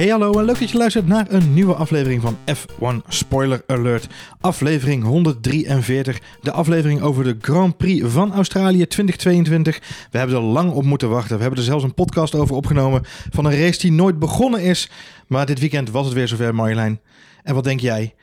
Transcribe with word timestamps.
Hey 0.00 0.08
hallo 0.08 0.38
en 0.38 0.44
leuk 0.44 0.58
dat 0.58 0.70
je 0.70 0.78
luistert 0.78 1.06
naar 1.06 1.32
een 1.32 1.54
nieuwe 1.54 1.74
aflevering 1.74 2.22
van 2.22 2.36
F1 2.56 3.08
Spoiler 3.08 3.62
Alert. 3.66 4.06
Aflevering 4.40 5.04
143, 5.04 6.20
de 6.40 6.52
aflevering 6.52 7.00
over 7.00 7.24
de 7.24 7.36
Grand 7.40 7.76
Prix 7.76 8.06
van 8.06 8.32
Australië 8.32 8.86
2022. 8.86 9.78
We 10.10 10.18
hebben 10.18 10.36
er 10.36 10.42
lang 10.42 10.72
op 10.72 10.84
moeten 10.84 11.08
wachten. 11.08 11.36
We 11.36 11.40
hebben 11.40 11.58
er 11.58 11.64
zelfs 11.64 11.84
een 11.84 11.94
podcast 11.94 12.34
over 12.34 12.54
opgenomen 12.54 13.02
van 13.30 13.44
een 13.44 13.58
race 13.58 13.78
die 13.78 13.92
nooit 13.92 14.18
begonnen 14.18 14.62
is. 14.62 14.90
Maar 15.26 15.46
dit 15.46 15.58
weekend 15.58 15.90
was 15.90 16.04
het 16.04 16.14
weer 16.14 16.28
zover 16.28 16.54
Marjolein. 16.54 17.00
En 17.42 17.54
wat 17.54 17.64
denk 17.64 17.80
jij? 17.80 18.14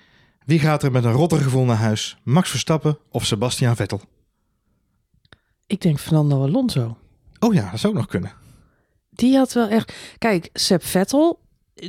Wie 0.46 0.60
gaat 0.60 0.84
er 0.84 0.92
met 0.92 1.04
een 1.04 1.12
rotter 1.12 1.40
gevoel 1.40 1.66
naar 1.66 1.76
huis? 1.76 2.18
Max 2.24 2.50
Verstappen 2.50 2.98
of 3.12 3.26
Sebastian 3.26 3.76
Vettel? 3.76 4.02
Ik 5.68 5.82
denk 5.82 6.00
Fernando 6.00 6.44
Alonso. 6.44 6.98
Oh 7.40 7.54
ja, 7.54 7.72
dat 7.72 7.80
zou 7.80 7.94
ook 7.94 8.00
nog 8.00 8.10
kunnen. 8.10 8.32
Die 9.10 9.36
had 9.36 9.54
wel 9.54 9.68
echt... 9.68 9.94
Kijk, 10.18 10.50
Seb 10.54 10.84
Vettel, 10.84 11.40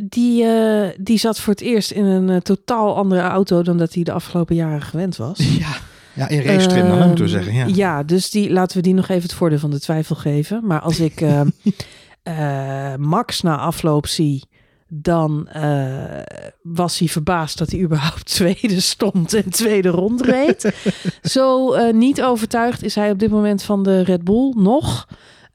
die, 0.02 0.45
eh, 0.45 0.88
die 1.01 1.19
zat 1.19 1.41
voor 1.41 1.52
het 1.52 1.62
eerst 1.62 1.91
in 1.91 2.05
een 2.05 2.28
eh, 2.28 2.37
totaal 2.37 2.97
andere 2.97 3.20
auto 3.20 3.62
dan 3.62 3.78
dat 3.78 3.95
hij 3.95 4.02
de 4.02 4.12
afgelopen 4.12 4.55
jaren 4.55 4.83
gewend 4.83 5.16
was. 5.16 5.38
Ja, 5.59 5.77
ja 6.14 6.28
in 6.28 6.42
race 6.42 6.66
trim 6.66 6.88
dan, 6.88 7.06
moeten 7.06 7.24
we 7.24 7.30
zeggen. 7.30 7.55
Ja. 7.55 7.66
Ehm, 7.66 7.74
ja, 7.74 8.02
dus 8.02 8.30
die, 8.30 8.51
laten 8.51 8.77
we 8.77 8.83
die 8.83 8.95
nog 8.95 9.09
even 9.09 9.23
het 9.23 9.33
voordeel 9.33 9.59
van 9.59 9.70
de 9.70 9.80
twijfel 9.80 10.16
geven. 10.16 10.66
Maar 10.66 10.80
als 10.80 11.01
ik 11.01 11.20
eh, 11.20 11.41
eh, 12.92 12.97
Max 12.98 13.42
na 13.42 13.59
afloop 13.59 14.06
zie, 14.06 14.45
dan 14.88 15.48
was 16.62 16.98
hij 16.98 17.09
verbaasd 17.09 17.59
dat 17.59 17.70
hij 17.70 17.80
überhaupt 17.80 18.27
tweede 18.34 18.80
stond 18.80 19.34
en 19.34 19.50
tweede 19.50 19.89
rondreed. 19.89 20.73
Zo 21.23 21.77
niet 21.91 22.23
overtuigd 22.23 22.83
is 22.83 22.95
hij 22.95 23.11
op 23.11 23.19
dit 23.19 23.30
moment 23.30 23.62
van 23.62 23.83
de 23.83 24.00
Red 24.00 24.25
Bull 24.25 24.52
nog. 24.56 25.06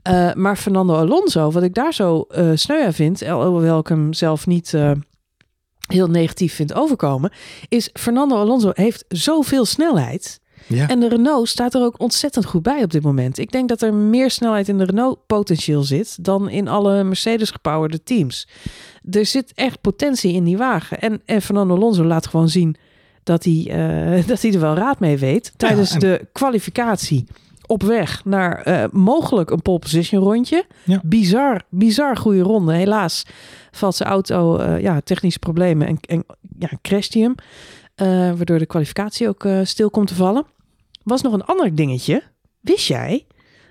Eh, 0.03 0.33
maar 0.33 0.55
Fernando 0.57 0.93
Alonso, 0.95 1.51
wat 1.51 1.63
ik 1.63 1.73
daar 1.73 1.93
zo 1.93 2.21
eh 2.29 2.51
sneu 2.53 2.85
aan 2.85 2.93
vind, 2.93 3.27
hoewel 3.27 3.79
ik 3.79 3.87
hem 3.87 4.13
zelf 4.13 4.47
niet 4.47 4.73
eh, 4.73 4.91
heel 5.87 6.07
negatief 6.07 6.53
vind 6.53 6.73
overkomen, 6.73 7.31
is 7.69 7.89
Fernando 7.93 8.35
Alonso 8.35 8.71
heeft 8.73 9.05
zoveel 9.07 9.65
snelheid. 9.65 10.41
Ja. 10.67 10.87
En 10.89 10.99
de 10.99 11.07
Renault 11.07 11.47
staat 11.49 11.73
er 11.73 11.81
ook 11.81 11.99
ontzettend 11.99 12.45
goed 12.45 12.63
bij 12.63 12.83
op 12.83 12.91
dit 12.91 13.03
moment. 13.03 13.37
Ik 13.37 13.51
denk 13.51 13.69
dat 13.69 13.81
er 13.81 13.93
meer 13.93 14.31
snelheid 14.31 14.67
in 14.67 14.77
de 14.77 14.83
Renault 14.83 15.25
potentieel 15.27 15.83
zit 15.83 16.23
dan 16.25 16.49
in 16.49 16.67
alle 16.67 17.03
Mercedes 17.03 17.51
gepowerde 17.51 18.03
teams. 18.03 18.47
Er 19.11 19.25
zit 19.25 19.51
echt 19.55 19.81
potentie 19.81 20.33
in 20.33 20.43
die 20.43 20.57
wagen. 20.57 20.99
En, 20.99 21.21
en 21.25 21.41
Fernando 21.41 21.75
Alonso 21.75 22.03
laat 22.03 22.27
gewoon 22.27 22.49
zien 22.49 22.75
dat 23.23 23.43
hij, 23.43 23.63
dat 24.27 24.41
hij 24.41 24.53
er 24.53 24.59
wel 24.59 24.75
raad 24.75 24.99
mee 24.99 25.17
weet. 25.17 25.53
Tijdens 25.57 25.91
en- 25.93 25.99
de 25.99 26.27
kwalificatie 26.31 27.25
op 27.67 27.83
weg 27.83 28.25
naar 28.25 28.61
eh, 28.61 28.83
mogelijk 28.91 29.49
een 29.49 29.61
pole 29.61 29.79
position 29.79 30.23
rondje. 30.23 30.65
Ja. 30.83 31.01
Bizar, 31.03 31.61
bizar 31.69 32.17
goede 32.17 32.41
ronde. 32.41 32.73
Helaas 32.73 33.25
valt 33.71 33.95
zijn 33.95 34.09
auto, 34.09 34.57
eh, 34.57 34.81
ja, 34.81 35.01
technische 35.01 35.39
problemen 35.39 35.87
en, 35.87 35.97
en 36.07 36.23
ja, 36.59 36.69
crasht 36.81 37.13
hij 37.13 37.23
hem. 37.23 37.35
Eh, 37.95 38.07
waardoor 38.07 38.59
de 38.59 38.65
kwalificatie 38.65 39.27
ook 39.27 39.47
stil 39.63 39.89
komt 39.89 40.07
te 40.07 40.15
vallen. 40.15 40.45
Was 41.03 41.21
nog 41.21 41.33
een 41.33 41.45
ander 41.45 41.75
dingetje. 41.75 42.23
Wist 42.59 42.87
jij 42.87 43.25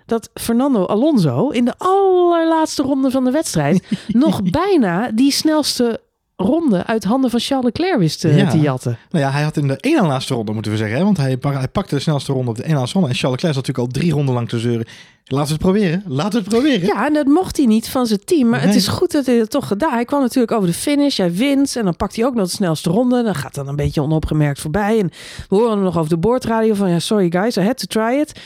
dat 0.06 0.30
Fernando 0.34 0.86
Alonso 0.86 1.48
in 1.48 1.64
de 1.64 1.74
allerlaatste 1.78 2.82
ronde 2.82 3.10
van 3.10 3.24
de 3.24 3.30
wedstrijd 3.30 3.88
nog 4.08 4.42
bijna 4.42 5.10
die 5.10 5.32
snelste 5.32 6.00
ronde 6.42 6.86
uit 6.86 7.04
handen 7.04 7.30
van 7.30 7.40
Charles 7.40 7.64
Leclerc 7.64 7.98
wist 7.98 8.20
te, 8.20 8.28
Ja. 8.34 8.50
te 8.50 8.58
jatten? 8.60 8.98
Nou 9.10 9.24
ja, 9.24 9.30
hij 9.30 9.42
had 9.42 9.56
in 9.56 9.68
de 9.68 9.76
ene 9.80 10.02
laatste 10.06 10.34
ronde, 10.34 10.52
moeten 10.52 10.70
we 10.72 10.76
zeggen. 10.78 10.96
Hè? 10.98 11.04
Want 11.04 11.16
hij, 11.16 11.36
hij 11.40 11.68
pakte 11.68 11.94
de 11.94 12.00
snelste 12.00 12.32
ronde 12.32 12.50
op 12.50 12.56
de 12.56 12.64
ene 12.64 12.74
laatste 12.74 12.98
ronde. 12.98 13.08
En 13.12 13.16
Charles 13.18 13.42
Leclerc 13.42 13.54
zat 13.54 13.66
natuurlijk 13.66 13.94
al 13.94 14.00
drie 14.00 14.12
ronden 14.12 14.34
lang 14.34 14.48
te 14.48 14.58
zeuren. 14.58 14.86
Laten 15.24 15.46
we 15.46 15.52
het 15.52 15.62
proberen. 15.62 16.02
Laten 16.06 16.32
we 16.32 16.38
het 16.38 16.48
proberen. 16.48 16.86
Ja, 16.86 17.06
en 17.06 17.12
dat 17.12 17.26
mocht 17.26 17.56
hij 17.56 17.66
niet 17.66 17.88
van 17.88 18.06
zijn 18.06 18.24
team. 18.24 18.48
Maar 18.48 18.62
het 18.62 18.74
is 18.74 18.88
goed 18.88 19.12
dat 19.12 19.26
hij 19.26 19.36
het 19.36 19.50
toch 19.50 19.66
gedaan. 19.66 19.92
Hij 19.92 20.04
kwam 20.04 20.20
natuurlijk 20.20 20.52
over 20.52 20.66
de 20.68 20.74
finish. 20.74 21.16
Hij 21.16 21.32
wint. 21.32 21.76
En 21.76 21.84
dan 21.84 21.96
pakt 21.96 22.16
hij 22.16 22.24
ook 22.24 22.34
nog 22.34 22.44
de 22.44 22.50
snelste 22.52 22.90
ronde. 22.90 23.22
Dan 23.22 23.34
gaat 23.34 23.54
dan 23.54 23.68
een 23.68 23.76
beetje 23.76 24.02
onopgemerkt 24.02 24.60
voorbij. 24.60 24.98
En 24.98 25.10
we 25.48 25.56
horen 25.56 25.70
hem 25.70 25.82
nog 25.82 25.98
over 25.98 26.10
de 26.10 26.16
boordradio 26.16 26.74
van... 26.74 26.90
Ja, 26.90 26.98
sorry 26.98 27.30
guys, 27.30 27.56
I 27.56 27.60
had 27.62 27.78
to 27.78 27.86
try 27.86 28.18
it. 28.20 28.40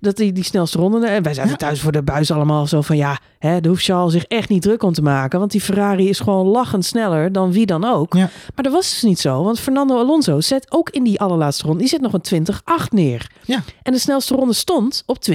Dat 0.00 0.18
hij 0.18 0.32
die 0.32 0.44
snelste 0.44 0.78
ronde... 0.78 1.06
En 1.06 1.22
wij 1.22 1.34
zaten 1.34 1.50
Ja. 1.50 1.56
thuis 1.56 1.80
voor 1.80 1.92
de 1.92 2.02
buis 2.02 2.30
allemaal 2.30 2.66
zo 2.66 2.80
van... 2.80 2.96
Ja, 2.96 3.18
hè, 3.38 3.60
daar 3.60 3.70
hoeft 3.70 3.84
Charles 3.84 4.12
zich 4.12 4.24
echt 4.24 4.48
niet 4.48 4.62
druk 4.62 4.82
om 4.82 4.92
te 4.92 5.02
maken. 5.02 5.38
Want 5.38 5.50
die 5.50 5.60
Ferrari 5.60 6.08
is 6.08 6.20
gewoon 6.20 6.46
lachend 6.46 6.84
sneller 6.84 7.32
dan 7.32 7.52
wie 7.52 7.66
dan 7.66 7.84
ook. 7.84 8.14
Ja. 8.14 8.30
Maar 8.54 8.64
dat 8.64 8.72
was 8.72 8.90
dus 8.90 9.02
niet 9.02 9.18
zo. 9.20 9.42
Want 9.42 9.60
Fernando 9.60 9.98
Alonso 9.98 10.40
zet 10.40 10.72
ook 10.72 10.90
in 10.90 11.04
die 11.04 11.20
allerlaatste 11.20 11.64
ronde... 11.64 11.78
Die 11.78 11.88
zet 11.88 12.00
nog 12.00 12.12
een 12.12 12.46
20-8 12.46 12.88
neer. 12.90 13.30
Ja. 13.44 13.62
En 13.82 13.92
de 13.92 13.98
snelste 13.98 14.34
ronde 14.34 14.52
stond 14.54 15.02
op 15.06 15.16
20-9. 15.30 15.34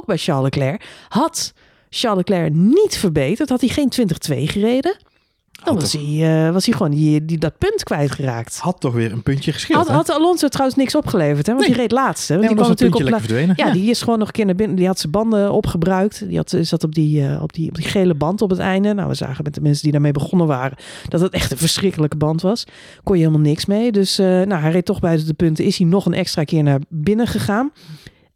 Ook 0.00 0.06
bij 0.06 0.16
Charles 0.16 0.44
Leclerc. 0.44 0.84
Had 1.08 1.52
Charles 1.90 2.18
Leclerc 2.26 2.54
niet 2.54 2.96
verbeterd, 2.96 3.48
had 3.48 3.60
hij 3.60 3.68
geen 3.68 3.92
20-2 3.92 4.50
gereden. 4.50 4.96
Dan 5.64 5.74
was 5.74 5.92
hij, 5.92 6.46
eh, 6.46 6.52
was 6.52 6.66
hij 6.66 6.74
gewoon 6.74 6.90
die, 6.92 7.24
die, 7.24 7.38
dat 7.38 7.58
punt 7.58 7.82
kwijtgeraakt. 7.82 8.58
Had 8.58 8.80
toch 8.80 8.92
weer 8.92 9.12
een 9.12 9.22
puntje 9.22 9.52
gescheeld. 9.52 9.88
Had, 9.88 10.10
Alonso 10.10 10.48
trouwens 10.48 10.78
niks 10.78 10.94
opgeleverd, 10.94 11.46
hè? 11.46 11.52
want 11.52 11.64
Nee. 11.64 11.74
die 11.74 11.82
reed 11.82 11.92
laatste. 11.92 12.32
Want 12.34 12.46
die 12.46 12.56
kwam 12.56 12.70
een 12.70 12.76
natuurlijk 12.78 13.12
op 13.14 13.18
verdwenen. 13.18 13.54
ja, 13.56 13.72
die 13.72 13.90
is 13.90 14.00
gewoon 14.02 14.18
nog 14.18 14.26
een 14.26 14.32
keer 14.32 14.44
naar 14.46 14.54
binnen. 14.54 14.76
Die 14.76 14.86
had 14.86 14.98
zijn 14.98 15.12
banden 15.12 15.52
opgebruikt. 15.52 16.28
Die 16.28 16.36
had, 16.36 16.56
zat 16.60 16.84
op 16.84 16.94
die, 16.94 17.26
eh, 17.26 17.42
op, 17.42 17.52
die, 17.52 17.68
op 17.68 17.74
die 17.74 17.84
gele 17.84 18.14
band 18.14 18.42
op 18.42 18.50
het 18.50 18.58
einde. 18.58 18.94
Nou, 18.94 19.08
we 19.08 19.14
zagen 19.14 19.44
met 19.44 19.54
de 19.54 19.60
mensen 19.60 19.82
die 19.82 19.92
daarmee 19.92 20.12
begonnen 20.12 20.46
waren... 20.46 20.78
dat 21.08 21.20
het 21.20 21.32
echt 21.32 21.50
een 21.50 21.58
verschrikkelijke 21.58 22.16
band 22.16 22.42
was. 22.42 22.64
Kon 23.02 23.16
je 23.16 23.22
helemaal 23.24 23.46
niks 23.46 23.66
mee. 23.66 23.92
Dus 23.92 24.18
eh, 24.18 24.26
nou, 24.26 24.54
hij 24.62 24.70
reed 24.70 24.84
toch 24.84 25.00
buiten 25.00 25.26
de 25.26 25.34
punten. 25.34 25.64
Is 25.64 25.78
hij 25.78 25.86
nog 25.86 26.06
een 26.06 26.14
extra 26.14 26.44
keer 26.44 26.62
naar 26.62 26.80
binnen 26.88 27.26
gegaan. 27.26 27.72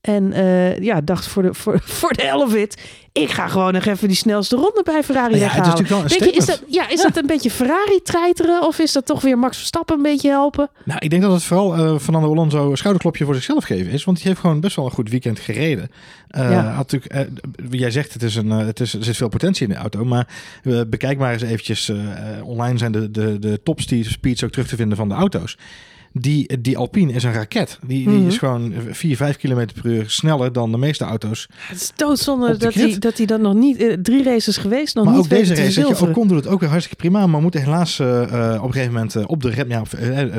En 0.05 0.33
eh, 0.33 0.79
ja, 0.79 1.01
dacht 1.01 1.27
voor 1.27 1.43
de, 1.43 1.55
voor, 1.55 1.81
voor 2.01 2.13
de 2.13 2.23
helft... 2.23 2.81
ik 3.13 3.31
ga 3.31 3.49
gewoon 3.49 3.73
nog 3.73 3.85
even 3.85 4.09
die 4.09 4.17
snelste 4.17 4.57
ronde 4.57 4.81
bij 4.85 5.03
Ferrari 5.03 5.37
ja, 5.37 5.41
het 5.41 5.51
is 5.51 5.57
weghalen. 5.57 5.83
natuurlijk 5.83 6.11
wel 6.11 6.19
een 6.19 6.33
je, 6.33 6.39
is 6.39 6.47
dat, 6.47 6.63
ja, 6.69 6.89
is 6.89 7.03
dat 7.03 7.17
een 7.17 7.27
beetje 7.27 7.51
Ferrari 7.51 8.01
treiteren? 8.03 8.63
Of 8.67 8.79
is 8.79 8.93
dat 8.93 9.07
toch 9.07 9.21
weer 9.21 9.39
Max 9.39 9.57
Verstappen 9.57 9.97
een 9.97 10.03
beetje 10.03 10.29
helpen? 10.31 10.71
Nou, 10.85 10.99
ik 11.03 11.11
denk 11.11 11.23
dat 11.23 11.33
het 11.33 11.43
vooral 11.43 11.75
eh 11.75 11.99
Fernando 11.99 12.31
Alonso 12.31 12.71
een 12.71 12.77
schouderklopje 12.77 13.25
voor 13.25 13.35
zichzelf 13.35 13.65
geven 13.65 13.93
is. 13.93 14.05
Want 14.05 14.19
hij 14.19 14.29
heeft 14.29 14.41
gewoon 14.41 14.61
best 14.61 14.77
wel 14.77 14.85
een 14.85 14.91
goed 14.91 15.11
weekend 15.11 15.39
gereden. 15.39 15.91
Eh, 16.29 16.51
Ja. 16.51 16.63
had 16.71 16.93
natuurlijk, 16.93 17.31
jij 17.71 17.91
zegt, 17.91 18.13
het 18.13 18.23
is 18.23 18.37
een, 18.37 18.51
het 18.51 18.81
is, 18.81 18.95
er 18.95 19.05
zit 19.05 19.17
veel 19.17 19.29
potentie 19.29 19.67
in 19.67 19.73
de 19.73 19.79
auto. 19.79 20.05
Maar 20.05 20.27
bekijk 20.87 21.19
maar 21.19 21.33
eens 21.33 21.43
eventjes. 21.43 21.93
online 22.43 22.79
zijn 22.79 22.93
de, 22.93 23.11
de, 23.11 23.39
de 23.39 23.61
top 23.63 23.81
speeds 23.81 24.45
ook 24.45 24.51
terug 24.51 24.67
te 24.69 24.77
vinden 24.77 24.97
van 24.97 25.09
de 25.09 25.15
auto's. 25.15 25.57
Die, 26.21 26.61
die 26.61 26.79
Alpine 26.79 27.13
is 27.13 27.23
een 27.23 27.33
raket. 27.33 27.79
Die, 27.87 28.09
die 28.09 28.19
Mhm. 28.19 28.27
is 28.27 28.39
gewoon 28.39 28.73
4, 28.91 29.17
5 29.17 29.37
km 29.37 29.67
per 29.75 29.87
uur 29.87 30.11
sneller 30.11 30.53
dan 30.53 30.73
de 30.73 30.79
meeste 30.79 31.05
auto's. 31.05 31.49
Het 31.57 31.81
is 31.81 31.93
doodzonde 31.97 32.57
dat 32.57 32.75
hij, 32.75 32.99
dat 32.99 33.17
hij 33.17 33.27
dan 33.27 33.41
nog 33.41 33.55
niet... 33.55 33.77
eh, 33.77 33.93
drie 34.03 34.23
races 34.23 34.57
geweest, 34.57 34.95
nog 34.95 35.05
maar 35.05 35.15
niet 35.15 35.23
ook 35.23 35.29
deze 35.29 35.41
race, 35.49 35.55
weet 35.63 35.67
je, 35.75 35.81
verzilveren. 35.81 36.15
Ocon 36.15 36.29
doet 36.29 36.37
het 36.45 36.47
ook 36.47 36.61
weer 36.61 36.69
hartstikke 36.69 37.03
prima. 37.03 37.27
Maar 37.27 37.43
moet 37.43 37.55
helaas 37.55 37.99
eh, 37.99 38.23
eh, 38.23 38.63
op 38.63 38.67
een 38.67 38.73
gegeven 38.73 38.93
moment 38.93 39.27
op 39.27 39.43
de 39.43 39.51
rem, 39.51 39.69
ja, 39.69 39.83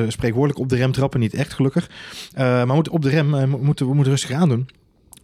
spreekwoordelijk 0.08 0.60
op 0.60 0.70
de 0.70 0.76
rem 0.76 0.92
trappen. 0.92 1.20
Niet 1.20 1.34
echt 1.34 1.54
gelukkig. 1.54 1.90
Maar 2.36 2.68
moet 2.68 2.90
op 2.90 3.02
de 3.02 3.10
rem, 3.10 3.50
moeten 3.62 3.88
we 3.88 3.94
moeten 3.94 4.12
rustig 4.12 4.32
aandoen. 4.32 4.68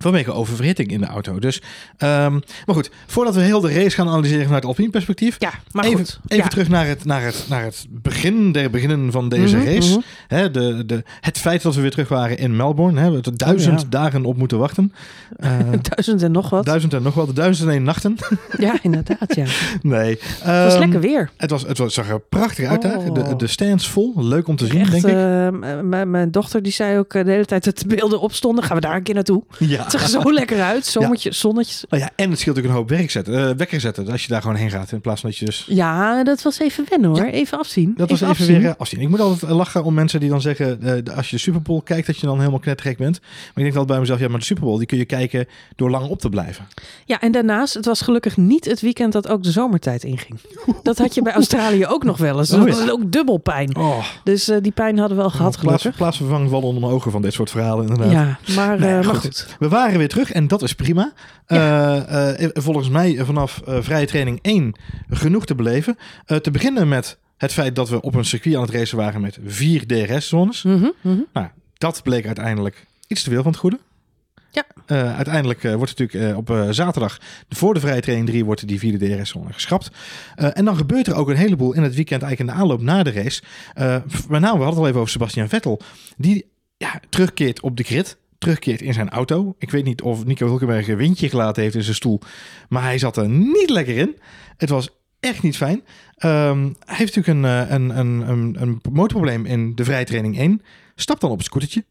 Vanwege 0.01 0.31
oververhitting 0.34 0.91
in 0.91 1.00
de 1.00 1.06
auto. 1.07 1.39
Dus, 1.39 1.62
ehm, 1.97 2.31
maar 2.66 2.75
goed, 2.75 2.89
voordat 3.07 3.35
we 3.35 3.41
heel 3.41 3.62
de 3.62 3.73
race 3.73 3.89
gaan 3.89 4.07
analyseren 4.07 4.45
vanuit 4.45 4.66
Alpine 4.66 4.89
perspectief. 4.89 5.35
Ja, 5.39 5.51
maar 5.72 5.85
even 5.85 5.97
goed. 5.97 6.19
even 6.28 6.44
ja. 6.44 6.50
terug 6.50 6.69
naar 6.69 6.88
het, 6.88 7.06
naar, 7.06 7.22
het, 7.23 7.45
naar 7.50 7.63
het 7.63 7.85
begin 7.89 8.51
der 8.51 8.69
beginnen 8.69 9.12
van 9.12 9.29
deze 9.29 9.57
Mhm, 9.57 9.66
race. 9.66 10.01
Hè, 10.28 10.51
de, 10.51 10.84
de, 10.85 11.03
het 11.22 11.38
feit 11.38 11.62
dat 11.62 11.75
we 11.75 11.81
weer 11.81 11.91
terug 11.91 12.07
waren 12.07 12.38
in 12.38 12.56
Melbourne. 12.56 13.00
Hè, 13.00 13.07
we 13.07 13.13
hebben 13.13 13.31
er 13.31 13.38
duizend 13.38 13.75
Oh, 13.75 13.81
ja. 13.84 13.89
dagen 13.89 14.25
op 14.25 14.38
moeten 14.38 14.57
wachten. 14.57 14.94
Eh, 15.41 15.50
Duizend 15.81 16.22
en 16.23 16.31
nog 16.31 16.50
wat. 16.50 16.66
duizend 16.66 16.94
en 16.94 17.01
nog 17.03 17.13
wel. 17.13 17.25
De 17.25 17.33
duizend 17.33 17.68
en 17.68 17.73
één 17.73 17.83
nachten. 17.83 18.16
Ja, 18.57 18.73
inderdaad, 18.81 19.35
ja. 19.35 19.45
nee. 19.81 20.09
Het 20.22 20.44
was 20.45 20.72
Ehm, 20.72 20.79
lekker 20.79 21.00
weer. 21.00 21.29
Het, 21.38 21.50
was, 21.50 21.62
het 21.68 21.78
was, 21.78 21.94
zag 21.94 22.09
er 22.09 22.19
prachtig 22.19 22.68
uit 22.68 22.81
daar. 22.81 22.97
Oh. 22.97 23.13
De, 23.13 23.35
de 23.35 23.47
stands 23.47 23.88
vol. 23.89 24.13
Leuk 24.18 24.47
om 24.47 24.56
te 24.56 24.66
zien, 24.66 24.79
Echt, 24.79 24.91
denk 24.91 25.03
ik. 25.03 25.12
eh, 25.13 26.03
mijn 26.03 26.31
dochter 26.31 26.62
die 26.63 26.72
zei 26.72 26.97
ook 26.97 27.13
eh, 27.13 27.25
de 27.25 27.31
hele 27.31 27.45
tijd 27.45 27.63
dat 27.63 27.78
de 27.79 27.88
beelden 27.88 28.19
opstonden. 28.22 28.63
Gaan 28.63 28.75
we 28.75 28.81
daar 28.81 28.95
een 28.95 29.03
keer 29.03 29.13
naartoe. 29.16 29.44
Ja. 29.59 29.83
Zag 29.92 30.02
er 30.04 30.10
zo 30.10 30.34
lekker 30.34 30.62
uit. 30.62 30.86
Zomertje, 30.86 31.32
zonnetjes. 31.32 31.84
Nou 31.90 32.04
ja, 32.04 32.10
en 32.16 32.30
het 32.30 32.40
scheelt 32.40 32.58
ook 32.58 32.64
een 32.64 32.70
hoop 32.70 32.90
werk 32.90 33.12
zetten, 33.12 33.50
eh, 33.50 33.56
wekker 33.56 33.80
zetten. 33.80 34.08
Als 34.10 34.22
je 34.22 34.28
daar 34.28 34.42
gewoon 34.42 34.56
heen 34.56 34.70
gaat. 34.70 34.92
In 34.92 35.02
plaas 35.02 35.20
van 35.22 35.30
dat 35.30 35.40
je 35.40 35.46
dus... 35.46 35.66
Ja, 35.68 36.24
dat 36.24 36.42
was 36.42 36.60
even 36.60 36.86
wennen 36.90 37.10
hoor. 37.10 37.24
Even 37.26 37.58
afzien. 37.60 37.94
Dat 37.98 38.10
was 38.10 38.22
even 38.22 38.32
afzien. 38.34 38.60
weer 38.62 38.70
eh, 38.70 38.76
afzien. 38.78 39.00
Ik 39.02 39.10
moet 39.10 39.20
altijd 39.20 39.52
lachen 39.52 39.84
om 39.84 39.94
mensen 39.94 40.20
die 40.20 40.30
dan 40.30 40.42
zeggen... 40.42 40.82
eh, 41.08 41.16
als 41.16 41.30
je 41.30 41.36
de 41.36 41.42
Super 41.42 41.62
Bowl 41.62 41.82
kijkt, 41.82 42.08
dat 42.08 42.18
je 42.18 42.26
dan 42.26 42.40
helemaal 42.40 42.60
knettergek 42.60 42.98
bent. 42.98 43.20
Maar 43.22 43.30
ik 43.42 43.54
denk 43.54 43.68
altijd 43.68 43.88
bij 43.88 44.00
mezelf... 44.00 44.20
Ja, 44.20 44.28
maar 44.28 44.40
de 44.40 44.46
Super 44.46 44.64
Bowl, 44.64 44.78
die 44.78 44.88
kun 44.88 44.98
je 44.98 45.06
kijken 45.06 45.48
door 45.76 45.90
lang 45.90 46.08
op 46.10 46.20
te 46.20 46.30
blijven. 46.30 46.68
Ja, 47.06 47.20
en 47.22 47.32
daarnaast, 47.32 47.74
het 47.74 47.86
was 47.86 48.02
gelukkig 48.02 48.38
niet 48.38 48.66
het 48.66 48.82
weekend 48.82 49.14
dat 49.14 49.28
ook 49.28 49.44
de 49.44 49.52
zomertijd 49.52 50.04
inging. 50.04 50.40
Dat 50.84 50.98
had 50.98 51.16
je 51.16 51.22
bij 51.22 51.34
Australië 51.34 51.86
ook 51.86 52.04
nog 52.04 52.18
wel 52.18 52.38
eens. 52.40 52.50
Dat 52.50 52.60
Oh, 52.60 52.68
ja. 52.68 52.74
was 52.76 52.90
ook 52.90 53.12
dubbel 53.12 53.38
pijn. 53.38 53.76
Oh, 53.78 53.98
Dus 54.24 54.48
eh, 54.50 54.58
die 54.62 54.72
pijn 54.72 54.98
hadden 54.98 55.18
we 55.18 55.24
wel 55.24 55.32
gehad, 55.32 55.52
plaats, 55.60 55.66
gelukkig. 55.82 55.96
plaatsvervangend 55.96 56.50
vallen 56.50 56.66
onder 56.68 56.82
mijn 56.82 56.94
ogen 56.94 57.12
van 57.12 57.22
dit 57.22 57.34
soort 57.34 57.50
verhalen 57.52 57.88
inderdaad. 57.88 58.12
Ja, 58.12 58.38
maar, 58.56 58.80
Nee, 58.80 58.90
eh, 58.90 58.96
maar 58.96 59.04
goed. 59.04 59.20
goed. 59.22 59.56
We 59.60 59.68
waren 59.68 59.81
weer 59.89 60.07
terug 60.07 60.31
en 60.31 60.48
dat 60.48 60.62
is 60.62 60.74
prima. 60.74 61.13
Eh, 61.45 62.44
eh, 62.44 62.50
volgens 62.54 62.89
mij 62.89 63.18
vanaf 63.25 63.62
vrije 63.66 64.06
training 64.06 64.39
1 64.42 64.75
genoeg 65.10 65.45
te 65.45 65.56
beleven. 65.56 65.98
Te 66.25 66.51
beginnen 66.51 66.88
met 66.88 67.18
het 67.38 67.54
feit 67.54 67.75
dat 67.75 67.89
we 67.89 68.01
op 68.01 68.16
een 68.16 68.25
circuit 68.25 68.56
aan 68.56 68.62
het 68.62 68.72
racen 68.72 68.98
waren 68.98 69.22
met 69.22 69.39
vier 69.45 69.86
DRS-zones. 69.86 70.63
Mhm, 70.63 70.89
mhm. 71.01 71.48
Dat 71.78 72.04
bleek 72.04 72.25
uiteindelijk 72.25 72.86
iets 73.07 73.24
te 73.24 73.30
veel 73.30 73.44
van 73.44 73.51
het 73.51 73.60
goede. 73.60 73.80
Ja. 74.51 74.66
Uiteindelijk 75.16 75.63
eh, 75.63 75.75
wordt 75.75 76.00
natuurlijk 76.00 76.38
op 76.38 76.68
zaterdag, 76.69 77.19
voor 77.50 77.74
de 77.74 77.80
vrije 77.80 78.01
training 78.01 78.30
3, 78.30 78.45
wordt 78.45 78.68
die 78.68 78.80
vierde 78.80 79.16
DRS-zone 79.16 79.54
geschrapt. 79.54 79.92
En 80.36 80.66
dan 80.66 80.75
gebeurt 80.75 81.07
er 81.07 81.16
ook 81.16 81.30
een 81.30 81.36
heleboel 81.36 81.74
in 81.74 81.83
het 81.83 81.95
weekend, 81.95 82.22
eigenlijk 82.22 82.51
in 82.51 82.57
de 82.57 82.63
aanloop 82.63 82.81
na 82.81 83.04
de 83.04 83.12
race. 83.12 83.42
Met 84.30 84.42
name, 84.42 84.57
we 84.57 84.63
hadden 84.63 84.68
het 84.68 84.78
al 84.78 84.88
even 84.88 85.00
over 85.00 85.12
Sebastian 85.12 85.50
Vettel, 85.50 85.81
die 86.18 86.50
ja, 86.78 87.00
terugkeert 87.10 87.62
op 87.62 87.78
de 87.78 87.83
grid. 87.83 88.18
Terugkeert 88.42 88.82
in 88.82 88.94
zijn 88.94 89.10
auto. 89.10 89.56
Ik 89.58 89.72
weet 89.72 89.84
niet 89.84 90.02
of 90.02 90.26
Nico 90.26 90.48
Hulkenberg 90.48 90.88
een 90.88 90.96
windje 90.96 91.30
gelaten 91.30 91.64
heeft 91.64 91.76
in 91.76 91.84
zijn 91.84 91.96
stoel. 91.96 92.22
Maar 92.70 92.84
hij 92.84 92.98
zat 92.98 93.18
er 93.18 93.30
niet 93.30 93.70
lekker 93.70 93.98
in. 93.98 94.18
Het 94.58 94.70
was 94.70 94.90
echt 95.20 95.42
niet 95.44 95.58
fijn. 95.58 95.84
Ehm, 96.16 96.64
hij 96.86 96.96
heeft 96.96 97.16
natuurlijk 97.16 97.28
een, 97.28 97.68
eh, 97.68 97.74
een, 97.76 97.98
een, 97.98 98.30
een, 98.30 98.62
een 98.62 98.82
motorprobleem 98.92 99.46
in 99.46 99.76
de 99.76 99.84
vrije 99.84 100.06
training 100.06 100.38
1. 100.38 100.62
Stapt 100.96 101.22
dan 101.22 101.32
op 101.32 101.38
het 101.38 101.46
scootertje. 101.46 101.86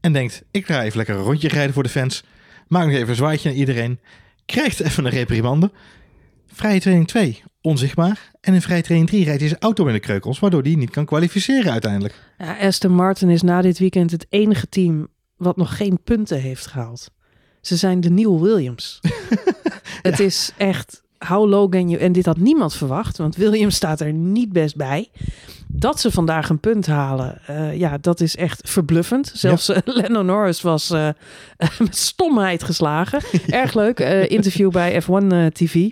En 0.00 0.12
denkt, 0.12 0.44
ik 0.50 0.66
ga 0.66 0.82
even 0.82 0.96
lekker 0.96 1.14
een 1.14 1.22
rondje 1.22 1.48
rijden 1.48 1.74
voor 1.74 1.82
de 1.82 1.88
fans. 1.88 2.24
Maak 2.68 2.84
nog 2.84 2.94
even 2.94 3.08
een 3.08 3.14
zwaaitje 3.14 3.48
naar 3.48 3.58
iedereen. 3.58 4.00
Krijgt 4.46 4.80
even 4.80 5.04
een 5.04 5.10
reprimande. 5.10 5.70
Vrije 6.46 6.80
training 6.80 7.08
2, 7.08 7.42
onzichtbaar. 7.60 8.30
En 8.40 8.54
in 8.54 8.62
vrije 8.62 8.82
training 8.82 9.10
3 9.10 9.24
rijdt 9.24 9.40
hij 9.40 9.48
zijn 9.48 9.60
auto 9.60 9.86
in 9.86 9.92
de 9.92 10.00
kreukels. 10.00 10.38
Waardoor 10.38 10.62
hij 10.62 10.74
niet 10.74 10.90
kan 10.90 11.04
kwalificeren 11.04 11.72
uiteindelijk. 11.72 12.14
Ja, 12.38 12.56
Aston 12.58 12.94
Martin 12.94 13.30
is 13.30 13.42
na 13.42 13.62
dit 13.62 13.78
weekend 13.78 14.10
het 14.10 14.26
enige 14.28 14.68
team 14.68 15.08
wat 15.42 15.56
nog 15.56 15.76
geen 15.76 15.98
punten 16.04 16.40
heeft 16.40 16.66
gehaald. 16.66 17.10
Ze 17.60 17.76
zijn 17.76 18.00
de 18.00 18.10
nieuwe 18.10 18.40
Williams. 18.40 19.00
Het 20.02 20.20
is 20.20 20.52
echt 20.56 21.02
how 21.18 21.48
low 21.48 21.70
can 21.70 21.88
you... 21.88 22.02
En 22.02 22.12
dit 22.12 22.26
had 22.26 22.36
niemand 22.36 22.74
verwacht, 22.74 23.16
want 23.16 23.36
Williams 23.36 23.74
staat 23.74 24.00
er 24.00 24.12
niet 24.12 24.52
best 24.52 24.76
bij. 24.76 25.10
Dat 25.66 26.00
ze 26.00 26.10
vandaag 26.10 26.48
een 26.48 26.60
punt 26.60 26.86
halen, 26.86 27.40
eh, 27.46 27.78
ja, 27.78 27.98
dat 27.98 28.20
is 28.20 28.36
echt 28.36 28.70
verbluffend. 28.70 29.32
Zelfs 29.34 29.68
eh, 29.68 29.78
Lando 29.96 30.22
Norris 30.22 30.62
was 30.62 30.90
eh, 30.90 31.08
met 31.78 31.96
stomheid 31.96 32.62
geslagen. 32.62 33.20
Erg 33.46 33.74
leuk, 33.74 33.98
interview 34.28 34.70
bij 34.70 35.02
F1 35.02 35.26
eh, 35.28 35.46
TV. 35.46 35.90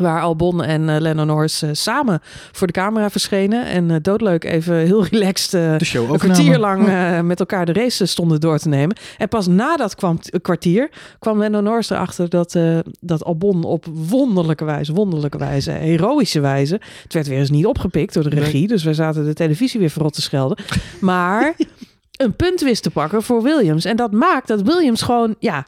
Waar 0.00 0.22
Albon 0.22 0.62
en 0.62 0.88
eh, 0.88 1.00
Lando 1.00 1.24
Norris 1.24 1.62
eh, 1.62 1.70
samen 1.72 2.20
voor 2.52 2.66
de 2.66 2.72
camera 2.72 3.10
verschenen. 3.10 3.66
En 3.66 3.90
eh, 3.90 3.96
doodleuk 4.02 4.44
even 4.44 4.76
heel 4.76 5.04
relaxed 5.04 5.82
show 5.84 6.12
een 6.12 6.18
kwartier 6.18 6.58
lang 6.58 6.84
met 7.22 7.40
elkaar 7.40 7.66
de 7.66 7.72
race 7.72 8.06
stonden 8.06 8.40
door 8.40 8.58
te 8.58 8.68
nemen. 8.68 8.96
En 9.18 9.28
pas 9.28 9.46
na 9.46 9.76
dat 9.76 9.94
kwam, 9.94 10.18
kwartier 10.42 10.90
kwam 11.18 11.38
Lando 11.38 11.60
Norris 11.60 11.90
erachter 11.90 12.28
dat, 12.28 12.58
dat 13.00 13.24
Albon 13.24 13.64
op 13.64 13.84
wonderlijke 14.08 14.64
wijze, 14.64 14.92
wonderlijke 14.92 15.38
wijze, 15.38 15.70
heroïsche 15.70 16.40
wijze. 16.40 16.80
Het 17.02 17.12
werd 17.12 17.26
weer 17.26 17.38
eens 17.38 17.50
niet 17.50 17.66
opgepikt 17.66 18.14
door 18.14 18.30
de 18.30 18.40
regie. 18.40 18.68
Dus 18.68 18.84
wij 18.84 18.94
zaten 18.94 19.24
de 19.24 19.34
televisie 19.34 19.80
weer 19.80 19.90
verrot 19.90 20.14
te 20.14 20.22
schelden. 20.22 20.58
Maar 21.00 21.56
een 22.16 22.36
punt 22.36 22.60
wist 22.60 22.82
te 22.82 22.90
pakken 22.90 23.22
voor 23.22 23.42
Williams. 23.42 23.84
En 23.84 23.96
dat 23.96 24.12
maakt 24.12 24.48
dat 24.48 24.62
Williams 24.62 25.02
gewoon, 25.02 25.34
ja, 25.38 25.66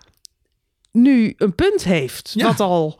nu 0.93 1.35
een 1.37 1.55
punt 1.55 1.85
heeft. 1.85 2.33
Ja. 2.35 2.47
wat 2.47 2.61
al... 2.61 2.99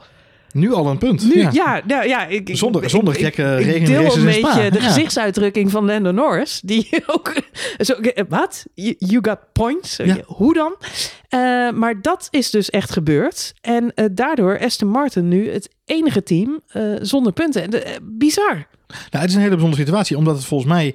Nu 0.53 0.73
al 0.73 0.87
een 0.87 0.99
punt. 0.99 1.35
Nu, 1.35 1.41
ja. 1.41 1.51
ja, 1.53 1.83
ja, 1.87 2.03
ja, 2.03 2.27
ik, 2.27 2.49
ik- 2.49 2.57
Zonder- 2.57 2.83
ik- 2.83 2.89
zonder 2.89 3.15
ik- 3.15 3.21
gekke 3.21 3.57
ik 3.59 3.65
regenraces 3.65 4.15
deel 4.15 4.17
een 4.17 4.43
beetje 4.43 4.71
de 4.71 4.79
Ja. 4.81 4.87
gezichtsuitdrukking 4.87 5.71
van 5.71 5.85
Lando 5.85 6.11
Norris. 6.11 6.61
Die 6.65 6.89
ook 7.07 7.43
zo, 7.79 7.93
eh, 7.93 8.25
wat? 8.29 8.65
You, 8.75 9.19
got 9.23 9.39
points? 9.53 9.97
Ja. 9.97 10.17
Hoe 10.27 10.55
dan? 10.55 10.77
Eh, 11.29 11.39
maar 11.71 12.01
dat 12.03 12.29
is 12.31 12.51
dus 12.51 12.71
echt 12.71 12.91
gebeurd. 12.93 13.53
En 13.61 13.95
eh, 13.95 14.05
daardoor 14.13 14.59
Aston 14.61 14.89
Martin 14.89 15.29
nu 15.29 15.51
het 15.51 15.69
enige 15.85 16.23
team 16.23 16.61
zonder 17.01 17.33
punten. 17.33 17.63
En 17.63 17.71
de- 17.71 17.99
bizar. 18.03 18.67
Nou, 18.87 18.97
het 19.11 19.29
is 19.29 19.35
een 19.35 19.41
hele 19.41 19.53
bijzondere 19.55 19.83
situatie, 19.83 20.17
omdat 20.17 20.37
het 20.37 20.45
volgens 20.45 20.71
mij... 20.71 20.95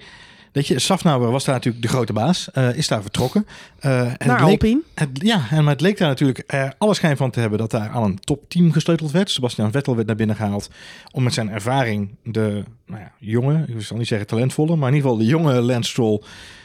Weet 0.53 0.67
je, 0.67 0.79
Safnauer 0.79 1.31
was 1.31 1.45
daar 1.45 1.55
natuurlijk 1.55 1.83
de 1.83 1.89
grote 1.89 2.13
baas. 2.13 2.51
eh, 2.51 2.75
is 2.75 2.88
daar 2.88 3.01
vertrokken. 3.01 3.47
Eh, 3.79 4.01
en 4.01 4.29
het 4.29 4.41
leek-. 4.61 4.75
Het, 4.94 5.09
ja, 5.13 5.47
en 5.50 5.63
maar 5.63 5.73
het 5.73 5.81
leek 5.81 5.97
daar 5.97 6.07
natuurlijk 6.07 6.39
eh, 6.39 6.69
alle 6.77 6.94
schijn 6.94 7.17
van 7.17 7.31
te 7.31 7.39
hebben 7.39 7.59
dat 7.59 7.71
daar 7.71 7.89
aan 7.89 8.03
een 8.03 8.19
topteam 8.19 8.71
gesleuteld 8.71 9.11
werd. 9.11 9.31
Sebastian 9.31 9.71
Vettel 9.71 9.95
werd 9.95 10.07
naar 10.07 10.15
binnen 10.15 10.35
gehaald 10.35 10.69
om 11.11 11.23
met 11.23 11.33
zijn 11.33 11.50
ervaring 11.50 12.15
de 12.23 12.63
nou 12.85 13.01
ja, 13.01 13.11
jonge, 13.19 13.65
ik 13.67 13.81
zal 13.81 13.97
niet 13.97 14.07
zeggen 14.07 14.27
talentvolle, 14.27 14.75
maar 14.75 14.89
in 14.89 14.95
ieder 14.95 15.09
geval 15.09 15.25
de 15.25 15.31
jonge 15.31 15.61
Lance 15.61 15.89
Stroll 15.89 16.21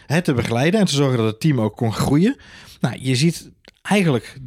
hè, 0.06 0.22
te 0.22 0.34
begeleiden 0.34 0.80
en 0.80 0.86
te 0.86 0.94
zorgen 0.94 1.16
dat 1.16 1.26
het 1.26 1.40
team 1.40 1.60
ook 1.60 1.76
kon 1.76 1.92
groeien. 1.92 2.36
Nou, 2.80 2.96
je 3.00 3.14
ziet 3.14 3.50
eigenlijk 3.82 4.38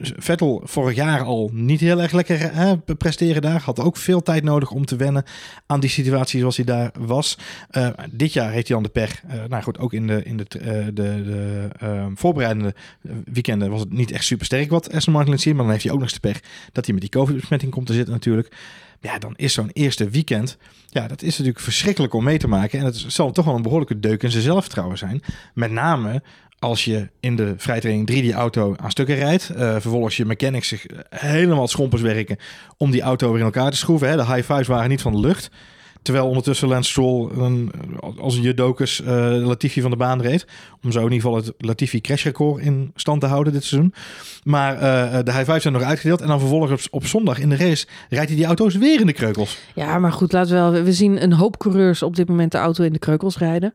Vettel 0.00 0.60
vorig 0.64 0.96
jaar 0.96 1.22
al 1.22 1.50
niet 1.52 1.80
heel 1.80 2.00
erg 2.00 2.12
lekker 2.12 2.54
hè, 2.54 2.76
presteren 2.76 3.42
daar. 3.42 3.60
Had 3.60 3.80
ook 3.80 3.96
veel 3.96 4.22
tijd 4.22 4.44
nodig 4.44 4.70
om 4.70 4.84
te 4.84 4.96
wennen 4.96 5.24
aan 5.66 5.80
die 5.80 5.90
situatie 5.90 6.40
zoals 6.40 6.56
hij 6.56 6.64
daar 6.64 6.90
was. 6.98 7.38
Eh, 7.70 7.88
dit 8.10 8.32
jaar 8.32 8.50
heeft 8.52 8.68
hij 8.68 8.76
dan 8.76 8.82
de 8.82 8.92
pech. 8.92 9.22
eh, 9.28 9.44
nou 9.48 9.62
goed, 9.62 9.78
ook 9.78 9.92
in 9.92 10.06
de, 10.06 10.22
in 10.24 10.36
de, 10.36 10.44
eh, 10.58 10.84
de, 10.84 10.92
de 10.94 11.68
eh, 11.78 12.06
voorbereidende 12.14 12.74
weekenden 13.24 13.70
was 13.70 13.80
het 13.80 13.92
niet 13.92 14.10
echt 14.10 14.24
super 14.24 14.46
sterk 14.46 14.70
wat 14.70 14.92
Aston 14.92 15.12
Martin 15.12 15.32
liet 15.32 15.40
zien. 15.40 15.54
Maar 15.54 15.62
dan 15.62 15.72
heeft 15.72 15.84
hij 15.84 15.92
ook 15.92 16.00
nog 16.00 16.08
eens 16.10 16.20
de 16.20 16.28
pech 16.28 16.40
dat 16.72 16.84
hij 16.84 16.94
met 16.94 17.02
die 17.02 17.12
COVID-besmetting 17.12 17.72
komt 17.72 17.86
te 17.86 17.92
zitten 17.92 18.14
natuurlijk. 18.14 18.56
Ja, 19.00 19.18
dan 19.18 19.34
is 19.36 19.52
zo'n 19.52 19.70
eerste 19.72 20.08
weekend, 20.08 20.56
ja, 20.88 21.08
dat 21.08 21.22
is 21.22 21.30
natuurlijk 21.30 21.64
verschrikkelijk 21.64 22.14
om 22.14 22.24
mee 22.24 22.38
te 22.38 22.48
maken. 22.48 22.78
En 22.78 22.84
het 22.84 23.04
zal 23.06 23.32
toch 23.32 23.44
wel 23.44 23.54
een 23.54 23.62
behoorlijke 23.62 24.00
deuk 24.00 24.22
in 24.22 24.30
zijn 24.30 24.42
zelfvertrouwen 24.42 24.98
zijn. 24.98 25.22
Met 25.54 25.70
name 25.70 26.22
als 26.58 26.84
je 26.84 27.08
in 27.20 27.36
de 27.36 27.54
vrijtraining 27.56 28.06
3 28.06 28.22
die 28.22 28.32
auto 28.32 28.74
aan 28.76 28.90
stukken 28.90 29.14
rijdt. 29.14 29.50
eh, 29.50 29.70
vervolgens 29.70 30.16
je 30.16 30.24
mechanics 30.24 30.68
zich 30.68 30.86
helemaal 31.08 31.68
schompers 31.68 32.02
werken 32.02 32.36
om 32.76 32.90
die 32.90 33.02
auto 33.02 33.28
weer 33.28 33.38
in 33.38 33.44
elkaar 33.44 33.70
te 33.70 33.76
schroeven. 33.76 34.08
Hè. 34.08 34.16
De 34.16 34.26
high 34.26 34.52
fives 34.52 34.66
waren 34.66 34.88
niet 34.88 35.02
van 35.02 35.12
de 35.12 35.20
lucht. 35.20 35.50
Terwijl 36.02 36.26
ondertussen 36.26 36.68
Lance 36.68 36.90
Stroll 36.90 37.30
een, 37.38 37.72
als 38.18 38.36
een 38.36 38.42
judokus 38.42 39.00
uh, 39.00 39.06
Latifi 39.46 39.80
van 39.80 39.90
de 39.90 39.96
baan 39.96 40.20
reed. 40.20 40.46
Om 40.82 40.92
zo 40.92 40.98
in 40.98 41.12
ieder 41.12 41.20
geval 41.20 41.36
het 41.36 41.52
Latifi 41.58 42.00
crashrecord 42.00 42.62
in 42.62 42.90
stand 42.94 43.20
te 43.20 43.26
houden 43.26 43.52
dit 43.52 43.64
seizoen. 43.64 43.94
Maar 44.44 44.74
uh, 44.74 44.80
de 45.24 45.32
high 45.32 45.44
fives 45.44 45.62
zijn 45.62 45.74
nog 45.74 45.82
uitgedeeld. 45.82 46.20
En 46.20 46.28
dan 46.28 46.40
vervolgens 46.40 46.86
op, 46.86 46.94
op 46.94 47.06
zondag 47.06 47.38
in 47.38 47.48
de 47.48 47.56
race 47.56 47.86
rijdt 48.08 48.28
hij 48.28 48.36
die 48.36 48.46
auto's 48.46 48.76
weer 48.76 49.00
in 49.00 49.06
de 49.06 49.12
kreukels. 49.12 49.58
Ja, 49.74 49.98
maar 49.98 50.12
goed, 50.12 50.32
laten 50.32 50.54
we 50.54 50.70
wel. 50.70 50.84
We 50.84 50.92
zien 50.92 51.22
een 51.22 51.32
hoop 51.32 51.58
coureurs 51.58 52.02
op 52.02 52.16
dit 52.16 52.28
moment 52.28 52.52
de 52.52 52.58
auto 52.58 52.84
in 52.84 52.92
de 52.92 52.98
kreukels 52.98 53.38
rijden. 53.38 53.74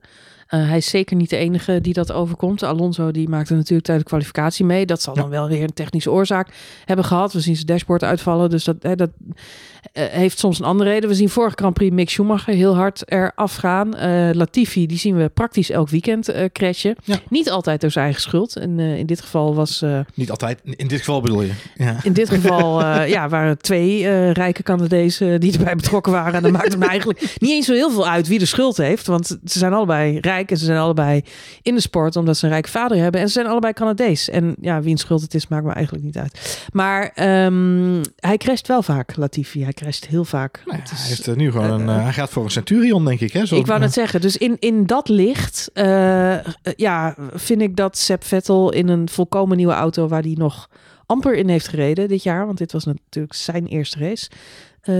Uh, 0.50 0.68
hij 0.68 0.77
is 0.77 0.89
zeker 0.89 1.15
niet 1.15 1.30
de 1.30 1.38
enige 1.38 1.81
die 1.81 1.94
dat 1.94 2.12
overkomt. 2.12 2.63
Alonso 2.63 3.12
die 3.12 3.30
maakte 3.30 3.53
natuurlijk 3.53 3.86
tijdens 3.86 4.09
de 4.09 4.15
kwalificatie 4.15 4.65
mee. 4.65 4.86
Dat 4.86 5.01
zal 5.01 5.15
ja. 5.15 5.21
dan 5.21 5.30
wel 5.30 5.47
weer 5.47 5.63
een 5.63 5.74
technische 5.74 6.12
oorzaak 6.12 6.53
hebben 6.86 7.06
gehad. 7.06 7.33
We 7.33 7.39
zien 7.39 7.56
zijn 7.56 7.68
dashboard 7.68 8.03
uitvallen. 8.03 8.50
Dus 8.50 8.63
dat, 8.63 8.75
hè, 8.80 8.95
dat 8.95 9.09
uh, 9.19 10.03
heeft 10.03 10.39
soms 10.39 10.59
een 10.59 10.65
andere 10.65 10.89
reden. 10.89 11.09
We 11.09 11.15
zien 11.15 11.30
vorige 11.30 11.56
Grand 11.56 11.74
Prix 11.74 11.95
Mick 11.95 12.09
Schumacher 12.09 12.53
heel 12.53 12.75
hard 12.75 13.12
eraf 13.12 13.56
gaan. 13.56 13.95
Uh, 13.95 14.30
Latifi, 14.33 14.86
die 14.86 14.97
zien 14.97 15.15
we 15.18 15.30
praktisch 15.30 15.69
elk 15.69 15.89
weekend 15.89 16.33
crashen. 16.51 16.95
Ja. 17.03 17.19
Niet 17.30 17.50
altijd 17.50 17.81
door 17.81 17.92
zijn 17.92 18.06
eigen 18.06 18.24
schuld. 18.24 18.56
En 18.56 18.80
in 18.80 19.06
dit 19.06 19.21
geval 19.21 19.56
was... 19.56 19.83
niet 20.13 20.30
altijd. 20.30 20.62
In 20.63 20.88
dit 20.88 21.00
geval 21.00 21.21
bedoel 21.21 21.42
je? 21.42 21.52
Ja. 21.75 21.97
In 22.04 22.14
dit 22.14 22.30
geval 22.30 22.81
ja, 23.16 23.30
waren 23.30 23.57
twee 23.57 24.30
rijke 24.31 24.64
Canadezen 24.64 25.40
die 25.40 25.57
erbij 25.57 25.75
betrokken 25.75 26.11
waren. 26.11 26.33
En 26.33 26.44
dan 26.44 26.52
maakt 26.52 26.71
het 26.71 26.80
me 26.80 26.87
eigenlijk 26.87 27.19
niet 27.37 27.52
eens 27.52 27.66
zo 27.66 27.73
heel 27.73 27.92
veel 27.92 28.07
uit 28.07 28.28
wie 28.28 28.40
de 28.40 28.45
schuld 28.45 28.78
heeft. 28.78 29.07
Want 29.07 29.28
ze 29.28 29.59
zijn 29.59 29.73
allebei 29.73 30.19
rijk 30.19 30.34
en 30.44 30.57
ze 30.57 30.65
zijn 30.65 30.77
allebei 30.77 31.23
in 31.61 31.75
de 31.75 31.81
sport 31.81 32.15
omdat 32.15 32.37
ze 32.37 32.45
een 32.45 32.51
rijke 32.51 32.69
vader 32.69 32.97
hebben. 32.97 33.21
En 33.21 33.27
ze 33.27 33.33
zijn 33.33 33.47
allebei 33.47 33.73
Canadees. 33.73 34.30
En 34.30 34.56
ja, 34.61 34.81
wie 34.81 34.92
een 34.92 34.97
schuld 34.97 35.21
het 35.21 35.33
is, 35.33 35.47
maakt 35.47 35.65
me 35.65 35.71
eigenlijk 35.71 36.06
niet 36.06 36.18
uit. 36.18 36.68
Maar 36.71 37.11
um, 37.45 38.01
hij 38.15 38.37
crasht 38.37 38.68
wel 38.68 38.81
vaak, 38.81 39.15
Latifi. 39.15 39.63
Hij 39.63 39.73
crasht 39.73 40.07
heel 40.07 40.25
vaak. 40.25 40.61
Nou 40.65 40.80
is, 40.83 40.89
hij, 40.89 41.07
heeft 41.07 41.35
nu 41.35 41.51
gewoon 41.51 41.71
een, 41.71 41.87
uh, 41.87 42.04
hij 42.04 42.13
gaat 42.13 42.30
voor 42.30 42.44
een 42.44 42.51
Centurion, 42.51 43.06
denk 43.06 43.19
ik. 43.19 43.33
Hè? 43.33 43.45
Zo, 43.45 43.56
ik 43.56 43.65
wou 43.65 43.80
net 43.80 43.94
zeggen. 43.94 44.21
Dus 44.21 44.37
in, 44.37 44.57
in 44.59 44.85
dat 44.85 45.09
licht 45.09 45.71
uh, 45.73 46.37
ja, 46.75 47.15
vind 47.33 47.61
ik 47.61 47.75
dat 47.75 47.97
Seb 47.97 48.23
Vettel 48.23 48.71
in 48.71 48.87
een 48.87 49.09
volkomen 49.09 49.57
nieuwe 49.57 49.73
auto... 49.73 50.07
waar 50.07 50.21
hij 50.21 50.35
nog 50.37 50.69
amper 51.06 51.35
in 51.35 51.49
heeft 51.49 51.68
gereden 51.68 52.07
dit 52.07 52.23
jaar... 52.23 52.45
want 52.45 52.57
dit 52.57 52.71
was 52.71 52.85
natuurlijk 52.85 53.33
zijn 53.33 53.65
eerste 53.68 53.99
race 53.99 54.30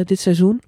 dit 0.06 0.20
seizoen... 0.20 0.62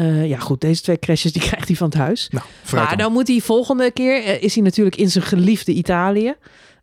Uh, 0.00 0.28
ja, 0.28 0.38
goed, 0.38 0.60
deze 0.60 0.82
twee 0.82 0.98
crashes 0.98 1.32
die 1.32 1.42
krijgt 1.48 1.68
hij 1.68 1.76
van 1.76 1.88
het 1.88 1.96
huis. 1.96 2.28
Nou, 2.30 2.44
maar 2.72 2.88
dan. 2.88 2.98
dan 2.98 3.12
moet 3.12 3.28
hij 3.28 3.40
volgende 3.40 3.90
keer, 3.90 4.24
uh, 4.24 4.42
is 4.42 4.54
hij 4.54 4.62
natuurlijk 4.62 4.96
in 4.96 5.10
zijn 5.10 5.24
geliefde 5.24 5.72
Italië. 5.72 6.34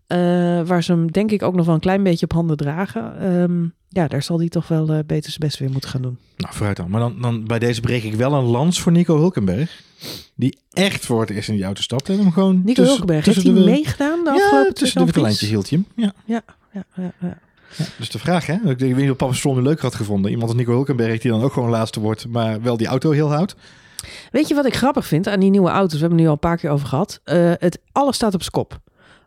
Uh, 0.08 0.18
waar 0.62 0.84
ze 0.84 0.92
hem 0.92 1.12
denk 1.12 1.32
ik 1.32 1.44
ook 1.44 1.56
nog 1.56 1.66
wel 1.66 1.76
een 1.76 1.82
klein 1.82 2.04
beetje 2.04 2.26
op 2.26 2.34
handen 2.34 2.58
dragen. 2.58 3.34
Um, 3.34 3.74
ja, 3.90 4.08
daar 4.08 4.24
zal 4.24 4.40
hij 4.40 4.50
toch 4.50 4.68
wel 4.68 4.86
beter 4.86 5.30
zijn 5.32 5.40
best 5.40 5.60
weer 5.60 5.70
moeten 5.70 5.90
gaan 5.90 6.02
doen. 6.02 6.18
Nou, 6.38 6.54
vooruit 6.54 6.78
dan. 6.78 6.90
Maar 6.90 7.00
dan, 7.00 7.22
dan 7.22 7.46
bij 7.46 7.60
deze 7.60 7.82
breek 7.82 8.04
ik 8.04 8.16
wel 8.16 8.34
een 8.34 8.44
lans 8.44 8.82
voor 8.82 8.92
Nico 8.92 9.18
Hulkenberg. 9.18 9.82
Die 10.36 10.58
echt 10.72 11.06
voor 11.06 11.22
het 11.22 11.30
eerst 11.30 11.50
in 11.50 11.56
die 11.56 11.64
auto 11.64 11.82
stapt. 11.82 12.10
En 12.10 12.18
hem 12.18 12.32
gewoon 12.32 12.56
Nico 12.56 12.66
tussen, 12.66 12.86
Hulkenberg, 12.86 13.26
heeft 13.26 13.44
hij 13.44 13.54
de, 13.54 13.60
meegedaan 13.60 14.24
de 14.24 14.30
ja, 14.30 14.36
afgelopen 14.36 14.74
tussen 14.74 15.06
de 15.06 15.22
lijntjes 15.22 15.50
hield 15.50 15.70
hij 15.70 15.80
hem. 15.80 16.04
Ja. 16.04 16.14
Ja, 16.26 16.44
ja, 16.72 16.84
ja, 16.96 17.14
ja. 17.20 17.38
Dus 17.98 18.10
de 18.10 18.20
vraag, 18.20 18.46
hè? 18.46 18.54
Ik 18.54 18.80
weet 18.80 18.96
niet 18.96 19.10
of 19.10 19.16
Papa 19.16 19.34
Stroll 19.34 19.56
nu 19.56 19.62
leuker 19.62 19.84
had 19.84 19.96
gevonden. 19.96 20.32
Iemand 20.32 20.50
als 20.50 20.58
Nico 20.58 20.72
Hulkenberg 20.72 21.20
die 21.20 21.32
dan 21.32 21.42
ook 21.42 21.54
gewoon 21.54 21.70
laatste 21.70 22.00
wordt, 22.00 22.28
maar 22.28 22.62
wel 22.62 22.78
die 22.78 22.88
auto 22.88 23.12
heel 23.12 23.32
houdt. 23.32 23.56
Weet 24.32 24.48
je 24.48 24.56
wat 24.56 24.66
ik 24.66 24.76
grappig 24.76 25.08
vind 25.08 25.28
aan 25.28 25.40
die 25.40 25.50
nieuwe 25.50 25.70
auto's? 25.70 25.94
We 25.94 26.00
hebben 26.00 26.18
het 26.18 26.22
nu 26.22 26.28
al 26.28 26.34
een 26.34 26.50
paar 26.50 26.58
keer 26.58 26.70
over 26.70 26.88
gehad. 26.88 27.22
Uh, 27.26 27.52
het, 27.58 27.80
alles 27.92 28.16
staat 28.16 28.34
op 28.34 28.42
zijn 28.42 28.52
kop. 28.52 28.80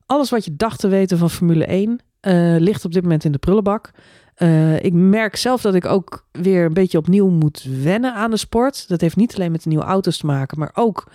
Alles 0.07 0.31
wat 0.31 0.45
je 0.45 0.57
dacht 0.57 0.81
te 0.81 0.89
weten 0.89 1.19
van 1.19 1.31
Formule 1.31 1.65
1 1.65 1.91
uh, 1.91 2.57
ligt 2.59 2.85
op 2.85 2.93
dit 2.93 3.03
moment 3.03 3.25
in 3.25 3.33
de 3.33 3.39
prullenbak. 3.39 3.91
Uh, 4.39 4.85
ik 4.85 4.93
merk 4.93 5.37
zelf 5.37 5.61
dat 5.61 5.75
ik 5.75 5.85
ook 5.85 6.27
weer 6.33 6.65
een 6.65 6.75
beetje 6.75 6.99
opnieuw 6.99 7.29
moet 7.29 7.67
wennen 7.83 8.15
aan 8.15 8.31
de 8.31 8.37
sport. 8.37 8.89
Dat 8.89 9.01
heeft 9.01 9.17
niet 9.17 9.35
alleen 9.35 9.53
met 9.53 9.63
de 9.63 9.69
nieuwe 9.69 9.85
auto's 9.85 10.19
te 10.19 10.27
maken, 10.27 10.59
maar 10.59 10.71
ook 10.75 11.11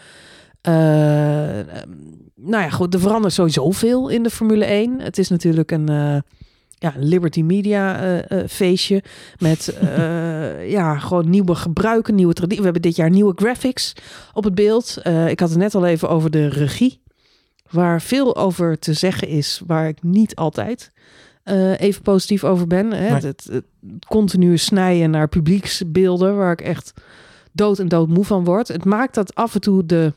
nou 2.36 2.64
ja, 2.64 2.70
goed, 2.70 2.94
er 2.94 3.00
verandert 3.00 3.34
sowieso 3.34 3.72
veel 3.72 4.10
in 4.10 4.24
de 4.24 4.30
Formule 4.30 4.66
1. 4.66 5.00
Het 5.00 5.18
is 5.18 5.30
natuurlijk 5.30 5.72
een 5.72 6.24
ja, 6.82 6.94
Liberty 6.98 7.42
Media 7.42 8.04
uh, 8.32 8.44
feestje 8.48 9.04
met 9.38 9.78
ja, 10.78 10.98
gewoon 10.98 11.30
nieuwe 11.30 11.56
gebruiken, 11.56 12.16
nieuwe 12.16 12.34
traditie. 12.34 12.60
We 12.60 12.64
hebben 12.64 12.82
dit 12.82 12.96
jaar 12.96 13.10
nieuwe 13.10 13.34
graphics 13.36 13.94
op 14.34 14.44
het 14.44 14.56
beeld. 14.56 14.98
ik 15.28 15.40
had 15.40 15.50
het 15.50 15.58
net 15.58 15.76
al 15.76 15.86
even 15.86 16.10
over 16.10 16.32
de 16.32 16.48
regie, 16.48 17.02
waar 17.70 18.02
veel 18.02 18.36
over 18.36 18.80
te 18.80 18.94
zeggen 18.94 19.28
is, 19.28 19.62
waar 19.66 19.88
ik 19.88 20.04
niet 20.04 20.36
altijd 20.36 20.92
even 21.78 22.02
positief 22.02 22.44
over 22.44 22.68
ben. 22.68 22.92
Hè? 22.92 23.14
Het, 23.14 23.24
het, 23.24 23.48
het 23.52 23.66
continue 24.08 24.58
snijden 24.58 25.10
naar 25.10 25.28
publieksbeelden, 25.28 26.36
waar 26.36 26.52
ik 26.52 26.62
echt 26.62 26.94
dood 27.52 27.80
en 27.80 27.88
dood 27.88 28.08
moe 28.08 28.26
van 28.26 28.44
word. 28.44 28.68
Het 28.68 28.86
maakt 28.86 29.16
dat 29.16 29.36
af 29.36 29.56
en 29.56 29.62
toe 29.62 29.86
de 29.86 30.14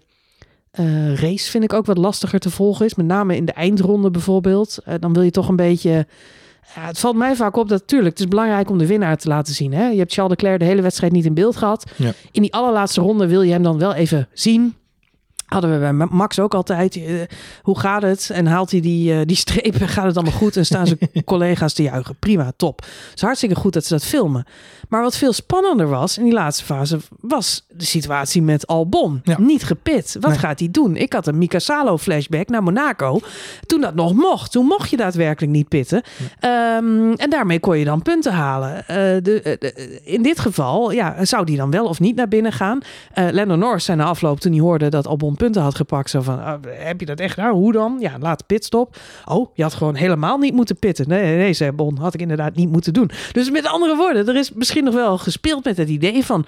uh, 0.80 1.14
race 1.14 1.50
vind 1.50 1.64
ik 1.64 1.72
ook 1.72 1.86
wat 1.86 1.98
lastiger 1.98 2.38
te 2.38 2.50
volgen 2.50 2.86
is. 2.86 2.94
Met 2.94 3.06
name 3.06 3.36
in 3.36 3.44
de 3.44 3.52
eindronde 3.52 4.10
bijvoorbeeld. 4.10 4.78
Uh, 4.88 4.94
dan 5.00 5.12
wil 5.12 5.22
je 5.22 5.30
toch 5.30 5.48
een 5.48 5.56
beetje... 5.56 6.06
Ja, 6.74 6.86
het 6.86 6.98
valt 6.98 7.16
mij 7.16 7.36
vaak 7.36 7.56
op 7.56 7.68
dat 7.68 7.80
natuurlijk, 7.80 8.10
het 8.10 8.20
is 8.20 8.28
belangrijk 8.28 8.70
om 8.70 8.78
de 8.78 8.86
winnaar 8.86 9.16
te 9.16 9.28
laten 9.28 9.54
zien. 9.54 9.72
Hè? 9.72 9.88
Je 9.88 9.98
hebt 9.98 10.12
Charles 10.12 10.30
Leclerc 10.30 10.58
de 10.58 10.64
hele 10.64 10.82
wedstrijd 10.82 11.12
niet 11.12 11.24
in 11.24 11.34
beeld 11.34 11.56
gehad. 11.56 11.90
Ja. 11.96 12.12
In 12.30 12.42
die 12.42 12.54
allerlaatste 12.54 13.00
ronde 13.00 13.26
wil 13.26 13.42
je 13.42 13.52
hem 13.52 13.62
dan 13.62 13.78
wel 13.78 13.94
even 13.94 14.28
zien. 14.32 14.74
Hadden 15.54 15.72
we 15.72 15.78
bij 15.78 16.06
Max 16.10 16.38
ook 16.38 16.54
altijd. 16.54 16.96
Uh, 16.96 17.22
hoe 17.62 17.78
gaat 17.78 18.02
het? 18.02 18.30
En 18.32 18.46
haalt 18.46 18.70
hij 18.70 18.80
die, 18.80 19.12
uh, 19.12 19.20
die 19.24 19.36
strepen? 19.36 19.88
Gaat 19.94 20.04
het 20.04 20.16
allemaal 20.16 20.38
goed? 20.38 20.56
En 20.56 20.66
staan 20.66 20.86
zijn 20.86 20.98
collega's 21.24 21.72
te 21.72 21.82
juichen. 21.82 22.16
Prima, 22.18 22.52
top. 22.56 22.80
Het 22.80 23.12
is 23.14 23.22
hartstikke 23.22 23.54
goed 23.54 23.72
dat 23.72 23.84
ze 23.84 23.92
dat 23.92 24.04
filmen. 24.04 24.46
Maar 24.88 25.02
wat 25.02 25.16
veel 25.16 25.32
spannender 25.32 25.88
was 25.88 26.18
in 26.18 26.24
die 26.24 26.32
laatste 26.32 26.64
fase... 26.64 26.98
was 27.20 27.66
de 27.68 27.84
situatie 27.84 28.42
met 28.42 28.66
Albon. 28.66 29.20
Ja. 29.22 29.40
Niet 29.40 29.64
gepit. 29.64 30.16
Wat 30.20 30.38
gaat 30.38 30.58
hij 30.58 30.68
doen? 30.70 30.96
Ik 30.96 31.12
had 31.12 31.26
een 31.26 31.38
Mika 31.38 31.58
Salo 31.58 31.98
flashback 31.98 32.48
naar 32.48 32.62
Monaco. 32.62 33.20
Toen 33.66 33.80
dat 33.80 33.94
nog 33.94 34.14
mocht. 34.14 34.52
Toen 34.52 34.66
mocht 34.66 34.90
je 34.90 34.96
daadwerkelijk 34.96 35.52
niet 35.52 35.68
pitten. 35.68 36.02
Um, 36.40 37.12
en 37.12 37.30
daarmee 37.30 37.60
kon 37.60 37.78
je 37.78 37.84
dan 37.84 38.02
punten 38.02 38.32
halen. 38.32 38.76
Uh, 38.76 38.86
de, 39.22 39.58
in 40.04 40.22
dit 40.22 40.38
geval 40.38 40.90
ja, 40.90 41.24
zou 41.24 41.44
die 41.44 41.56
dan 41.56 41.70
wel 41.70 41.86
of 41.86 42.00
niet 42.00 42.16
naar 42.16 42.28
binnen 42.28 42.52
gaan. 42.52 42.80
Uh, 43.18 43.28
Lennon 43.30 43.58
Norris 43.58 43.84
zijn 43.84 43.98
na 43.98 44.04
afloop 44.04 44.40
toen 44.40 44.52
hij 44.52 44.60
hoorde 44.60 44.88
dat 44.88 45.06
Albon 45.06 45.36
punten 45.44 45.62
had 45.62 45.74
gepakt. 45.74 46.10
Zo 46.10 46.20
van, 46.20 46.38
uh, 46.38 46.54
heb 46.68 47.00
je 47.00 47.06
dat 47.06 47.20
echt? 47.20 47.36
Nou, 47.36 47.54
hoe 47.54 47.72
dan? 47.72 47.96
Ja, 48.00 48.18
laat 48.18 48.46
pitstop. 48.46 48.96
Oh, 49.24 49.50
je 49.54 49.62
had 49.62 49.74
gewoon 49.74 49.94
helemaal 49.94 50.38
niet 50.38 50.54
moeten 50.54 50.76
pitten. 50.76 51.08
Nee, 51.08 51.22
nee, 51.22 51.36
nee, 51.36 51.52
zei 51.52 51.72
Bon. 51.72 51.98
Had 51.98 52.14
ik 52.14 52.20
inderdaad 52.20 52.54
niet 52.54 52.70
moeten 52.70 52.92
doen. 52.92 53.10
Dus 53.32 53.50
met 53.50 53.66
andere 53.66 53.96
woorden, 53.96 54.28
er 54.28 54.36
is 54.36 54.52
misschien 54.52 54.84
nog 54.84 54.94
wel 54.94 55.18
gespeeld 55.18 55.64
met 55.64 55.76
het 55.76 55.88
idee 55.88 56.24
van... 56.24 56.46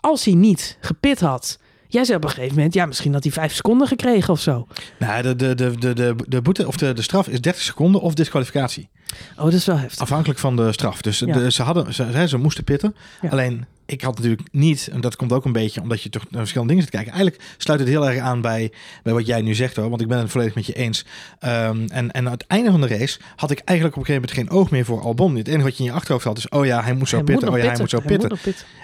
als 0.00 0.24
hij 0.24 0.34
niet 0.34 0.78
gepit 0.80 1.20
had... 1.20 1.58
Jij 1.88 2.04
zei 2.04 2.16
op 2.16 2.24
een 2.24 2.30
gegeven 2.30 2.54
moment, 2.54 2.74
ja, 2.74 2.86
misschien 2.86 3.12
had 3.12 3.22
hij 3.22 3.32
vijf 3.32 3.54
seconden 3.54 3.88
gekregen 3.88 4.32
of 4.32 4.40
zo. 4.40 4.66
Nou, 4.98 5.22
de, 5.22 5.36
de, 5.36 5.54
de, 5.54 5.92
de, 5.94 6.14
de 6.28 6.42
boete 6.42 6.66
of 6.66 6.76
de, 6.76 6.92
de 6.92 7.02
straf 7.02 7.28
is 7.28 7.40
30 7.40 7.62
seconden 7.62 8.00
of 8.00 8.14
disqualificatie. 8.14 8.88
Oh, 9.36 9.44
dat 9.44 9.52
is 9.52 9.66
wel 9.66 9.78
heftig. 9.78 10.00
Afhankelijk 10.00 10.38
van 10.38 10.56
de 10.56 10.72
straf. 10.72 11.02
Dus 11.02 11.18
de, 11.18 11.52
ze, 11.52 11.62
hadden, 11.62 11.94
ze, 11.94 12.28
ze 12.28 12.38
moesten 12.38 12.64
pitten. 12.64 12.94
Alleen 13.30 13.66
ik 13.86 14.02
had 14.02 14.16
natuurlijk 14.16 14.48
niet, 14.52 14.88
en 14.92 15.00
dat 15.00 15.16
komt 15.16 15.32
ook 15.32 15.44
een 15.44 15.52
beetje 15.52 15.80
omdat 15.80 16.02
je 16.02 16.08
toch 16.08 16.22
naar 16.22 16.40
verschillende 16.40 16.72
dingen 16.72 16.88
zit 16.88 16.92
te 16.92 16.98
kijken. 16.98 17.20
Eigenlijk 17.20 17.54
sluit 17.58 17.80
het 17.80 17.88
heel 17.88 18.08
erg 18.08 18.18
aan 18.18 18.40
bij, 18.40 18.72
bij 19.02 19.12
wat 19.12 19.26
jij 19.26 19.42
nu 19.42 19.54
zegt 19.54 19.76
hoor, 19.76 19.88
want 19.88 20.00
ik 20.00 20.08
ben 20.08 20.18
het 20.18 20.30
volledig 20.30 20.54
met 20.54 20.66
je 20.66 20.72
eens. 20.72 21.04
Um, 21.44 21.86
en, 21.88 22.10
en 22.10 22.26
aan 22.26 22.32
het 22.32 22.46
einde 22.46 22.70
van 22.70 22.80
de 22.80 22.86
race 22.86 23.18
had 23.36 23.50
ik 23.50 23.58
eigenlijk 23.64 23.96
op 23.96 24.02
een 24.02 24.06
gegeven 24.06 24.28
moment 24.30 24.52
geen 24.52 24.60
oog 24.60 24.70
meer 24.70 24.84
voor 24.84 25.00
Albon. 25.00 25.36
Het 25.36 25.48
enige 25.48 25.62
wat 25.62 25.76
je 25.76 25.84
in 25.84 25.88
je 25.90 25.96
achterhoofd 25.96 26.24
had 26.24 26.38
is, 26.38 26.48
oh 26.48 26.66
ja, 26.66 26.82
hij 26.82 26.94
moet 26.94 27.08
zo 27.08 27.22
pitten, 27.22 27.48
oh 27.48 27.58
ja, 27.58 27.64
hij 27.64 27.78
moet 27.78 27.90
zo 27.90 28.00
pitten. 28.00 28.38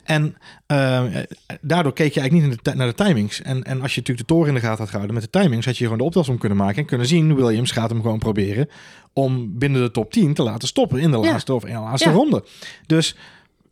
En 0.05 0.37
uh, 0.67 1.03
daardoor 1.61 1.93
keek 1.93 2.15
je 2.15 2.21
eigenlijk 2.21 2.65
niet 2.65 2.75
naar 2.75 2.87
de, 2.87 2.95
timings. 2.95 3.43
En, 3.43 3.65
en 3.65 3.83
als 3.83 3.95
je 3.95 4.01
natuurlijk 4.01 4.29
de 4.29 4.35
toren 4.35 4.49
in 4.49 4.55
de 4.55 4.61
gaten 4.61 4.79
had 4.79 4.89
gehouden 4.89 5.15
met 5.15 5.33
de 5.33 5.39
timings, 5.39 5.67
had 5.67 5.77
je 5.77 5.85
gewoon 5.85 5.99
de 5.99 6.05
optelsom 6.05 6.39
kunnen 6.39 6.59
maken 6.59 6.77
en 6.77 6.85
kunnen 6.85 7.07
zien, 7.07 7.35
Williams 7.35 7.71
gaat 7.71 7.91
hem 7.91 8.01
gewoon 8.03 8.19
proberen 8.19 8.69
om 9.13 9.59
binnen 9.59 9.83
de 9.83 9.91
top 9.91 10.13
10 10.13 10.35
te 10.35 10.43
laten 10.43 10.69
stoppen 10.69 10.99
in 10.99 11.11
de 11.11 11.17
laatste 11.17 11.55
of 11.55 11.65
in 11.65 11.75
de 11.75 11.81
laatste 11.81 12.09
ja. 12.09 12.15
ronde. 12.15 12.45
Dus 12.87 13.17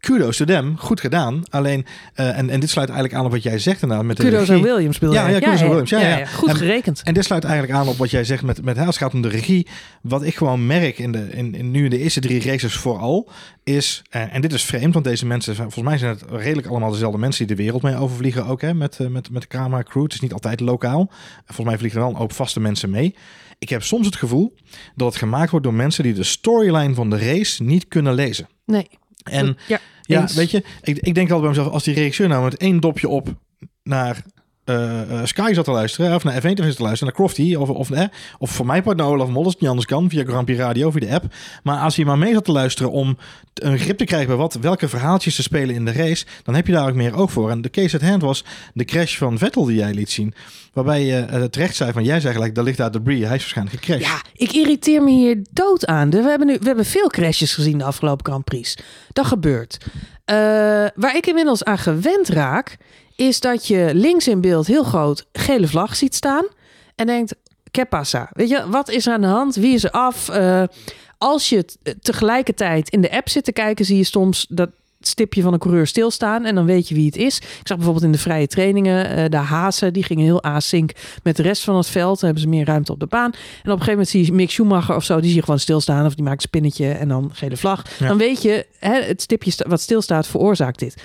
kudos 0.00 0.36
to 0.36 0.44
them, 0.44 0.76
goed 0.78 1.00
gedaan. 1.00 1.42
Alleen, 1.50 1.86
uh, 2.16 2.38
en, 2.38 2.50
en 2.50 2.60
dit 2.60 2.70
sluit 2.70 2.88
eigenlijk 2.88 3.18
aan 3.18 3.24
op 3.24 3.30
wat 3.30 3.42
jij 3.42 3.58
zegt 3.58 3.82
inderdaad. 3.82 4.06
Met 4.06 4.18
kudos 4.18 4.46
de 4.46 4.52
aan 4.52 4.62
Williams 4.62 4.98
bedoel 4.98 5.14
ja, 5.14 5.28
ja, 5.28 5.38
kudos 5.38 5.60
aan 5.60 5.68
Williams. 5.68 5.90
Ja, 5.90 6.00
ja, 6.00 6.26
Goed 6.26 6.48
en, 6.48 6.56
gerekend. 6.56 7.02
En 7.04 7.14
dit 7.14 7.24
sluit 7.24 7.44
eigenlijk 7.44 7.78
aan 7.78 7.88
op 7.88 7.96
wat 7.96 8.10
jij 8.10 8.24
zegt 8.24 8.42
met, 8.42 8.64
met 8.64 8.78
als 8.78 8.86
het 8.86 8.96
gaat 8.96 9.14
om 9.14 9.22
de 9.22 9.28
regie. 9.28 9.66
Wat 10.02 10.22
ik 10.22 10.36
gewoon 10.36 10.66
merk 10.66 10.98
in 10.98 11.12
de, 11.12 11.28
in, 11.30 11.54
in 11.54 11.70
nu 11.70 11.84
in 11.84 11.90
de 11.90 11.98
eerste 11.98 12.20
drie 12.20 12.42
races 12.42 12.74
vooral, 12.74 13.30
is, 13.64 14.02
uh, 14.16 14.34
en 14.34 14.40
dit 14.40 14.52
is 14.52 14.64
vreemd, 14.64 14.92
want 14.92 15.04
deze 15.04 15.26
mensen, 15.26 15.54
volgens 15.54 15.84
mij 15.84 15.98
zijn 15.98 16.10
het 16.10 16.24
redelijk 16.30 16.66
allemaal 16.66 16.90
dezelfde 16.90 17.18
mensen 17.18 17.46
die 17.46 17.56
de 17.56 17.62
wereld 17.62 17.82
mee 17.82 17.96
overvliegen 17.96 18.46
ook, 18.46 18.60
hè, 18.60 18.74
met, 18.74 18.98
uh, 19.00 19.08
met, 19.08 19.30
met 19.30 19.42
de 19.42 19.48
camera 19.48 19.82
crew. 19.82 20.02
Het 20.02 20.12
is 20.12 20.20
niet 20.20 20.32
altijd 20.32 20.60
lokaal. 20.60 21.10
Volgens 21.44 21.66
mij 21.66 21.78
vliegen 21.78 22.00
er 22.00 22.12
wel 22.12 22.20
ook 22.20 22.32
vaste 22.32 22.60
mensen 22.60 22.90
mee. 22.90 23.14
Ik 23.58 23.68
heb 23.68 23.82
soms 23.82 24.06
het 24.06 24.16
gevoel 24.16 24.54
dat 24.94 25.08
het 25.08 25.16
gemaakt 25.16 25.50
wordt 25.50 25.66
door 25.66 25.74
mensen 25.74 26.02
die 26.02 26.12
de 26.12 26.22
storyline 26.22 26.94
van 26.94 27.10
de 27.10 27.18
race 27.18 27.62
niet 27.62 27.88
kunnen 27.88 28.14
lezen. 28.14 28.48
Nee. 28.64 28.86
En 29.22 29.56
ja, 29.66 29.80
ja 30.02 30.26
weet 30.34 30.50
je, 30.50 30.62
ik, 30.82 30.98
ik 30.98 31.14
denk 31.14 31.30
altijd 31.30 31.40
bij 31.40 31.48
mezelf, 31.48 31.68
als 31.68 31.84
die 31.84 31.94
regisseur 31.94 32.28
nou 32.28 32.44
met 32.44 32.56
één 32.56 32.80
dopje 32.80 33.08
op 33.08 33.34
naar 33.82 34.22
uh, 34.68 35.24
Sky 35.24 35.52
zat 35.54 35.64
te 35.64 35.70
luisteren, 35.70 36.14
of 36.14 36.24
naar 36.24 36.34
F1 36.34 36.38
TV 36.38 36.54
te 36.56 36.82
luisteren, 36.82 37.04
naar 37.04 37.12
Crofty, 37.12 37.54
of, 37.54 37.68
of, 37.68 37.90
eh, 37.90 38.04
of 38.38 38.50
voor 38.50 38.66
mij 38.66 38.82
part 38.82 38.96
naar 38.96 39.06
Olaf 39.06 39.28
Mollers, 39.28 39.56
niet 39.56 39.68
anders 39.68 39.86
kan, 39.86 40.10
via 40.10 40.24
Grand 40.24 40.44
Prix 40.44 40.60
Radio, 40.60 40.90
via 40.90 41.00
de 41.00 41.14
app. 41.14 41.24
Maar 41.62 41.78
als 41.78 41.96
je 41.96 42.04
maar 42.04 42.18
mee 42.18 42.32
zat 42.32 42.44
te 42.44 42.52
luisteren 42.52 42.92
om 42.92 43.18
een 43.54 43.78
grip 43.78 43.98
te 43.98 44.04
krijgen 44.04 44.28
bij 44.28 44.36
wat, 44.36 44.54
welke 44.54 44.88
verhaaltjes 44.88 45.34
ze 45.34 45.42
spelen 45.42 45.74
in 45.74 45.84
de 45.84 45.92
race, 45.92 46.26
dan 46.42 46.54
heb 46.54 46.66
je 46.66 46.72
daar 46.72 46.88
ook 46.88 46.94
meer 46.94 47.16
oog 47.16 47.32
voor. 47.32 47.50
En 47.50 47.60
de 47.60 47.70
case 47.70 47.96
at 47.96 48.02
hand 48.02 48.22
was 48.22 48.44
de 48.74 48.84
crash 48.84 49.16
van 49.16 49.38
Vettel 49.38 49.64
die 49.64 49.76
jij 49.76 49.94
liet 49.94 50.10
zien. 50.10 50.34
Waarbij 50.72 51.04
je 51.04 51.26
uh, 51.32 51.44
terecht 51.44 51.76
zei 51.76 51.92
van, 51.92 52.04
jij 52.04 52.20
zei 52.20 52.34
gelijk, 52.34 52.54
daar 52.54 52.64
ligt 52.64 52.78
daar 52.78 52.90
debris. 52.90 53.18
Hij 53.18 53.36
is 53.36 53.40
waarschijnlijk 53.40 53.76
gecrashed. 53.76 54.06
Ja, 54.06 54.22
ik 54.44 54.52
irriteer 54.52 55.02
me 55.02 55.10
hier 55.10 55.42
dood 55.50 55.86
aan. 55.86 56.10
We 56.10 56.22
hebben, 56.22 56.46
nu, 56.46 56.56
we 56.60 56.66
hebben 56.66 56.84
veel 56.84 57.08
crashes 57.08 57.54
gezien 57.54 57.78
de 57.78 57.84
afgelopen 57.84 58.26
Grand 58.26 58.44
Prix. 58.44 58.76
Dat 59.12 59.26
gebeurt. 59.26 59.78
Uh, 60.30 60.34
waar 60.94 61.16
ik 61.16 61.26
inmiddels 61.26 61.64
aan 61.64 61.78
gewend 61.78 62.28
raak, 62.28 62.76
is 63.16 63.40
dat 63.40 63.66
je 63.66 63.90
links 63.94 64.28
in 64.28 64.40
beeld 64.40 64.66
heel 64.66 64.82
groot 64.82 65.26
gele 65.32 65.68
vlag 65.68 65.96
ziet 65.96 66.14
staan. 66.14 66.46
En 66.94 67.06
denkt, 67.06 67.34
que 67.70 67.84
pasa? 67.84 68.30
Weet 68.32 68.48
je, 68.48 68.68
wat 68.68 68.88
is 68.88 69.06
er 69.06 69.12
aan 69.12 69.20
de 69.20 69.26
hand? 69.26 69.54
Wie 69.54 69.74
is 69.74 69.84
er 69.84 69.90
af? 69.90 70.28
Uh, 70.28 70.62
als 71.18 71.48
je 71.48 71.64
tegelijkertijd 72.00 72.88
in 72.88 73.00
de 73.00 73.10
app 73.10 73.28
zit 73.28 73.44
te 73.44 73.52
kijken, 73.52 73.84
zie 73.84 73.96
je 73.96 74.04
soms 74.04 74.46
dat 74.48 74.70
stipje 75.00 75.42
van 75.42 75.52
een 75.52 75.58
coureur 75.58 75.86
stilstaan 75.86 76.44
en 76.44 76.54
dan 76.54 76.64
weet 76.64 76.88
je 76.88 76.94
wie 76.94 77.06
het 77.06 77.16
is. 77.16 77.36
Ik 77.36 77.44
zag 77.62 77.76
bijvoorbeeld 77.76 78.04
in 78.04 78.12
de 78.12 78.18
vrije 78.18 78.46
trainingen 78.46 79.18
uh, 79.18 79.24
de 79.28 79.36
Hazen, 79.36 79.92
die 79.92 80.02
gingen 80.02 80.24
heel 80.24 80.42
async 80.42 80.90
met 81.22 81.36
de 81.36 81.42
rest 81.42 81.64
van 81.64 81.76
het 81.76 81.88
veld. 81.88 82.20
Dan 82.20 82.24
hebben 82.24 82.42
ze 82.42 82.48
meer 82.48 82.66
ruimte 82.66 82.92
op 82.92 83.00
de 83.00 83.06
baan. 83.06 83.30
En 83.32 83.38
op 83.38 83.64
een 83.64 83.70
gegeven 83.70 83.90
moment 83.90 84.08
zie 84.08 84.24
je 84.24 84.32
Mick 84.32 84.50
Schumacher 84.50 84.96
of 84.96 85.04
zo, 85.04 85.16
die 85.16 85.24
zie 85.24 85.34
je 85.34 85.42
gewoon 85.44 85.60
stilstaan 85.60 86.06
of 86.06 86.14
die 86.14 86.24
maakt 86.24 86.36
een 86.36 86.48
spinnetje 86.48 86.90
en 86.90 87.08
dan 87.08 87.30
gele 87.32 87.56
vlag. 87.56 87.84
Ja. 87.98 88.08
Dan 88.08 88.18
weet 88.18 88.42
je, 88.42 88.66
hè, 88.78 89.02
het 89.02 89.22
stipje 89.22 89.52
wat 89.66 89.80
stilstaat 89.80 90.26
veroorzaakt 90.26 90.78
dit. 90.78 91.02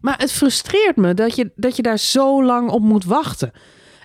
Maar 0.00 0.18
het 0.18 0.32
frustreert 0.32 0.96
me 0.96 1.14
dat 1.14 1.36
je, 1.36 1.50
dat 1.56 1.76
je 1.76 1.82
daar 1.82 1.98
zo 1.98 2.44
lang 2.44 2.70
op 2.70 2.82
moet 2.82 3.04
wachten. 3.04 3.52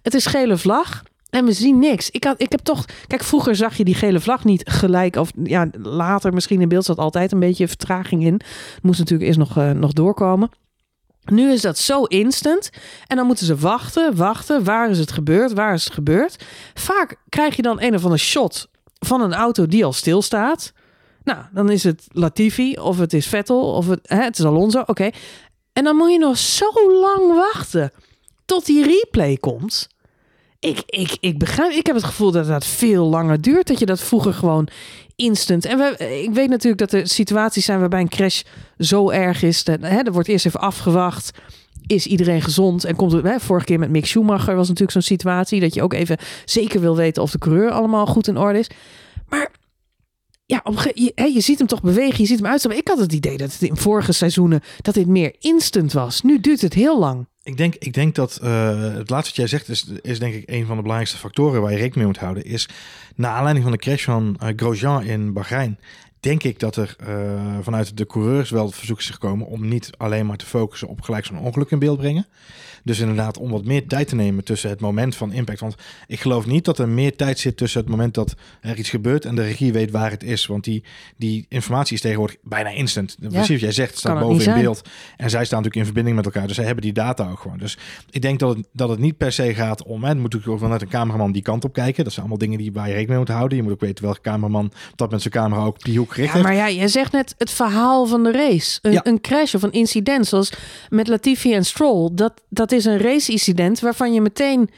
Het 0.01 0.13
is 0.13 0.25
gele 0.25 0.57
vlag. 0.57 1.03
En 1.29 1.45
we 1.45 1.51
zien 1.51 1.79
niks. 1.79 2.09
Ik, 2.09 2.23
had, 2.23 2.41
ik 2.41 2.51
heb 2.51 2.59
toch. 2.59 2.85
Kijk, 3.07 3.23
vroeger 3.23 3.55
zag 3.55 3.77
je 3.77 3.83
die 3.83 3.95
gele 3.95 4.19
vlag 4.19 4.43
niet 4.43 4.69
gelijk. 4.69 5.15
Of 5.15 5.31
ja, 5.43 5.69
later 5.81 6.33
misschien 6.33 6.61
in 6.61 6.69
beeld 6.69 6.85
zat 6.85 6.97
altijd 6.97 7.31
een 7.31 7.39
beetje 7.39 7.67
vertraging 7.67 8.23
in. 8.23 8.41
Moest 8.81 8.99
natuurlijk 8.99 9.27
eerst 9.27 9.39
nog, 9.39 9.57
uh, 9.57 9.71
nog 9.71 9.93
doorkomen. 9.93 10.49
Nu 11.25 11.51
is 11.51 11.61
dat 11.61 11.77
zo 11.77 12.03
instant. 12.03 12.69
En 13.07 13.15
dan 13.15 13.25
moeten 13.25 13.45
ze 13.45 13.55
wachten, 13.55 14.15
wachten. 14.15 14.63
Waar 14.63 14.89
is 14.89 14.99
het 14.99 15.11
gebeurd? 15.11 15.53
Waar 15.53 15.73
is 15.73 15.83
het 15.83 15.93
gebeurd? 15.93 16.45
Vaak 16.73 17.15
krijg 17.29 17.55
je 17.55 17.61
dan 17.61 17.81
een 17.81 17.95
of 17.95 18.03
andere 18.03 18.21
shot 18.21 18.67
van 18.99 19.21
een 19.21 19.33
auto 19.33 19.65
die 19.65 19.85
al 19.85 19.93
stilstaat. 19.93 20.73
Nou, 21.23 21.39
dan 21.51 21.69
is 21.69 21.83
het 21.83 22.07
Latifi 22.11 22.73
of 22.73 22.97
het 22.97 23.13
is 23.13 23.27
Vettel 23.27 23.73
of 23.73 23.87
het, 23.87 23.99
hè, 24.03 24.23
het 24.23 24.39
is 24.39 24.45
Alonso. 24.45 24.83
Oké. 24.85 25.09
En 25.73 25.83
dan 25.83 25.95
moet 25.95 26.11
je 26.11 26.19
nog 26.19 26.37
zo 26.37 26.71
lang 27.01 27.33
wachten 27.33 27.91
tot 28.45 28.65
die 28.65 28.83
replay 28.83 29.37
komt. 29.37 29.87
Ik, 30.59 30.83
ik, 30.85 31.17
ik 31.19 31.37
begrijp, 31.37 31.71
ik 31.71 31.85
heb 31.85 31.95
het 31.95 32.05
gevoel 32.05 32.31
dat 32.31 32.47
dat 32.47 32.65
veel 32.65 33.05
langer 33.05 33.41
duurt. 33.41 33.67
Dat 33.67 33.79
je 33.79 33.85
dat 33.85 34.01
vroeger 34.01 34.33
gewoon 34.33 34.67
instant. 35.15 35.65
En 35.65 35.77
we, 35.77 36.21
ik 36.23 36.33
weet 36.33 36.49
natuurlijk 36.49 36.91
dat 36.91 37.01
er 37.01 37.07
situaties 37.07 37.65
zijn 37.65 37.79
waarbij 37.79 38.01
een 38.01 38.09
crash 38.09 38.41
zo 38.77 39.09
erg 39.09 39.43
is. 39.43 39.63
Dat, 39.63 39.81
hè, 39.81 39.97
er 40.01 40.11
wordt 40.11 40.27
eerst 40.27 40.45
even 40.45 40.59
afgewacht. 40.59 41.31
Is 41.87 42.05
iedereen 42.05 42.41
gezond? 42.41 42.83
En 42.83 42.95
komt 42.95 43.11
het, 43.11 43.23
hè, 43.23 43.39
vorige 43.39 43.65
keer 43.65 43.79
met 43.79 43.89
Mick 43.89 44.05
Schumacher 44.05 44.55
was 44.55 44.67
natuurlijk 44.67 44.91
zo'n 44.91 45.01
situatie. 45.01 45.59
Dat 45.59 45.73
je 45.73 45.81
ook 45.81 45.93
even 45.93 46.17
zeker 46.45 46.79
wil 46.79 46.95
weten 46.95 47.23
of 47.23 47.31
de 47.31 47.37
coureur 47.37 47.71
allemaal 47.71 48.05
goed 48.05 48.27
in 48.27 48.37
orde 48.37 48.59
is. 48.59 48.69
Maar 49.29 49.51
ja, 50.45 50.63
je, 50.93 51.31
je 51.33 51.41
ziet 51.41 51.57
hem 51.57 51.67
toch 51.67 51.81
bewegen, 51.81 52.21
je 52.21 52.25
ziet 52.25 52.39
hem 52.39 52.47
uitstappen. 52.47 52.81
Ik 52.81 52.87
had 52.87 52.97
het 52.97 53.13
idee 53.13 53.37
dat 53.37 53.51
het 53.51 53.61
in 53.61 53.77
vorige 53.77 54.11
seizoenen 54.11 54.61
dat 54.81 54.93
dit 54.93 55.07
meer 55.07 55.35
instant 55.39 55.93
was. 55.93 56.21
Nu 56.21 56.39
duurt 56.39 56.61
het 56.61 56.73
heel 56.73 56.99
lang. 56.99 57.27
Ik 57.47 57.57
denk, 57.57 57.75
ik 57.75 57.93
denk 57.93 58.15
dat 58.15 58.39
uh, 58.43 58.93
het 58.93 59.09
laatste 59.09 59.29
wat 59.29 59.35
jij 59.35 59.47
zegt 59.47 59.69
is, 59.69 59.85
is 60.01 60.19
denk 60.19 60.33
ik 60.33 60.49
een 60.49 60.65
van 60.65 60.75
de 60.75 60.81
belangrijkste 60.81 61.17
factoren 61.17 61.61
waar 61.61 61.71
je 61.71 61.77
rekening 61.77 61.95
mee 61.95 62.05
moet 62.05 62.17
houden. 62.17 62.45
Is 62.45 62.69
naar 63.15 63.31
aanleiding 63.31 63.63
van 63.63 63.73
de 63.73 63.81
crash 63.81 64.03
van 64.03 64.39
uh, 64.43 64.49
Grosjean 64.55 65.03
in 65.03 65.33
Bahrein 65.33 65.79
denk 66.19 66.43
ik 66.43 66.59
dat 66.59 66.75
er 66.75 66.95
uh, 67.07 67.57
vanuit 67.61 67.97
de 67.97 68.05
coureurs 68.05 68.49
wel 68.49 68.71
verzoek 68.71 68.99
is 68.99 69.09
gekomen 69.09 69.47
om 69.47 69.67
niet 69.67 69.89
alleen 69.97 70.25
maar 70.25 70.37
te 70.37 70.45
focussen 70.45 70.87
op 70.87 71.01
gelijk 71.01 71.25
zo'n 71.25 71.39
ongeluk 71.39 71.71
in 71.71 71.79
beeld 71.79 71.97
brengen. 71.97 72.27
Dus 72.83 72.99
inderdaad 72.99 73.37
om 73.37 73.49
wat 73.49 73.65
meer 73.65 73.87
tijd 73.87 74.07
te 74.07 74.15
nemen 74.15 74.43
tussen 74.43 74.69
het 74.69 74.79
moment 74.79 75.15
van 75.15 75.31
impact. 75.31 75.59
Want 75.59 75.75
ik 76.07 76.19
geloof 76.19 76.45
niet 76.45 76.65
dat 76.65 76.79
er 76.79 76.89
meer 76.89 77.15
tijd 77.15 77.39
zit 77.39 77.57
tussen 77.57 77.81
het 77.81 77.89
moment 77.89 78.13
dat 78.13 78.35
er 78.61 78.77
iets 78.77 78.89
gebeurt 78.89 79.25
en 79.25 79.35
de 79.35 79.43
regie 79.43 79.73
weet 79.73 79.91
waar 79.91 80.11
het 80.11 80.23
is. 80.23 80.45
Want 80.45 80.63
die, 80.63 80.83
die 81.17 81.45
informatie 81.49 81.95
is 81.95 82.01
tegenwoordig 82.01 82.37
bijna 82.43 82.69
instant. 82.69 83.17
Ja, 83.19 83.29
Precies, 83.29 83.61
jij 83.61 83.71
zegt, 83.71 83.89
het 83.89 83.99
staat 83.99 84.19
boven 84.19 84.45
in 84.45 84.61
beeld. 84.61 84.81
En 85.17 85.29
zij 85.29 85.45
staan 85.45 85.57
natuurlijk 85.57 85.75
in 85.75 85.85
verbinding 85.85 86.15
met 86.15 86.25
elkaar. 86.25 86.47
Dus 86.47 86.55
zij 86.55 86.65
hebben 86.65 86.83
die 86.83 86.93
data 86.93 87.29
ook 87.29 87.39
gewoon. 87.39 87.57
Dus 87.57 87.77
ik 88.09 88.21
denk 88.21 88.39
dat 88.39 88.57
het, 88.57 88.67
dat 88.73 88.89
het 88.89 88.99
niet 88.99 89.17
per 89.17 89.31
se 89.31 89.53
gaat 89.53 89.83
om. 89.83 90.03
Hè, 90.03 90.13
moet 90.13 90.23
natuurlijk 90.23 90.51
ook 90.51 90.59
wel 90.59 90.69
net 90.69 90.81
een 90.81 90.87
cameraman 90.87 91.31
die 91.31 91.41
kant 91.41 91.63
op 91.63 91.73
kijken. 91.73 92.03
Dat 92.03 92.13
zijn 92.13 92.25
allemaal 92.25 92.47
dingen 92.47 92.57
die 92.57 92.71
waar 92.71 92.87
je 92.87 92.93
rekening 92.93 93.09
mee 93.09 93.17
moet 93.17 93.35
houden. 93.35 93.57
Je 93.57 93.63
moet 93.63 93.71
ook 93.71 93.79
weten 93.79 94.03
welke 94.03 94.21
cameraman 94.21 94.71
dat 94.95 95.11
met 95.11 95.21
zijn 95.21 95.33
camera 95.33 95.63
ook 95.63 95.83
die 95.83 95.97
hoek 95.97 96.06
gericht 96.11 96.33
ja, 96.33 96.41
Maar 96.41 96.53
ja, 96.53 96.69
jij 96.69 96.87
zegt 96.87 97.11
net 97.11 97.35
het 97.37 97.51
verhaal 97.51 98.05
van 98.05 98.23
de 98.23 98.31
race. 98.31 98.79
Een, 98.81 98.99
een 99.03 99.21
crash 99.21 99.53
of 99.53 99.63
een 99.63 99.71
incident 99.71 100.27
zoals 100.27 100.51
met 100.89 101.07
Latifi 101.07 101.53
en 101.53 101.65
Stroll. 101.65 102.09
Dat, 102.13 102.41
dat 102.49 102.71
is 102.71 102.85
een 102.85 102.97
race-incident 102.97 103.79
waarvan 103.79 104.13
je 104.13 104.21
meteen... 104.21 104.69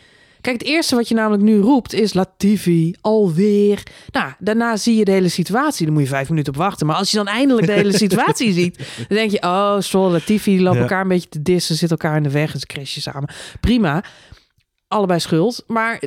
Kijk, 0.41 0.59
het 0.59 0.67
eerste 0.67 0.95
wat 0.95 1.07
je 1.07 1.15
namelijk 1.15 1.43
nu 1.43 1.57
roept 1.57 1.93
is 1.93 2.13
Latifi, 2.13 2.95
alweer. 3.01 3.83
Nou, 4.11 4.31
daarna 4.39 4.77
zie 4.77 4.95
je 4.95 5.05
de 5.05 5.11
hele 5.11 5.29
situatie. 5.29 5.85
Dan 5.85 5.93
moet 5.93 6.03
je 6.03 6.09
vijf 6.09 6.29
minuten 6.29 6.53
op 6.53 6.59
wachten. 6.59 6.87
Maar 6.87 6.95
als 6.95 7.11
je 7.11 7.17
dan 7.17 7.27
eindelijk 7.27 7.67
de 7.67 7.73
hele 7.73 7.97
situatie 8.05 8.53
ziet, 8.53 8.77
dan 8.77 9.17
denk 9.17 9.31
je... 9.31 9.41
oh, 9.41 9.75
Stroll, 9.79 10.11
Latifi 10.11 10.61
lopen 10.61 10.81
elkaar 10.81 11.01
een 11.01 11.07
beetje 11.07 11.29
te 11.29 11.41
dissen, 11.41 11.75
zitten 11.75 11.97
elkaar 11.97 12.17
in 12.17 12.23
de 12.23 12.31
weg 12.31 12.53
en 12.53 12.59
ze 12.59 12.65
crashen 12.65 13.01
samen. 13.01 13.29
Prima 13.59 14.03
allebei 14.89 15.19
schuld. 15.19 15.63
Maar 15.67 16.01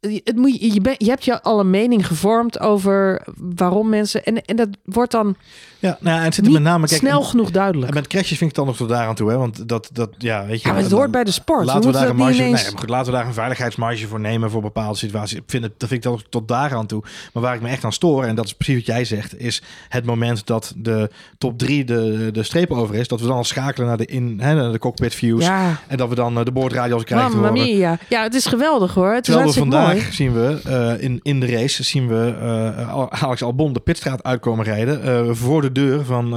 het 0.00 0.36
moet, 0.36 0.60
je, 0.60 0.72
je, 0.72 0.94
je 0.98 1.08
hebt 1.08 1.24
je 1.24 1.42
al 1.42 1.60
een 1.60 1.70
mening 1.70 2.06
gevormd 2.06 2.60
over 2.60 3.26
waarom 3.36 3.88
mensen. 3.88 4.24
En, 4.24 4.44
en 4.44 4.56
dat 4.56 4.68
wordt 4.84 5.12
dan. 5.12 5.36
Ja, 5.78 5.96
nou 6.00 6.18
ja, 6.18 6.24
het 6.24 6.34
zit 6.34 6.46
er 6.46 6.52
met 6.52 6.62
name. 6.62 6.86
Kijk, 6.86 7.00
snel 7.00 7.22
genoeg 7.22 7.50
duidelijk. 7.50 7.88
En 7.88 7.94
met 7.94 8.06
crashes 8.06 8.38
vind 8.38 8.40
ik 8.40 8.46
het 8.46 8.54
dan 8.56 8.66
nog 8.66 8.76
tot 8.76 8.88
daar 8.88 9.06
aan 9.06 9.14
toe, 9.14 9.30
hè? 9.30 9.36
Want 9.36 9.68
dat, 9.68 9.90
dat 9.92 10.10
ja, 10.18 10.46
weet 10.46 10.62
je. 10.62 10.68
Ja, 10.68 10.74
maar 10.74 10.82
het 10.82 10.92
hoort 10.92 11.10
bij 11.10 11.24
de 11.24 11.30
sport. 11.30 11.64
Laten 11.64 11.92
we, 11.92 11.92
daar 11.92 12.08
een 12.08 12.16
marge. 12.16 12.34
Ineens... 12.34 12.62
Nee, 12.62 12.76
goed, 12.76 12.88
laten 12.88 13.12
we 13.12 13.18
daar 13.18 13.26
een 13.26 13.34
veiligheidsmarge 13.34 14.06
voor 14.06 14.20
nemen 14.20 14.50
voor 14.50 14.62
bepaalde 14.62 14.98
situaties. 14.98 15.38
Ik 15.38 15.42
vind 15.46 15.62
het, 15.62 15.72
dat 15.78 15.88
vind 15.88 16.04
ik 16.04 16.10
dan 16.10 16.22
tot 16.28 16.48
daar 16.48 16.74
aan 16.74 16.86
toe. 16.86 17.02
Maar 17.32 17.42
waar 17.42 17.54
ik 17.54 17.60
me 17.60 17.68
echt 17.68 17.84
aan 17.84 17.92
stoor, 17.92 18.24
en 18.24 18.34
dat 18.34 18.44
is 18.44 18.54
precies 18.54 18.74
wat 18.74 18.86
jij 18.86 19.04
zegt, 19.04 19.40
is 19.40 19.62
het 19.88 20.04
moment 20.04 20.46
dat 20.46 20.72
de 20.76 21.10
top 21.38 21.58
drie 21.58 21.84
de, 21.84 22.28
de 22.32 22.42
streep 22.42 22.70
over 22.70 22.94
is, 22.94 23.08
dat 23.08 23.20
we 23.20 23.26
dan 23.26 23.36
al 23.36 23.44
schakelen 23.44 23.88
naar 23.88 23.96
de 23.96 24.06
in, 24.06 24.38
hè, 24.40 24.54
naar 24.54 24.72
de 24.72 24.78
cockpit 24.78 25.14
views. 25.14 25.44
Ja. 25.44 25.80
En 25.86 25.96
dat 25.96 26.08
we 26.08 26.14
dan 26.14 26.38
eh, 26.38 26.44
de 26.44 26.52
boordradio's 26.52 27.04
krijgen. 27.04 27.30
Mamma 27.30 27.50
mia. 27.50 27.98
Ja, 28.08 28.21
het 28.22 28.34
is 28.34 28.46
geweldig 28.46 28.94
hoor. 28.94 29.12
Het 29.12 29.24
Terwijl 29.24 29.48
is 29.48 29.54
we 29.54 29.60
vandaag 29.60 29.92
mooi. 29.94 30.06
zien 30.10 30.32
we 30.32 30.60
uh, 30.66 31.02
in, 31.04 31.20
in 31.22 31.40
de 31.40 31.46
race 31.46 31.82
zien 31.82 32.08
we 32.08 32.34
uh, 32.42 33.06
Alex 33.22 33.42
Albon 33.42 33.72
de 33.72 33.80
pitstraat 33.80 34.22
uitkomen 34.22 34.64
rijden 34.64 35.04
uh, 35.04 35.34
voor 35.34 35.62
de 35.62 35.72
deur 35.72 36.04
van 36.04 36.34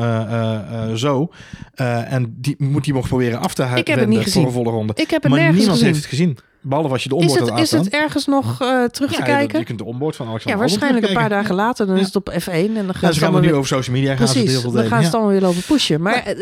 zo. 0.98 1.30
en 1.75 2.36
die 2.38 2.56
moet 2.58 2.86
hij 2.86 2.94
nog 2.94 3.08
proberen 3.08 3.39
af 3.39 3.54
te 3.54 3.62
houden. 3.62 3.82
Ik 3.82 3.88
heb 3.88 4.00
het 4.00 4.10
niet 4.10 4.22
gezien. 4.22 4.42
Voor 4.42 4.51
een 4.51 4.63
volle 4.63 4.70
ronde. 4.70 4.94
Ik 4.96 5.10
heb 5.10 5.22
het 5.24 5.32
maar 5.32 5.39
nergens 5.39 5.58
niemand 5.58 5.80
gezien. 5.80 5.94
heeft 5.94 6.06
het 6.06 6.13
gezien. 6.20 6.38
Behalve 6.68 6.92
als 6.92 7.04
je 7.04 7.10
de 7.10 7.15
onboard 7.15 7.42
is 7.42 7.50
het, 7.50 7.60
Is 7.60 7.72
het 7.72 7.89
ergens 7.89 8.25
nog 8.25 8.62
uh, 8.62 8.84
terug 8.84 9.12
ja, 9.12 9.18
te 9.18 9.24
kijken? 9.24 9.60
Je 9.60 9.65
kunt 9.65 9.77
de 9.77 9.86
onboard 9.86 10.15
van 10.15 10.27
Alexander 10.27 10.62
Ja, 10.62 10.68
waarschijnlijk 10.68 11.08
een 11.08 11.13
paar 11.13 11.30
dagen 11.30 11.56
later. 11.56 11.86
Dan 11.86 11.96
ja. 11.96 12.01
is 12.01 12.08
het 12.08 12.15
op 12.15 12.32
F1. 12.32 12.51
En 12.51 12.74
dan 12.74 12.94
gaan 12.94 13.13
ja, 13.13 13.32
we 13.32 13.39
nu 13.39 13.54
over 13.54 13.68
social 13.68 13.96
media. 13.96 14.15
Precies, 14.15 14.51
gaan 14.54 14.62
veel 14.62 14.72
dan 14.72 14.86
gaan 14.86 15.00
ze 15.00 15.06
het 15.06 15.13
allemaal 15.13 15.32
weer 15.32 15.42
lopen 15.42 15.62
pushen. 15.68 16.01
Maar... 16.01 16.36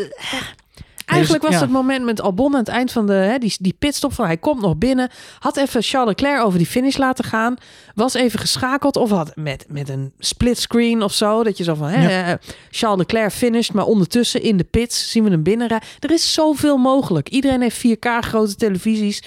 Eigenlijk 1.04 1.42
was 1.42 1.52
ja. 1.52 1.60
het 1.60 1.70
moment 1.70 2.04
met 2.04 2.20
Albon 2.20 2.52
aan 2.52 2.58
het 2.58 2.68
eind 2.68 2.92
van 2.92 3.06
de 3.06 3.12
hè, 3.12 3.38
die, 3.38 3.56
die 3.58 3.76
pitstop 3.78 4.12
van 4.12 4.26
hij 4.26 4.36
komt 4.36 4.60
nog 4.60 4.76
binnen. 4.76 5.10
Had 5.38 5.56
even 5.56 5.82
Charles 5.82 6.08
Leclerc 6.08 6.44
over 6.44 6.58
die 6.58 6.66
finish 6.66 6.96
laten 6.96 7.24
gaan. 7.24 7.56
Was 7.94 8.14
even 8.14 8.38
geschakeld 8.38 8.96
of 8.96 9.10
had 9.10 9.36
met, 9.36 9.64
met 9.68 9.88
een 9.88 10.12
split 10.18 10.58
screen 10.58 11.02
of 11.02 11.12
zo. 11.12 11.42
Dat 11.42 11.56
je 11.56 11.64
zo 11.64 11.74
van 11.74 11.88
hè, 11.88 12.28
ja. 12.28 12.38
Charles 12.70 12.98
Leclerc 12.98 13.32
finished, 13.32 13.74
maar 13.74 13.86
ondertussen 13.86 14.42
in 14.42 14.56
de 14.56 14.64
pits 14.64 15.10
zien 15.10 15.24
we 15.24 15.30
hem 15.30 15.42
binnenrijden. 15.42 15.88
Er 15.98 16.10
is 16.10 16.32
zoveel 16.32 16.76
mogelijk. 16.76 17.28
Iedereen 17.28 17.60
heeft 17.60 17.86
4K 17.86 18.08
grote 18.20 18.54
televisies. 18.54 19.22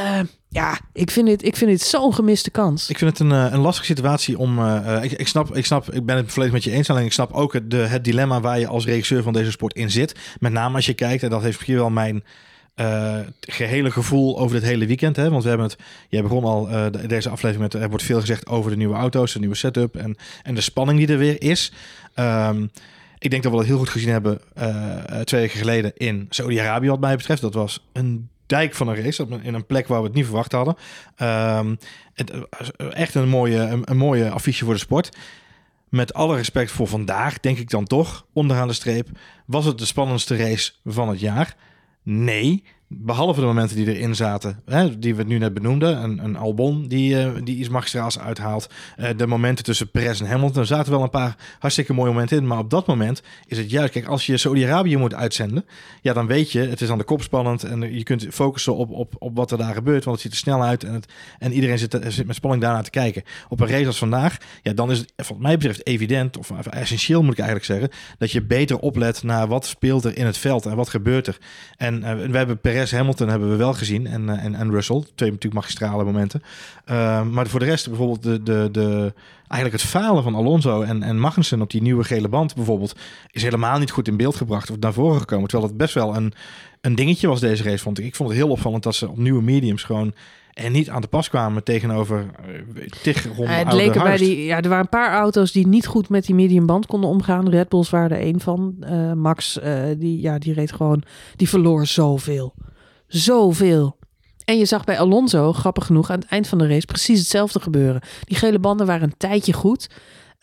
Uh, 0.00 0.20
ja, 0.52 0.78
ik 0.92 1.10
vind 1.10 1.26
dit, 1.26 1.44
ik 1.44 1.56
vind 1.56 1.70
dit 1.70 1.80
zo'n 1.80 2.14
gemiste 2.14 2.50
kans. 2.50 2.88
Ik 2.88 2.98
vind 2.98 3.18
het 3.18 3.30
een, 3.30 3.54
een 3.54 3.60
lastige 3.60 3.86
situatie 3.86 4.38
om. 4.38 4.58
Uh, 4.58 4.98
ik, 5.02 5.12
ik, 5.12 5.28
snap, 5.28 5.56
ik 5.56 5.66
snap, 5.66 5.92
ik 5.92 6.06
ben 6.06 6.16
het 6.16 6.32
volledig 6.32 6.54
met 6.54 6.64
je 6.64 6.70
eens. 6.70 6.90
Alleen 6.90 7.04
ik 7.04 7.12
snap 7.12 7.32
ook 7.32 7.52
het, 7.52 7.70
de, 7.70 7.76
het 7.76 8.04
dilemma 8.04 8.40
waar 8.40 8.58
je 8.58 8.66
als 8.66 8.84
regisseur 8.84 9.22
van 9.22 9.32
deze 9.32 9.50
sport 9.50 9.74
in 9.74 9.90
zit. 9.90 10.18
Met 10.40 10.52
name 10.52 10.76
als 10.76 10.86
je 10.86 10.94
kijkt, 10.94 11.22
en 11.22 11.30
dat 11.30 11.42
heeft 11.42 11.56
misschien 11.56 11.76
wel 11.76 11.90
mijn. 11.90 12.24
Gehele 13.40 13.90
gevoel 13.90 14.38
over 14.38 14.60
dit 14.60 14.68
hele 14.68 14.86
weekend. 14.86 15.16
Hè? 15.16 15.30
Want 15.30 15.42
we 15.42 15.48
hebben 15.48 15.66
het. 15.66 15.78
Jij 16.08 16.22
begon 16.22 16.44
al 16.44 16.64
de, 16.64 17.06
deze 17.06 17.28
aflevering 17.28 17.72
met. 17.72 17.82
Er 17.82 17.88
wordt 17.88 18.04
veel 18.04 18.20
gezegd 18.20 18.46
over 18.46 18.70
de 18.70 18.76
nieuwe 18.76 18.94
auto's, 18.94 19.32
de 19.32 19.38
nieuwe 19.38 19.54
setup 19.54 19.96
en, 19.96 20.16
en 20.42 20.54
de 20.54 20.60
spanning 20.60 20.98
die 20.98 21.08
er 21.08 21.18
weer 21.18 21.42
is. 21.42 21.72
Um, 22.16 22.70
ik 23.18 23.30
denk 23.30 23.42
dat 23.42 23.52
we 23.52 23.58
dat 23.58 23.66
heel 23.66 23.78
goed 23.78 23.88
gezien 23.88 24.08
hebben 24.08 24.40
twee 25.24 25.40
weken 25.40 25.58
geleden 25.58 25.92
in 25.96 26.26
Saudi-Arabië, 26.30 26.88
wat 26.88 27.00
mij 27.00 27.16
betreft. 27.16 27.40
Dat 27.40 27.54
was 27.54 27.86
een 27.92 28.28
dijk 28.52 28.74
van 28.74 28.88
een 28.88 29.02
race 29.02 29.26
in 29.42 29.54
een 29.54 29.66
plek 29.66 29.88
waar 29.88 30.00
we 30.00 30.06
het 30.06 30.14
niet 30.14 30.24
verwacht 30.24 30.52
hadden. 30.52 30.76
Um, 31.58 31.78
het, 32.14 32.32
echt 32.76 33.14
een 33.14 33.28
mooie, 33.28 33.58
een, 33.58 33.82
een, 33.84 33.96
mooie 33.96 34.30
affiche 34.30 34.64
voor 34.64 34.74
de 34.74 34.80
sport. 34.80 35.16
Met 35.88 36.14
alle 36.14 36.36
respect 36.36 36.70
voor 36.70 36.86
vandaag, 36.86 37.40
denk 37.40 37.58
ik 37.58 37.70
dan 37.70 37.84
toch, 37.84 38.26
onderaan 38.32 38.68
de 38.68 38.74
streep, 38.74 39.08
was 39.46 39.64
het 39.64 39.78
de 39.78 39.84
spannendste 39.84 40.36
race 40.36 40.72
van 40.84 41.08
het 41.08 41.20
jaar? 41.20 41.56
Nee, 42.02 42.64
behalve 42.98 43.40
de 43.40 43.46
momenten 43.46 43.76
die 43.76 43.94
erin 43.94 44.14
zaten, 44.14 44.60
hè, 44.64 44.98
die 44.98 45.14
we 45.14 45.22
nu 45.22 45.38
net 45.38 45.54
benoemden. 45.54 46.02
Een, 46.02 46.24
een 46.24 46.36
Albon 46.36 46.88
die, 46.88 47.14
uh, 47.14 47.30
die 47.44 47.56
iets 47.56 47.68
magistraals 47.68 48.18
uithaalt. 48.18 48.70
Uh, 48.98 49.08
de 49.16 49.26
momenten 49.26 49.64
tussen 49.64 49.90
Perez 49.90 50.20
en 50.20 50.26
Hamilton. 50.26 50.60
Er 50.60 50.66
zaten 50.66 50.92
wel 50.92 51.02
een 51.02 51.10
paar 51.10 51.36
hartstikke 51.58 51.92
mooie 51.92 52.10
momenten 52.12 52.36
in. 52.36 52.46
Maar 52.46 52.58
op 52.58 52.70
dat 52.70 52.86
moment 52.86 53.22
is 53.46 53.58
het 53.58 53.70
juist... 53.70 53.92
Kijk, 53.92 54.06
als 54.06 54.26
je 54.26 54.36
Saudi-Arabië 54.36 54.96
moet 54.96 55.14
uitzenden... 55.14 55.64
Ja, 56.00 56.12
dan 56.12 56.26
weet 56.26 56.52
je, 56.52 56.60
het 56.60 56.80
is 56.80 56.90
aan 56.90 56.98
de 56.98 57.04
kop 57.04 57.22
spannend. 57.22 57.64
En 57.64 57.94
je 57.94 58.02
kunt 58.02 58.26
focussen 58.30 58.76
op, 58.76 58.90
op, 58.90 59.14
op 59.18 59.36
wat 59.36 59.50
er 59.50 59.58
daar 59.58 59.74
gebeurt. 59.74 60.04
Want 60.04 60.16
het 60.16 60.24
ziet 60.24 60.32
er 60.32 60.38
snel 60.38 60.62
uit. 60.62 60.84
En, 60.84 60.94
het, 60.94 61.12
en 61.38 61.52
iedereen 61.52 61.78
zit, 61.78 61.98
zit 62.08 62.26
met 62.26 62.36
spanning 62.36 62.62
daarna 62.62 62.82
te 62.82 62.90
kijken. 62.90 63.22
Op 63.48 63.60
een 63.60 63.68
race 63.68 63.86
als 63.86 63.98
vandaag... 63.98 64.36
Ja, 64.62 64.72
dan 64.72 64.90
is 64.90 64.98
het 64.98 65.28
wat 65.28 65.38
mij 65.38 65.56
betreft 65.56 65.86
evident... 65.86 66.36
Of, 66.36 66.50
essentieel 66.50 67.22
moet 67.22 67.32
ik 67.32 67.38
eigenlijk 67.38 67.66
zeggen... 67.66 67.90
Dat 68.18 68.30
je 68.30 68.42
beter 68.42 68.78
oplet 68.78 69.22
naar 69.22 69.48
wat 69.48 69.66
speelt 69.66 70.04
er 70.04 70.16
in 70.16 70.26
het 70.26 70.38
veld. 70.38 70.66
En 70.66 70.76
wat 70.76 70.88
gebeurt 70.88 71.26
er. 71.26 71.38
En 71.76 72.00
we 72.30 72.36
hebben 72.36 72.60
Perez 72.60 72.81
Hamilton 72.90 73.28
hebben 73.28 73.50
we 73.50 73.56
wel 73.56 73.72
gezien. 73.72 74.06
En, 74.06 74.28
en, 74.28 74.54
en 74.54 74.70
Russell. 74.70 75.02
Twee 75.14 75.30
natuurlijk 75.30 75.54
magistrale 75.54 76.04
momenten. 76.04 76.42
Uh, 76.90 77.22
maar 77.22 77.46
voor 77.46 77.60
de 77.60 77.66
rest 77.66 77.88
bijvoorbeeld 77.88 78.22
de, 78.22 78.42
de, 78.42 78.68
de, 78.72 79.12
eigenlijk 79.48 79.82
het 79.82 79.90
falen 79.90 80.22
van 80.22 80.34
Alonso 80.34 80.82
en, 80.82 81.02
en 81.02 81.18
Magnussen 81.20 81.60
op 81.60 81.70
die 81.70 81.82
nieuwe 81.82 82.04
gele 82.04 82.28
band 82.28 82.54
bijvoorbeeld... 82.54 82.96
is 83.30 83.42
helemaal 83.42 83.78
niet 83.78 83.90
goed 83.90 84.08
in 84.08 84.16
beeld 84.16 84.36
gebracht 84.36 84.70
of 84.70 84.78
naar 84.78 84.92
voren 84.92 85.20
gekomen. 85.20 85.48
Terwijl 85.48 85.68
het 85.68 85.78
best 85.78 85.94
wel 85.94 86.16
een, 86.16 86.32
een 86.80 86.94
dingetje 86.94 87.28
was 87.28 87.40
deze 87.40 87.62
race, 87.62 87.82
vond 87.82 87.98
ik. 87.98 88.04
Ik 88.04 88.16
vond 88.16 88.28
het 88.28 88.38
heel 88.38 88.48
opvallend 88.48 88.82
dat 88.82 88.94
ze 88.94 89.08
op 89.08 89.16
nieuwe 89.16 89.42
mediums 89.42 89.82
gewoon 89.82 90.14
en 90.52 90.72
niet 90.72 90.90
aan 90.90 91.00
de 91.00 91.06
pas 91.06 91.28
kwamen 91.28 91.64
tegenover 91.64 92.26
uh, 92.76 92.86
tig 93.02 93.24
rond 93.36 93.48
uh, 93.48 93.58
het 93.58 93.72
leek 93.72 94.02
bij 94.02 94.16
die, 94.16 94.44
ja, 94.44 94.56
Er 94.62 94.68
waren 94.68 94.84
een 94.84 94.88
paar 94.88 95.12
auto's 95.12 95.52
die 95.52 95.66
niet 95.66 95.86
goed 95.86 96.08
met 96.08 96.26
die 96.26 96.34
mediumband 96.34 96.86
konden 96.86 97.10
omgaan. 97.10 97.48
Red 97.48 97.68
Bulls 97.68 97.90
waren 97.90 98.10
er 98.10 98.22
één 98.22 98.40
van. 98.40 98.76
Uh, 98.80 99.12
Max, 99.12 99.58
die, 99.98 100.20
ja, 100.20 100.38
die 100.38 100.52
reed 100.52 100.72
gewoon... 100.72 101.02
Die 101.36 101.48
verloor 101.48 101.86
zoveel. 101.86 102.54
Zoveel. 103.12 103.96
En 104.44 104.58
je 104.58 104.64
zag 104.64 104.84
bij 104.84 104.98
Alonso, 104.98 105.52
grappig 105.52 105.86
genoeg, 105.86 106.10
aan 106.10 106.18
het 106.18 106.28
eind 106.28 106.48
van 106.48 106.58
de 106.58 106.66
race 106.66 106.86
precies 106.86 107.18
hetzelfde 107.18 107.60
gebeuren. 107.60 108.02
Die 108.24 108.36
gele 108.36 108.58
banden 108.58 108.86
waren 108.86 109.02
een 109.02 109.16
tijdje 109.16 109.52
goed. 109.52 109.88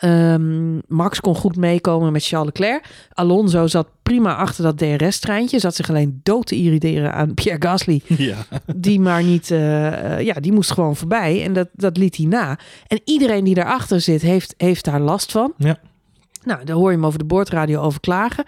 Um, 0.04 0.82
Max 0.88 1.20
kon 1.20 1.36
goed 1.36 1.56
meekomen 1.56 2.12
met 2.12 2.26
Charles 2.26 2.48
Leclerc. 2.48 2.86
Alonso 3.14 3.68
zat 3.68 3.88
prima 4.04 4.36
achter 4.36 4.64
dat 4.64 4.78
DRS-treintje. 4.78 5.60
Zat 5.60 5.76
zich 5.76 5.90
alleen 5.90 6.20
dood 6.24 6.46
te 6.46 6.56
irriteren 6.56 7.14
aan 7.14 7.34
Pierre 7.40 7.62
Gasly. 7.68 8.02
Ja. 8.06 8.46
Die 8.76 9.00
maar 9.00 9.24
niet... 9.24 9.50
Uh, 9.50 10.22
ja, 10.22 10.34
die 10.34 10.52
moest 10.52 10.72
gewoon 10.72 10.96
voorbij. 10.96 11.44
En 11.44 11.54
dat, 11.54 11.68
dat 11.74 11.98
liet 11.98 12.16
hij 12.16 12.26
na. 12.26 12.60
En 12.88 13.02
iedereen 13.06 13.44
die 13.44 13.56
daarachter 13.56 14.02
zit, 14.02 14.22
heeft, 14.22 14.54
heeft 14.58 14.86
daar 14.86 15.02
last 15.02 15.32
van. 15.32 15.54
Ja. 15.58 15.80
Nou, 16.44 16.66
daar 16.66 16.76
hoor 16.76 16.90
je 16.90 16.96
hem 16.96 17.06
over 17.06 17.20
de 17.20 17.26
boordradio 17.26 17.82
over 17.82 18.00
klagen. 18.00 18.46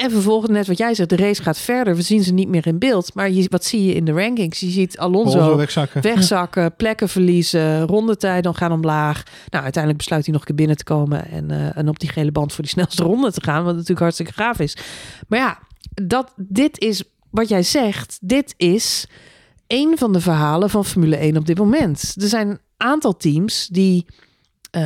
En 0.00 0.10
vervolgens, 0.10 0.50
net 0.50 0.66
wat 0.66 0.78
jij 0.78 0.94
zegt, 0.94 1.08
de 1.08 1.16
race 1.16 1.42
gaat 1.42 1.58
verder. 1.58 1.96
We 1.96 2.02
zien 2.02 2.22
ze 2.22 2.32
niet 2.32 2.48
meer 2.48 2.66
in 2.66 2.78
beeld. 2.78 3.14
Maar 3.14 3.30
je, 3.30 3.46
wat 3.48 3.64
zie 3.64 3.84
je 3.84 3.94
in 3.94 4.04
de 4.04 4.12
rankings? 4.12 4.60
Je 4.60 4.70
ziet 4.70 4.98
Alonso, 4.98 5.38
Alonso 5.38 5.56
wegzakken, 5.56 6.02
wegzakken 6.02 6.62
ja. 6.62 6.68
plekken 6.68 7.08
verliezen, 7.08 7.86
rondetijden 7.86 8.54
gaan 8.54 8.72
omlaag. 8.72 9.22
Nou, 9.48 9.62
uiteindelijk 9.62 10.02
besluit 10.02 10.24
hij 10.24 10.32
nog 10.32 10.40
een 10.40 10.46
keer 10.46 10.56
binnen 10.56 10.76
te 10.76 10.84
komen 10.84 11.30
en, 11.30 11.50
uh, 11.50 11.76
en 11.76 11.88
op 11.88 11.98
die 11.98 12.08
gele 12.08 12.32
band 12.32 12.52
voor 12.52 12.64
die 12.64 12.72
snelste 12.78 13.02
ronde 13.02 13.32
te 13.32 13.42
gaan. 13.42 13.64
Wat 13.64 13.72
natuurlijk 13.72 14.00
hartstikke 14.00 14.32
gaaf 14.32 14.58
is. 14.58 14.76
Maar 15.28 15.38
ja, 15.38 15.58
dat, 15.94 16.32
dit 16.36 16.78
is 16.78 17.02
wat 17.30 17.48
jij 17.48 17.62
zegt. 17.62 18.18
Dit 18.20 18.54
is 18.56 19.06
een 19.66 19.98
van 19.98 20.12
de 20.12 20.20
verhalen 20.20 20.70
van 20.70 20.84
Formule 20.84 21.16
1 21.16 21.36
op 21.36 21.46
dit 21.46 21.58
moment. 21.58 22.14
Er 22.20 22.28
zijn 22.28 22.48
een 22.48 22.60
aantal 22.76 23.16
teams 23.16 23.68
die... 23.72 24.06
Uh, 24.76 24.82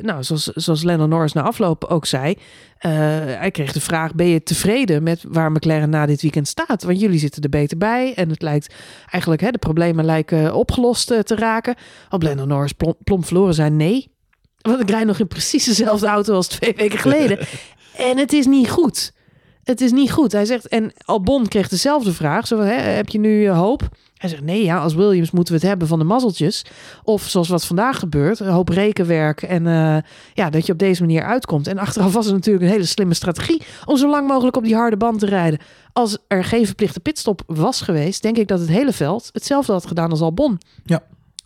nou, 0.00 0.22
zoals, 0.22 0.44
zoals 0.44 0.82
Lennon 0.82 1.08
Norris 1.08 1.32
na 1.32 1.42
afloop 1.42 1.84
ook 1.84 2.06
zei. 2.06 2.30
Uh, 2.32 2.92
hij 3.38 3.50
kreeg 3.50 3.72
de 3.72 3.80
vraag: 3.80 4.14
ben 4.14 4.26
je 4.26 4.42
tevreden 4.42 5.02
met 5.02 5.24
waar 5.28 5.52
McLaren 5.52 5.90
na 5.90 6.06
dit 6.06 6.22
weekend 6.22 6.48
staat? 6.48 6.82
Want 6.82 7.00
jullie 7.00 7.18
zitten 7.18 7.42
er 7.42 7.48
beter 7.48 7.78
bij. 7.78 8.14
En 8.14 8.28
het 8.28 8.42
lijkt 8.42 8.74
eigenlijk, 9.10 9.42
hè, 9.42 9.50
de 9.50 9.58
problemen 9.58 10.04
lijken 10.04 10.54
opgelost 10.54 11.10
uh, 11.10 11.18
te 11.18 11.34
raken. 11.34 11.74
Op 12.10 12.22
Lennon 12.22 12.48
Norris 12.48 12.72
plom, 12.72 12.94
plom 13.04 13.24
verloren 13.24 13.54
zijn. 13.54 13.76
Nee. 13.76 14.10
Want 14.60 14.80
ik 14.80 14.90
rijd 14.90 15.06
nog 15.06 15.18
in 15.18 15.28
precies 15.28 15.64
dezelfde 15.64 16.06
auto 16.06 16.34
als 16.34 16.46
twee 16.46 16.74
weken 16.76 16.98
geleden. 16.98 17.38
en 18.10 18.18
het 18.18 18.32
is 18.32 18.46
niet 18.46 18.70
goed. 18.70 19.12
Het 19.64 19.80
is 19.80 19.92
niet 19.92 20.12
goed. 20.12 20.32
Hij 20.32 20.44
zegt, 20.44 20.68
en 20.68 20.92
Albon 21.04 21.48
kreeg 21.48 21.68
dezelfde 21.68 22.12
vraag. 22.12 22.46
Zo 22.46 22.58
hè, 22.60 22.74
heb 22.74 23.08
je 23.08 23.18
nu 23.18 23.48
hoop? 23.48 23.88
Hij 24.16 24.30
zegt, 24.30 24.42
nee, 24.42 24.64
ja, 24.64 24.78
als 24.78 24.94
Williams 24.94 25.30
moeten 25.30 25.54
we 25.54 25.60
het 25.60 25.68
hebben 25.68 25.88
van 25.88 25.98
de 25.98 26.04
mazzeltjes. 26.04 26.64
Of 27.02 27.22
zoals 27.22 27.48
wat 27.48 27.64
vandaag 27.64 27.98
gebeurt, 27.98 28.40
een 28.40 28.48
hoop 28.48 28.68
rekenwerk. 28.68 29.42
En 29.42 29.66
eh, 29.66 29.96
ja, 30.34 30.50
dat 30.50 30.66
je 30.66 30.72
op 30.72 30.78
deze 30.78 31.00
manier 31.00 31.22
uitkomt. 31.22 31.66
En 31.66 31.78
achteraf 31.78 32.12
was 32.12 32.24
het 32.24 32.34
natuurlijk 32.34 32.64
een 32.64 32.70
hele 32.70 32.84
slimme 32.84 33.14
strategie... 33.14 33.62
om 33.84 33.96
zo 33.96 34.10
lang 34.10 34.28
mogelijk 34.28 34.56
op 34.56 34.64
die 34.64 34.74
harde 34.74 34.96
band 34.96 35.18
te 35.18 35.26
rijden. 35.26 35.60
Als 35.92 36.18
er 36.26 36.44
geen 36.44 36.66
verplichte 36.66 37.00
pitstop 37.00 37.42
was 37.46 37.80
geweest... 37.80 38.22
denk 38.22 38.36
ik 38.36 38.48
dat 38.48 38.60
het 38.60 38.68
hele 38.68 38.92
veld 38.92 39.28
hetzelfde 39.32 39.72
had 39.72 39.86
gedaan 39.86 40.10
als 40.10 40.20
Albon. 40.20 40.60
Ja. 40.84 41.02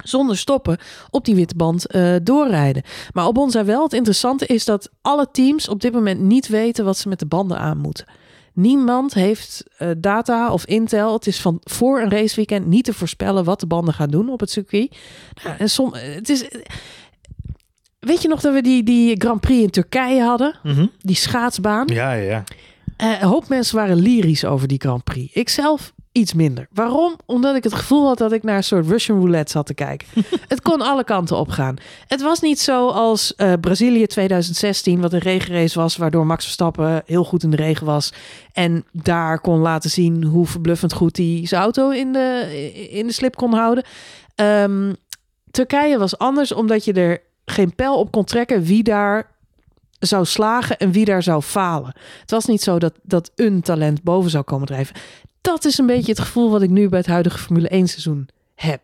Zonder 0.08 0.36
stoppen 0.36 0.78
op 1.10 1.24
die 1.24 1.34
witte 1.34 1.54
band 1.56 1.86
eh, 1.86 2.14
doorrijden. 2.22 2.82
Maar 3.12 3.24
Albon 3.24 3.50
zei 3.50 3.64
wel, 3.64 3.82
het 3.82 3.92
interessante 3.92 4.46
is 4.46 4.64
dat 4.64 4.90
alle 5.02 5.28
teams 5.32 5.68
op 5.68 5.80
dit 5.80 5.92
moment 5.92 6.20
niet 6.20 6.48
weten 6.48 6.84
wat 6.84 6.98
ze 6.98 7.08
met 7.08 7.18
de 7.18 7.26
banden 7.26 7.58
aan 7.58 7.78
moeten. 7.78 8.06
Niemand 8.52 9.14
heeft 9.14 9.64
eh, 9.78 9.88
data 9.98 10.52
of 10.52 10.66
intel. 10.66 11.12
Het 11.12 11.26
is 11.26 11.40
van 11.40 11.60
voor 11.62 12.00
een 12.00 12.10
raceweekend 12.10 12.66
niet 12.66 12.84
te 12.84 12.92
voorspellen 12.92 13.44
wat 13.44 13.60
de 13.60 13.66
banden 13.66 13.94
gaan 13.94 14.10
doen 14.10 14.28
op 14.28 14.40
het 14.40 14.50
circuit. 14.50 14.96
Nou, 15.44 15.56
en 15.58 15.70
som, 15.70 15.94
het 15.94 16.28
is. 16.28 16.48
Weet 17.98 18.22
je 18.22 18.28
nog 18.28 18.40
dat 18.40 18.52
we 18.52 18.62
die, 18.62 18.82
die 18.82 19.14
Grand 19.18 19.40
Prix 19.40 19.62
in 19.62 19.70
Turkije 19.70 20.22
hadden? 20.22 20.58
Mhm. 20.62 20.86
Die 20.98 21.16
schaatsbaan. 21.16 21.86
Ja, 21.86 22.12
ja, 22.12 22.22
ja. 22.22 22.44
Eh, 22.96 23.20
een 23.20 23.28
hoop 23.28 23.48
mensen 23.48 23.76
waren 23.76 23.96
lyrisch 23.96 24.44
over 24.44 24.68
die 24.68 24.80
Grand 24.80 25.04
Prix. 25.04 25.34
Ik 25.34 25.48
zelf 25.48 25.92
iets 26.16 26.34
minder. 26.34 26.66
Waarom? 26.72 27.16
Omdat 27.26 27.56
ik 27.56 27.64
het 27.64 27.74
gevoel 27.74 28.06
had 28.06 28.18
dat 28.18 28.32
ik 28.32 28.42
naar 28.42 28.56
een 28.56 28.64
soort 28.64 28.86
Russian 28.86 29.18
roulette 29.18 29.52
zat 29.52 29.66
te 29.66 29.74
kijken. 29.74 30.08
het 30.48 30.62
kon 30.62 30.80
alle 30.80 31.04
kanten 31.04 31.36
op 31.36 31.48
gaan. 31.48 31.76
Het 32.06 32.22
was 32.22 32.40
niet 32.40 32.60
zo 32.60 32.88
als 32.88 33.34
eh, 33.34 33.52
Brazilië 33.60 34.06
2016, 34.06 35.00
wat 35.00 35.12
een 35.12 35.18
regenrace 35.18 35.78
was, 35.78 35.96
waardoor 35.96 36.26
Max 36.26 36.44
Verstappen 36.44 37.02
heel 37.06 37.24
goed 37.24 37.42
in 37.42 37.50
de 37.50 37.56
regen 37.56 37.86
was. 37.86 38.12
En 38.52 38.84
daar 38.92 39.40
kon 39.40 39.58
laten 39.58 39.90
zien 39.90 40.24
hoe 40.24 40.46
verbluffend 40.46 40.92
goed 40.92 41.16
hij 41.16 41.40
zijn 41.44 41.62
auto 41.62 41.90
in 41.90 42.12
de, 42.12 42.88
in 42.90 43.06
de 43.06 43.12
slip 43.12 43.36
kon 43.36 43.52
houden. 43.52 43.84
Ehm, 44.34 44.92
Turkije 45.50 45.98
was 45.98 46.18
anders, 46.18 46.52
omdat 46.52 46.84
je 46.84 46.92
er 46.92 47.22
geen 47.44 47.74
pijl 47.74 47.98
op 47.98 48.10
kon 48.10 48.24
trekken 48.24 48.62
wie 48.62 48.82
daar 48.82 49.35
zou 49.98 50.24
slagen 50.24 50.78
en 50.78 50.92
wie 50.92 51.04
daar 51.04 51.22
zou 51.22 51.42
falen. 51.42 51.94
Het 52.20 52.30
was 52.30 52.46
niet 52.46 52.62
zo 52.62 52.78
dat, 52.78 52.94
dat 53.02 53.30
een 53.34 53.60
talent 53.60 54.02
boven 54.02 54.30
zou 54.30 54.44
komen 54.44 54.66
drijven. 54.66 54.96
Dat 55.40 55.64
is 55.64 55.78
een 55.78 55.86
beetje 55.86 56.12
het 56.12 56.20
gevoel 56.20 56.50
wat 56.50 56.62
ik 56.62 56.70
nu 56.70 56.88
bij 56.88 56.98
het 56.98 57.08
huidige 57.08 57.38
Formule 57.38 57.68
1 57.68 57.88
seizoen 57.88 58.28
heb. 58.54 58.82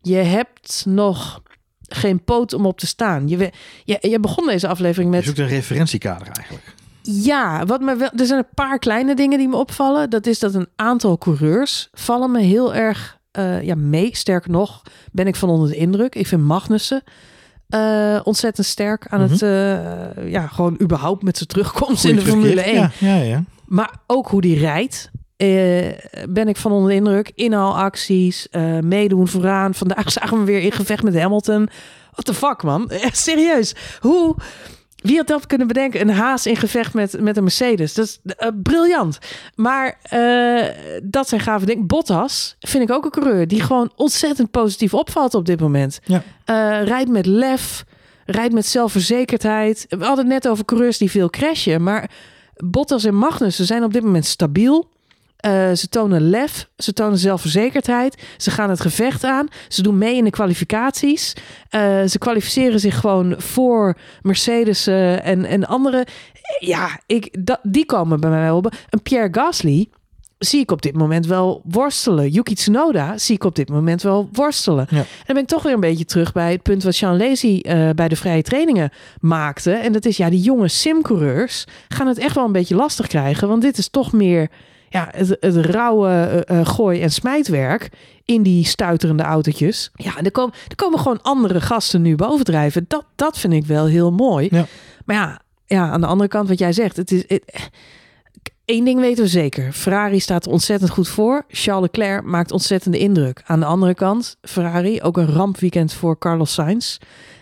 Je 0.00 0.16
hebt 0.16 0.84
nog 0.86 1.42
geen 1.88 2.24
poot 2.24 2.52
om 2.52 2.66
op 2.66 2.78
te 2.78 2.86
staan. 2.86 3.28
Je, 3.28 3.52
je, 3.84 3.98
je 4.00 4.20
begon 4.20 4.46
deze 4.46 4.68
aflevering 4.68 5.10
met... 5.10 5.20
Je 5.20 5.26
zoekt 5.26 5.38
een 5.38 5.48
referentiekader 5.48 6.26
eigenlijk. 6.26 6.74
Ja, 7.02 7.66
wat 7.66 7.80
me 7.80 7.96
wel, 7.96 8.10
er 8.16 8.26
zijn 8.26 8.38
een 8.38 8.54
paar 8.54 8.78
kleine 8.78 9.14
dingen 9.14 9.38
die 9.38 9.48
me 9.48 9.56
opvallen. 9.56 10.10
Dat 10.10 10.26
is 10.26 10.38
dat 10.38 10.54
een 10.54 10.68
aantal 10.76 11.18
coureurs 11.18 11.88
vallen 11.92 12.30
me 12.30 12.40
heel 12.40 12.74
erg 12.74 13.18
uh, 13.38 13.62
ja, 13.62 13.74
mee. 13.74 14.16
Sterker 14.16 14.50
nog, 14.50 14.82
ben 15.12 15.26
ik 15.26 15.36
van 15.36 15.48
onder 15.48 15.68
de 15.68 15.76
indruk. 15.76 16.14
Ik 16.14 16.26
vind 16.26 16.42
Magnussen 16.42 17.02
uh, 17.68 18.20
ontzettend 18.24 18.66
sterk 18.66 19.06
aan 19.08 19.20
Mhm. 19.20 19.30
het, 19.32 19.42
uh, 19.42 20.30
ja, 20.30 20.46
gewoon 20.46 20.76
überhaupt 20.80 21.22
met 21.22 21.36
zijn 21.36 21.48
terugkomst 21.48 22.00
Goeie 22.00 22.16
in 22.18 22.24
de 22.24 22.30
Formule 22.30 22.50
terugkeer. 22.62 22.74
1. 22.74 22.90
Ja, 22.98 23.14
ja, 23.16 23.22
ja. 23.22 23.44
Maar 23.66 23.90
ook 24.06 24.28
hoe 24.28 24.40
die 24.40 24.58
rijdt. 24.58 25.10
eh, 25.36 25.92
ben 26.28 26.48
ik 26.48 26.56
van 26.56 26.72
onder 26.72 26.90
de 26.90 26.96
indruk. 26.96 27.32
Inhaalacties, 27.34 28.48
eh 28.48 28.78
meedoen 28.78 29.28
vooraan. 29.28 29.74
Vandaag 29.74 30.12
zagen 30.20 30.38
we 30.38 30.44
weer 30.44 30.60
in 30.60 30.72
gevecht 30.72 31.02
met 31.02 31.18
Hamilton. 31.18 31.68
What 32.12 32.24
the 32.24 32.34
fuck, 32.34 32.62
man? 32.62 32.90
Echt 33.08 33.16
serieus. 33.18 33.74
Hoe... 34.00 34.36
Wie 35.04 35.16
had 35.16 35.26
dat 35.26 35.46
kunnen 35.46 35.66
bedenken? 35.66 36.00
Een 36.00 36.10
haas 36.10 36.46
in 36.46 36.56
gevecht 36.56 36.94
met, 36.94 37.20
met 37.20 37.36
een 37.36 37.42
Mercedes. 37.42 37.94
Dat 37.94 38.04
is 38.06 38.20
eh, 38.36 38.48
briljant. 38.62 39.18
Maar 39.54 39.98
eh, 40.02 40.64
dat 41.02 41.28
zijn 41.28 41.40
gave 41.40 41.66
dingen. 41.66 41.86
Bottas 41.86 42.56
vind 42.60 42.82
ik 42.82 42.96
ook 42.96 43.04
een 43.04 43.10
coureur 43.10 43.48
die 43.48 43.60
gewoon 43.60 43.92
ontzettend 43.96 44.50
positief 44.50 44.94
opvalt 44.94 45.34
op 45.34 45.46
dit 45.46 45.60
moment. 45.60 46.00
Ja. 46.04 46.22
Eh, 46.44 46.86
rijdt 46.86 47.10
met 47.10 47.26
lef, 47.26 47.84
rijdt 48.26 48.54
met 48.54 48.66
zelfverzekerdheid. 48.66 49.86
We 49.88 50.04
hadden 50.04 50.24
het 50.24 50.42
net 50.42 50.48
over 50.48 50.64
coureurs 50.64 50.98
die 50.98 51.10
veel 51.10 51.30
crashen. 51.30 51.82
Maar 51.82 52.10
Bottas 52.56 53.04
en 53.04 53.16
Magnussen 53.16 53.66
zijn 53.66 53.84
op 53.84 53.92
dit 53.92 54.02
moment 54.02 54.26
stabiel. 54.26 54.88
Eh, 55.44 55.72
ze 55.72 55.88
tonen 55.88 56.30
lef, 56.30 56.68
ze 56.76 56.92
tonen 56.92 57.18
zelfverzekerdheid. 57.18 58.22
Ze 58.36 58.50
gaan 58.50 58.70
het 58.70 58.80
gevecht 58.80 59.24
aan. 59.24 59.48
Ze 59.68 59.82
doen 59.82 59.98
mee 59.98 60.16
in 60.16 60.24
de 60.24 60.30
kwalificaties. 60.30 61.32
Eh, 61.68 62.04
ze 62.04 62.18
kwalificeren 62.18 62.80
zich 62.80 63.00
gewoon 63.00 63.34
voor 63.38 63.96
Mercedes 64.22 64.86
eh, 64.86 65.26
en, 65.26 65.44
en 65.44 65.66
andere. 65.66 66.06
Ja, 66.58 67.00
ik, 67.06 67.46
dat, 67.46 67.58
die 67.62 67.86
komen 67.86 68.20
bij 68.20 68.30
mij 68.30 68.50
op. 68.50 68.74
Een 68.90 69.02
Pierre 69.02 69.28
Gasly 69.32 69.88
zie 70.38 70.60
ik 70.60 70.70
op 70.70 70.82
dit 70.82 70.96
moment 70.96 71.26
wel 71.26 71.62
worstelen. 71.64 72.28
Yuki 72.28 72.54
Tsunoda 72.54 73.18
zie 73.18 73.34
ik 73.34 73.44
op 73.44 73.54
dit 73.54 73.68
moment 73.68 74.02
wel 74.02 74.28
worstelen. 74.32 74.86
Ja. 74.90 74.96
En 74.96 75.06
dan 75.26 75.34
ben 75.34 75.42
ik 75.42 75.48
toch 75.48 75.62
weer 75.62 75.72
een 75.72 75.80
beetje 75.80 76.04
terug 76.04 76.32
bij 76.32 76.52
het 76.52 76.62
punt 76.62 76.82
wat 76.82 76.94
Sean 76.94 77.16
Lazy 77.16 77.60
bij 77.94 78.08
de 78.08 78.16
vrije 78.16 78.42
trainingen 78.42 78.90
maakte. 79.20 79.72
En 79.72 79.92
dat 79.92 80.04
is 80.04 80.16
ja, 80.16 80.30
die 80.30 80.40
jonge 80.40 80.68
simcoureurs 80.68 81.66
gaan 81.88 82.06
het 82.06 82.18
echt 82.18 82.34
wel 82.34 82.44
een 82.44 82.52
beetje 82.52 82.74
lastig 82.74 83.06
krijgen. 83.06 83.48
Want 83.48 83.62
dit 83.62 83.78
is 83.78 83.88
toch 83.88 84.12
meer 84.12 84.50
ja, 84.94 85.08
het, 85.10 85.36
het 85.40 85.56
rauwe 85.56 86.08
eh, 86.08 86.60
eh, 86.60 86.66
gooi- 86.66 87.02
en 87.02 87.10
smijtwerk 87.10 87.88
in 88.24 88.42
die 88.42 88.64
stuiterende 88.64 89.22
autootjes. 89.22 89.90
Ja, 89.94 90.16
en 90.16 90.24
er 90.24 90.30
komen, 90.30 90.54
er 90.68 90.76
komen 90.76 90.98
gewoon 90.98 91.22
andere 91.22 91.60
gasten 91.60 92.02
nu 92.02 92.16
bovendrijven. 92.16 92.84
Dat, 92.88 93.04
dat 93.16 93.38
vind 93.38 93.52
ik 93.52 93.66
wel 93.66 93.86
heel 93.86 94.12
mooi. 94.12 94.48
Ja. 94.50 94.66
Maar 95.04 95.16
ja, 95.16 95.40
ja, 95.66 95.90
aan 95.90 96.00
de 96.00 96.06
andere 96.06 96.28
kant 96.28 96.48
wat 96.48 96.58
jij 96.58 96.72
zegt. 96.72 96.96
Het 96.96 97.10
is, 97.10 97.24
het, 97.26 97.70
Eén 98.64 98.84
ding 98.84 99.00
weten 99.00 99.24
we 99.24 99.30
zeker. 99.30 99.72
Ferrari 99.72 100.20
staat 100.20 100.46
er 100.46 100.52
ontzettend 100.52 100.90
goed 100.90 101.08
voor. 101.08 101.44
Charles 101.48 101.82
Leclerc 101.82 102.24
maakt 102.24 102.50
ontzettende 102.50 102.98
indruk. 102.98 103.42
Aan 103.46 103.60
de 103.60 103.66
andere 103.66 103.94
kant, 103.94 104.36
Ferrari, 104.42 105.02
ook 105.02 105.16
een 105.16 105.32
rampweekend 105.32 105.92
voor 105.92 106.18
Carlos 106.18 106.52
Sainz. 106.52 106.98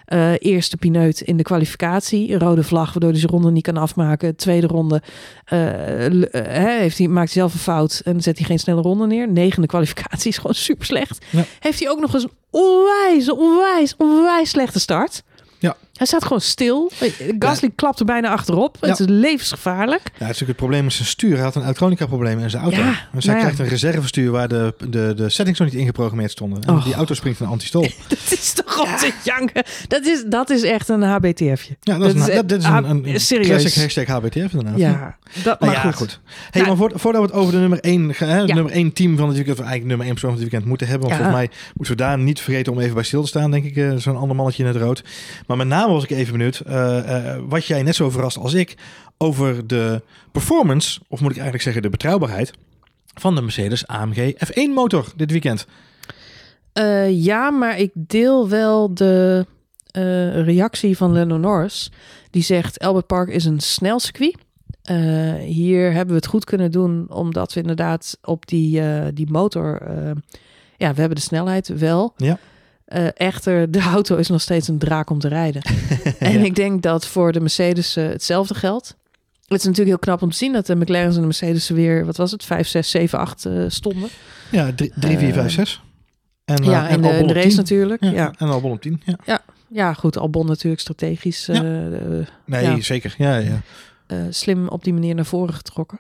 Uh, 0.09 0.33
eerste 0.39 0.77
pineut 0.77 1.21
in 1.21 1.37
de 1.37 1.43
kwalificatie. 1.43 2.39
Rode 2.39 2.63
vlag, 2.63 2.93
waardoor 2.93 3.11
hij 3.11 3.19
zijn 3.19 3.33
ronde 3.33 3.51
niet 3.51 3.63
kan 3.63 3.77
afmaken. 3.77 4.37
Tweede 4.37 4.67
ronde 4.67 5.03
uh, 5.53 6.09
uh, 6.09 6.23
heeft 6.79 6.99
hij, 6.99 7.09
maakt 7.09 7.33
hij 7.33 7.43
zelf 7.43 7.53
een 7.53 7.59
fout 7.59 8.01
en 8.05 8.21
zet 8.21 8.39
hij 8.39 8.47
geen 8.47 8.59
snelle 8.59 8.81
ronde 8.81 9.07
neer. 9.07 9.29
Negende 9.29 9.67
kwalificatie 9.67 10.31
is 10.31 10.37
gewoon 10.37 10.55
super 10.55 10.87
slecht. 10.87 11.25
Ja. 11.31 11.45
Heeft 11.61 11.81
hij 11.81 11.91
ook 11.91 12.01
nog 12.01 12.15
eens 12.15 12.23
een 12.23 12.33
onwijs, 12.51 13.31
onwijs, 13.31 13.95
onwijs 13.97 14.51
slechte 14.51 14.81
start. 14.81 15.23
Ja. 15.59 15.77
Hij 15.93 16.07
staat 16.07 16.23
gewoon 16.23 16.41
stil. 16.41 16.91
Gasly 17.39 17.69
ja. 17.69 17.73
klapt 17.77 17.99
er 18.01 18.05
bijna 18.05 18.29
achterop. 18.29 18.77
Ja. 18.81 18.89
Het 18.89 19.01
is 19.01 19.07
levensgevaarlijk. 19.09 20.01
Ja, 20.05 20.09
het 20.09 20.21
is 20.21 20.27
natuurlijk 20.27 20.49
het 20.49 20.57
probleem 20.57 20.85
met 20.85 20.93
zijn 20.93 21.09
stuur. 21.09 21.35
Hij 21.35 21.43
had 21.45 21.55
een 21.55 21.63
elektronica 21.63 22.07
probleem 22.07 22.39
in 22.39 22.51
zijn 22.51 22.63
auto. 22.63 22.79
Ja, 22.79 22.85
dus 23.13 23.25
hij 23.25 23.35
nou 23.35 23.39
krijgt 23.47 23.59
een 23.59 23.69
reservestuur 23.69 24.31
waar 24.31 24.49
de, 24.49 24.75
de, 24.89 25.13
de 25.17 25.29
settings 25.29 25.59
nog 25.61 25.69
niet 25.71 25.79
ingeprogrammeerd 25.79 26.31
stonden. 26.31 26.63
En 26.63 26.75
Oh. 26.75 26.85
die 26.85 26.95
auto 26.95 27.15
springt 27.15 27.39
van 27.39 27.47
antistol. 27.47 27.81
dat 28.09 28.19
is 28.31 28.53
toch 28.53 28.81
om 28.81 28.97
te 28.97 29.13
janken. 29.25 29.65
Dat 29.89 30.07
is, 30.07 30.25
dat 30.27 30.51
is 30.51 30.63
echt 30.63 30.89
een 30.89 31.03
HBTF'je. 31.03 31.77
Ja, 31.81 31.99
dat, 31.99 32.15
is, 32.15 32.27
een, 32.27 32.47
dat, 32.47 32.59
is 32.59 32.65
een, 32.65 32.85
een 33.09 33.21
serieus. 33.21 33.49
classic 33.49 33.75
hashtag 33.83 34.07
HBTF 34.07 34.53
inderdaad. 34.53 34.79
Ja, 34.79 35.17
dat 35.43 35.61
Nou 35.61 35.73
maar 35.73 35.81
goed. 35.83 35.95
goed. 35.95 36.21
Hey, 36.51 36.63
Nou, 36.63 36.67
maar 36.67 36.77
voor, 36.77 36.99
voordat 37.01 37.21
we 37.23 37.27
het 37.27 37.37
over 37.37 37.53
de 37.53 37.59
nummer 37.59 37.81
1, 37.81 38.13
hè, 38.17 38.39
Ja. 38.39 38.55
nummer 38.55 38.73
1 38.73 38.93
team 38.93 39.17
van 39.17 39.27
het 39.27 39.37
weekend, 39.37 39.59
of 39.59 39.65
eigenlijk 39.65 39.89
nummer 39.89 40.07
1 40.07 40.15
persoon 40.15 40.31
van 40.33 40.41
het 40.41 40.49
weekend 40.51 40.69
moeten 40.71 40.87
hebben. 40.89 41.09
Want 41.09 41.21
volgens 41.23 41.41
mij 41.41 41.51
moeten 41.75 41.97
we 41.97 42.03
daar 42.03 42.19
niet 42.19 42.41
vergeten 42.41 42.73
om 42.73 42.79
even 42.81 42.95
bij 42.95 43.03
stil 43.03 43.23
te 43.23 43.29
staan, 43.29 43.51
denk 43.51 43.65
ik. 43.65 43.77
eh, 43.77 43.97
Zo'n 43.97 44.17
ander 44.17 44.37
mannetje 44.37 44.63
in 44.63 44.69
het 44.69 44.79
rood. 44.79 45.03
Maar 45.47 45.57
met 45.57 45.67
name 45.67 45.82
was 45.89 46.05
ik 46.05 46.11
even 46.11 46.33
benieuwd, 46.33 46.61
eh, 46.61 47.35
eh, 47.35 47.43
wat 47.49 47.67
jij 47.67 47.83
net 47.83 47.95
zo 47.95 48.11
verrast 48.11 48.37
als 48.37 48.55
ik, 48.55 48.75
over 49.19 49.67
de 49.67 50.03
performance, 50.33 51.01
of 51.09 51.21
moet 51.21 51.31
ik 51.31 51.37
eigenlijk 51.37 51.65
zeggen 51.65 51.83
de 51.83 51.91
betrouwbaarheid, 51.91 52.53
van 53.15 53.35
de 53.35 53.43
Mercedes 53.43 53.87
AMG 53.87 54.35
F1 54.47 54.71
motor 54.75 55.13
dit 55.17 55.31
weekend. 55.31 55.67
Eh, 56.73 57.25
ja, 57.25 57.51
maar 57.51 57.79
ik 57.79 57.91
deel 57.95 58.49
wel 58.49 58.95
de 58.95 59.47
reactie 60.45 60.97
van 60.97 61.13
Lennon 61.13 61.41
Norris. 61.41 61.93
Die 62.31 62.43
zegt, 62.43 62.81
Albert 62.81 63.07
Park 63.07 63.29
is 63.29 63.45
een 63.45 63.61
snel 63.61 64.01
circuit. 64.01 64.37
Hier 65.45 65.93
hebben 65.93 66.09
we 66.09 66.21
het 66.21 66.27
goed 66.27 66.45
kunnen 66.45 66.71
doen, 66.71 67.07
omdat 67.09 67.53
we 67.53 67.61
inderdaad 67.61 68.19
op 68.23 68.47
die, 68.47 68.83
die 69.13 69.31
motor... 69.31 69.83
ja, 70.77 70.95
we 70.95 71.01
hebben 71.01 71.15
de 71.15 71.21
snelheid 71.21 71.69
wel. 71.69 72.13
Ja. 72.17 72.39
Eh, 72.93 73.07
echter, 73.15 73.71
de 73.71 73.81
auto 73.81 74.17
is 74.17 74.29
nog 74.29 74.41
steeds 74.41 74.69
een 74.69 74.79
draak 74.79 75.11
om 75.11 75.19
te 75.19 75.29
rijden. 75.29 75.63
En 76.19 76.39
Ja. 76.39 76.45
ik 76.45 76.55
denk 76.55 76.83
dat 76.83 77.07
voor 77.07 77.33
de 77.33 77.41
Mercedes 77.41 77.97
eh, 77.97 78.07
hetzelfde 78.09 78.55
geldt. 78.55 78.97
Het 79.47 79.61
is 79.61 79.67
natuurlijk 79.67 79.89
heel 79.89 79.99
knap 79.99 80.23
om 80.23 80.31
te 80.31 80.37
zien 80.37 80.53
dat 80.53 80.67
de 80.67 80.77
McLaren's 80.77 81.15
en 81.15 81.21
de 81.21 81.27
Mercedes 81.27 81.69
weer, 81.69 82.05
wat 82.07 82.17
was 82.17 82.31
het, 82.31 82.45
5, 82.45 82.69
6, 82.69 82.91
7, 82.91 83.19
8 83.19 83.45
eh, 83.47 83.65
stonden. 83.69 84.09
Ja, 84.51 84.73
3, 84.75 85.19
4, 85.19 85.33
5, 85.33 85.53
6. 85.53 85.83
En, 86.45 86.65
ja, 86.65 86.89
eh, 86.89 86.95
in 86.95 87.03
de, 87.03 87.33
race 87.33 87.49
10. 87.49 87.57
natuurlijk. 87.57 88.03
Ja, 88.05 88.11
Ja. 88.11 88.33
En 88.39 88.49
Albon 88.49 88.73
op 88.73 88.81
10. 88.81 89.03
Ja. 89.25 89.43
Ja, 89.69 89.93
goed. 89.93 90.19
Albon 90.19 90.47
natuurlijk 90.47 90.81
strategisch 90.83 91.47
Ja. 91.47 91.63
Nee, 91.63 92.63
Ja. 92.65 92.81
zeker. 92.81 93.15
Ja, 93.19 93.37
ja. 93.37 93.61
slim 94.31 94.69
op 94.69 94.85
die 94.85 94.93
manier 94.93 95.15
naar 95.15 95.25
voren 95.25 95.55
getrokken. 95.55 95.99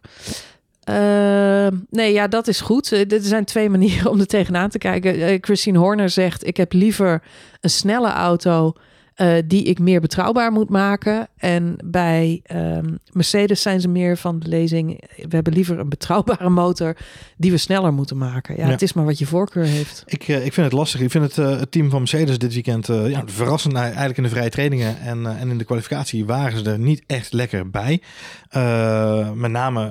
Eh, 0.84 1.66
nee, 1.90 2.12
ja, 2.12 2.28
dat 2.28 2.48
is 2.48 2.60
goed. 2.60 2.92
Eh, 2.92 3.12
Er 3.12 3.20
zijn 3.20 3.44
twee 3.44 3.70
manieren 3.76 4.10
om 4.10 4.20
er 4.20 4.26
tegenaan 4.26 4.70
te 4.70 4.78
kijken. 4.78 5.20
Eh, 5.20 5.38
Christine 5.40 5.78
Horner 5.78 6.10
zegt: 6.10 6.46
Ik 6.46 6.56
heb 6.56 6.72
liever 6.72 7.22
een 7.60 7.70
snelle 7.70 8.10
auto 8.10 8.72
eh, 9.14 9.34
die 9.44 9.62
ik 9.64 9.78
meer 9.78 10.00
betrouwbaar 10.00 10.52
moet 10.52 10.68
maken. 10.68 11.28
En 11.36 11.76
bij 11.84 12.40
ehm, 12.42 12.94
Mercedes 13.12 13.62
zijn 13.62 13.80
ze 13.80 13.88
meer 13.88 14.16
van 14.16 14.38
de 14.38 14.48
lezing. 14.48 15.00
We 15.16 15.34
hebben 15.34 15.52
liever 15.52 15.78
een 15.78 15.88
betrouwbare 15.88 16.48
motor 16.62 16.96
die 17.36 17.50
we 17.50 17.56
sneller 17.56 17.92
moeten 17.92 18.16
maken. 18.16 18.56
Ja, 18.56 18.64
Ja. 18.64 18.70
het 18.70 18.82
is 18.82 18.92
maar 18.92 19.04
wat 19.04 19.18
je 19.18 19.26
voorkeur 19.26 19.64
heeft. 19.64 20.02
Ik, 20.06 20.28
eh, 20.28 20.44
ik 20.44 20.52
vind 20.52 20.66
het 20.66 20.72
lastig. 20.74 21.00
Ik 21.00 21.10
vind 21.10 21.24
het, 21.24 21.38
eh, 21.38 21.58
het 21.58 21.70
team 21.72 21.90
van 21.90 21.98
Mercedes 21.98 22.38
dit 22.38 22.52
weekend 22.54 22.86
ja, 22.86 23.22
verrassend. 23.26 23.74
Eigenlijk 23.74 24.16
in 24.16 24.22
de 24.22 24.28
vrije 24.28 24.48
trainingen 24.50 25.00
en, 25.00 25.26
en 25.38 25.50
in 25.50 25.58
de 25.58 25.64
kwalificatie 25.64 26.24
waren 26.24 26.58
ze 26.58 26.70
er 26.70 26.78
niet 26.78 27.02
echt 27.06 27.32
lekker 27.32 27.70
bij. 27.70 28.00
Met 29.34 29.50
name, 29.50 29.90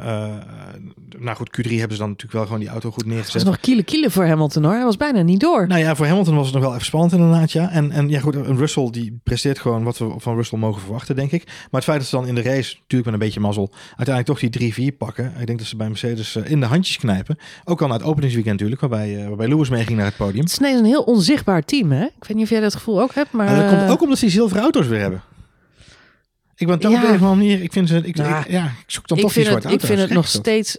nou 1.19 1.37
goed, 1.37 1.49
Q3 1.57 1.69
hebben 1.71 1.91
ze 1.91 2.01
dan 2.01 2.09
natuurlijk 2.09 2.31
wel 2.33 2.43
gewoon 2.45 2.59
die 2.59 2.69
auto 2.69 2.91
goed 2.91 2.97
Het 3.03 3.07
was 3.07 3.15
neergezet. 3.15 3.45
nog 3.45 3.59
kiele 3.59 3.83
kiele 3.83 4.09
voor 4.09 4.25
Hamilton 4.25 4.63
hoor. 4.63 4.73
Hij 4.73 4.83
was 4.83 4.97
bijna 4.97 5.21
niet 5.21 5.39
door. 5.39 5.67
Nou 5.67 5.79
ja, 5.81 5.95
voor 5.95 6.05
Hamilton 6.05 6.35
was 6.35 6.45
het 6.45 6.53
nog 6.53 6.63
wel 6.63 6.73
even 6.73 6.85
spannend 6.85 7.13
inderdaad, 7.13 7.51
ja. 7.51 7.71
En, 7.71 7.91
en 7.91 8.09
ja 8.09 8.19
goed, 8.19 8.35
een 8.35 8.57
Russell 8.57 8.89
die 8.91 9.10
presteert 9.23 9.59
gewoon 9.59 9.83
wat 9.83 9.97
we 9.97 10.13
van 10.17 10.35
Russell 10.35 10.59
mogen 10.59 10.81
verwachten, 10.81 11.15
denk 11.15 11.31
ik. 11.31 11.43
Maar 11.45 11.55
het 11.71 11.83
feit 11.83 11.97
dat 11.99 12.07
ze 12.07 12.15
dan 12.15 12.27
in 12.27 12.35
de 12.35 12.41
race, 12.41 12.75
natuurlijk 12.75 13.03
met 13.11 13.13
een 13.13 13.19
beetje 13.27 13.39
mazzel, 13.39 13.69
uiteindelijk 13.95 14.27
toch 14.27 14.39
die 14.51 14.91
3-4 14.93 14.97
pakken. 14.97 15.33
Ik 15.39 15.45
denk 15.47 15.59
dat 15.59 15.67
ze 15.67 15.75
bij 15.75 15.87
Mercedes 15.87 16.35
eh, 16.35 16.51
in 16.51 16.59
de 16.59 16.65
handjes 16.65 16.97
knijpen. 16.97 17.37
Ook 17.65 17.81
al 17.81 17.87
na 17.87 17.93
het 17.93 18.03
openingsweekend 18.03 18.53
natuurlijk, 18.53 18.81
waarbij, 18.81 19.21
eh, 19.21 19.27
waarbij 19.27 19.47
Lewis 19.47 19.69
meeging 19.69 19.97
naar 19.97 20.05
het 20.07 20.15
podium. 20.17 20.41
Het 20.43 20.51
is 20.51 20.57
ineens 20.57 20.79
een 20.79 20.85
heel 20.85 21.03
onzichtbaar 21.03 21.63
team 21.65 21.91
hè. 21.91 22.03
Ik 22.03 22.25
weet 22.27 22.33
niet 22.35 22.43
of 22.43 22.49
jij 22.49 22.59
dat 22.59 22.73
gevoel 22.75 23.01
ook 23.01 23.13
hebt, 23.13 23.31
maar... 23.31 23.55
Dat 23.55 23.69
komt 23.69 23.81
eh, 23.81 23.91
ook 23.91 24.01
omdat 24.01 24.17
ze 24.17 24.29
zilveren 24.29 24.63
auto's 24.63 24.87
weer 24.87 24.99
hebben. 24.99 25.21
Ik 26.55 26.67
ben 26.67 26.79
toch 26.79 26.91
Ja. 26.91 27.03
op 27.03 27.13
een 27.13 27.19
manier, 27.19 27.61
ik 27.63 27.71
vind 27.71 27.87
ze, 27.89 27.97
ik, 27.97 28.17
Ja. 28.17 28.39
ik- 28.39 28.51
ja, 28.51 28.65
ik 28.65 28.83
zoek 28.87 29.07
dan 29.07 29.17
ik 29.17 29.23
toch 29.23 29.33
die 29.33 29.43
vind, 29.43 29.45
zwarte 29.45 29.67
het, 29.67 29.81
ik 29.81 29.87
vind 29.87 29.99
het 29.99 30.09
nog 30.09 30.25
toch? 30.25 30.33
steeds. 30.41 30.77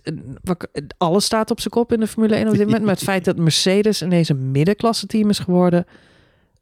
Alles 0.98 1.24
staat 1.24 1.50
op 1.50 1.60
zijn 1.60 1.72
kop 1.74 1.92
in 1.92 2.00
de 2.00 2.06
Formule 2.06 2.34
1 2.34 2.46
op 2.48 2.52
dit 2.56 2.64
moment. 2.64 2.84
Maar 2.84 2.94
het 2.94 3.02
feit 3.02 3.24
dat 3.24 3.36
Mercedes 3.36 4.02
ineens 4.02 4.28
een 4.28 4.50
middenklasse 4.50 5.06
team 5.06 5.28
is 5.30 5.38
geworden. 5.38 5.86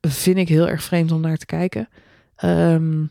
Vind 0.01 0.37
ik 0.37 0.49
heel 0.49 0.69
erg 0.69 0.83
vreemd 0.83 1.13
om 1.13 1.21
naar 1.21 1.37
te 1.37 1.47
kijken. 1.47 1.89
Ehm, 2.37 3.03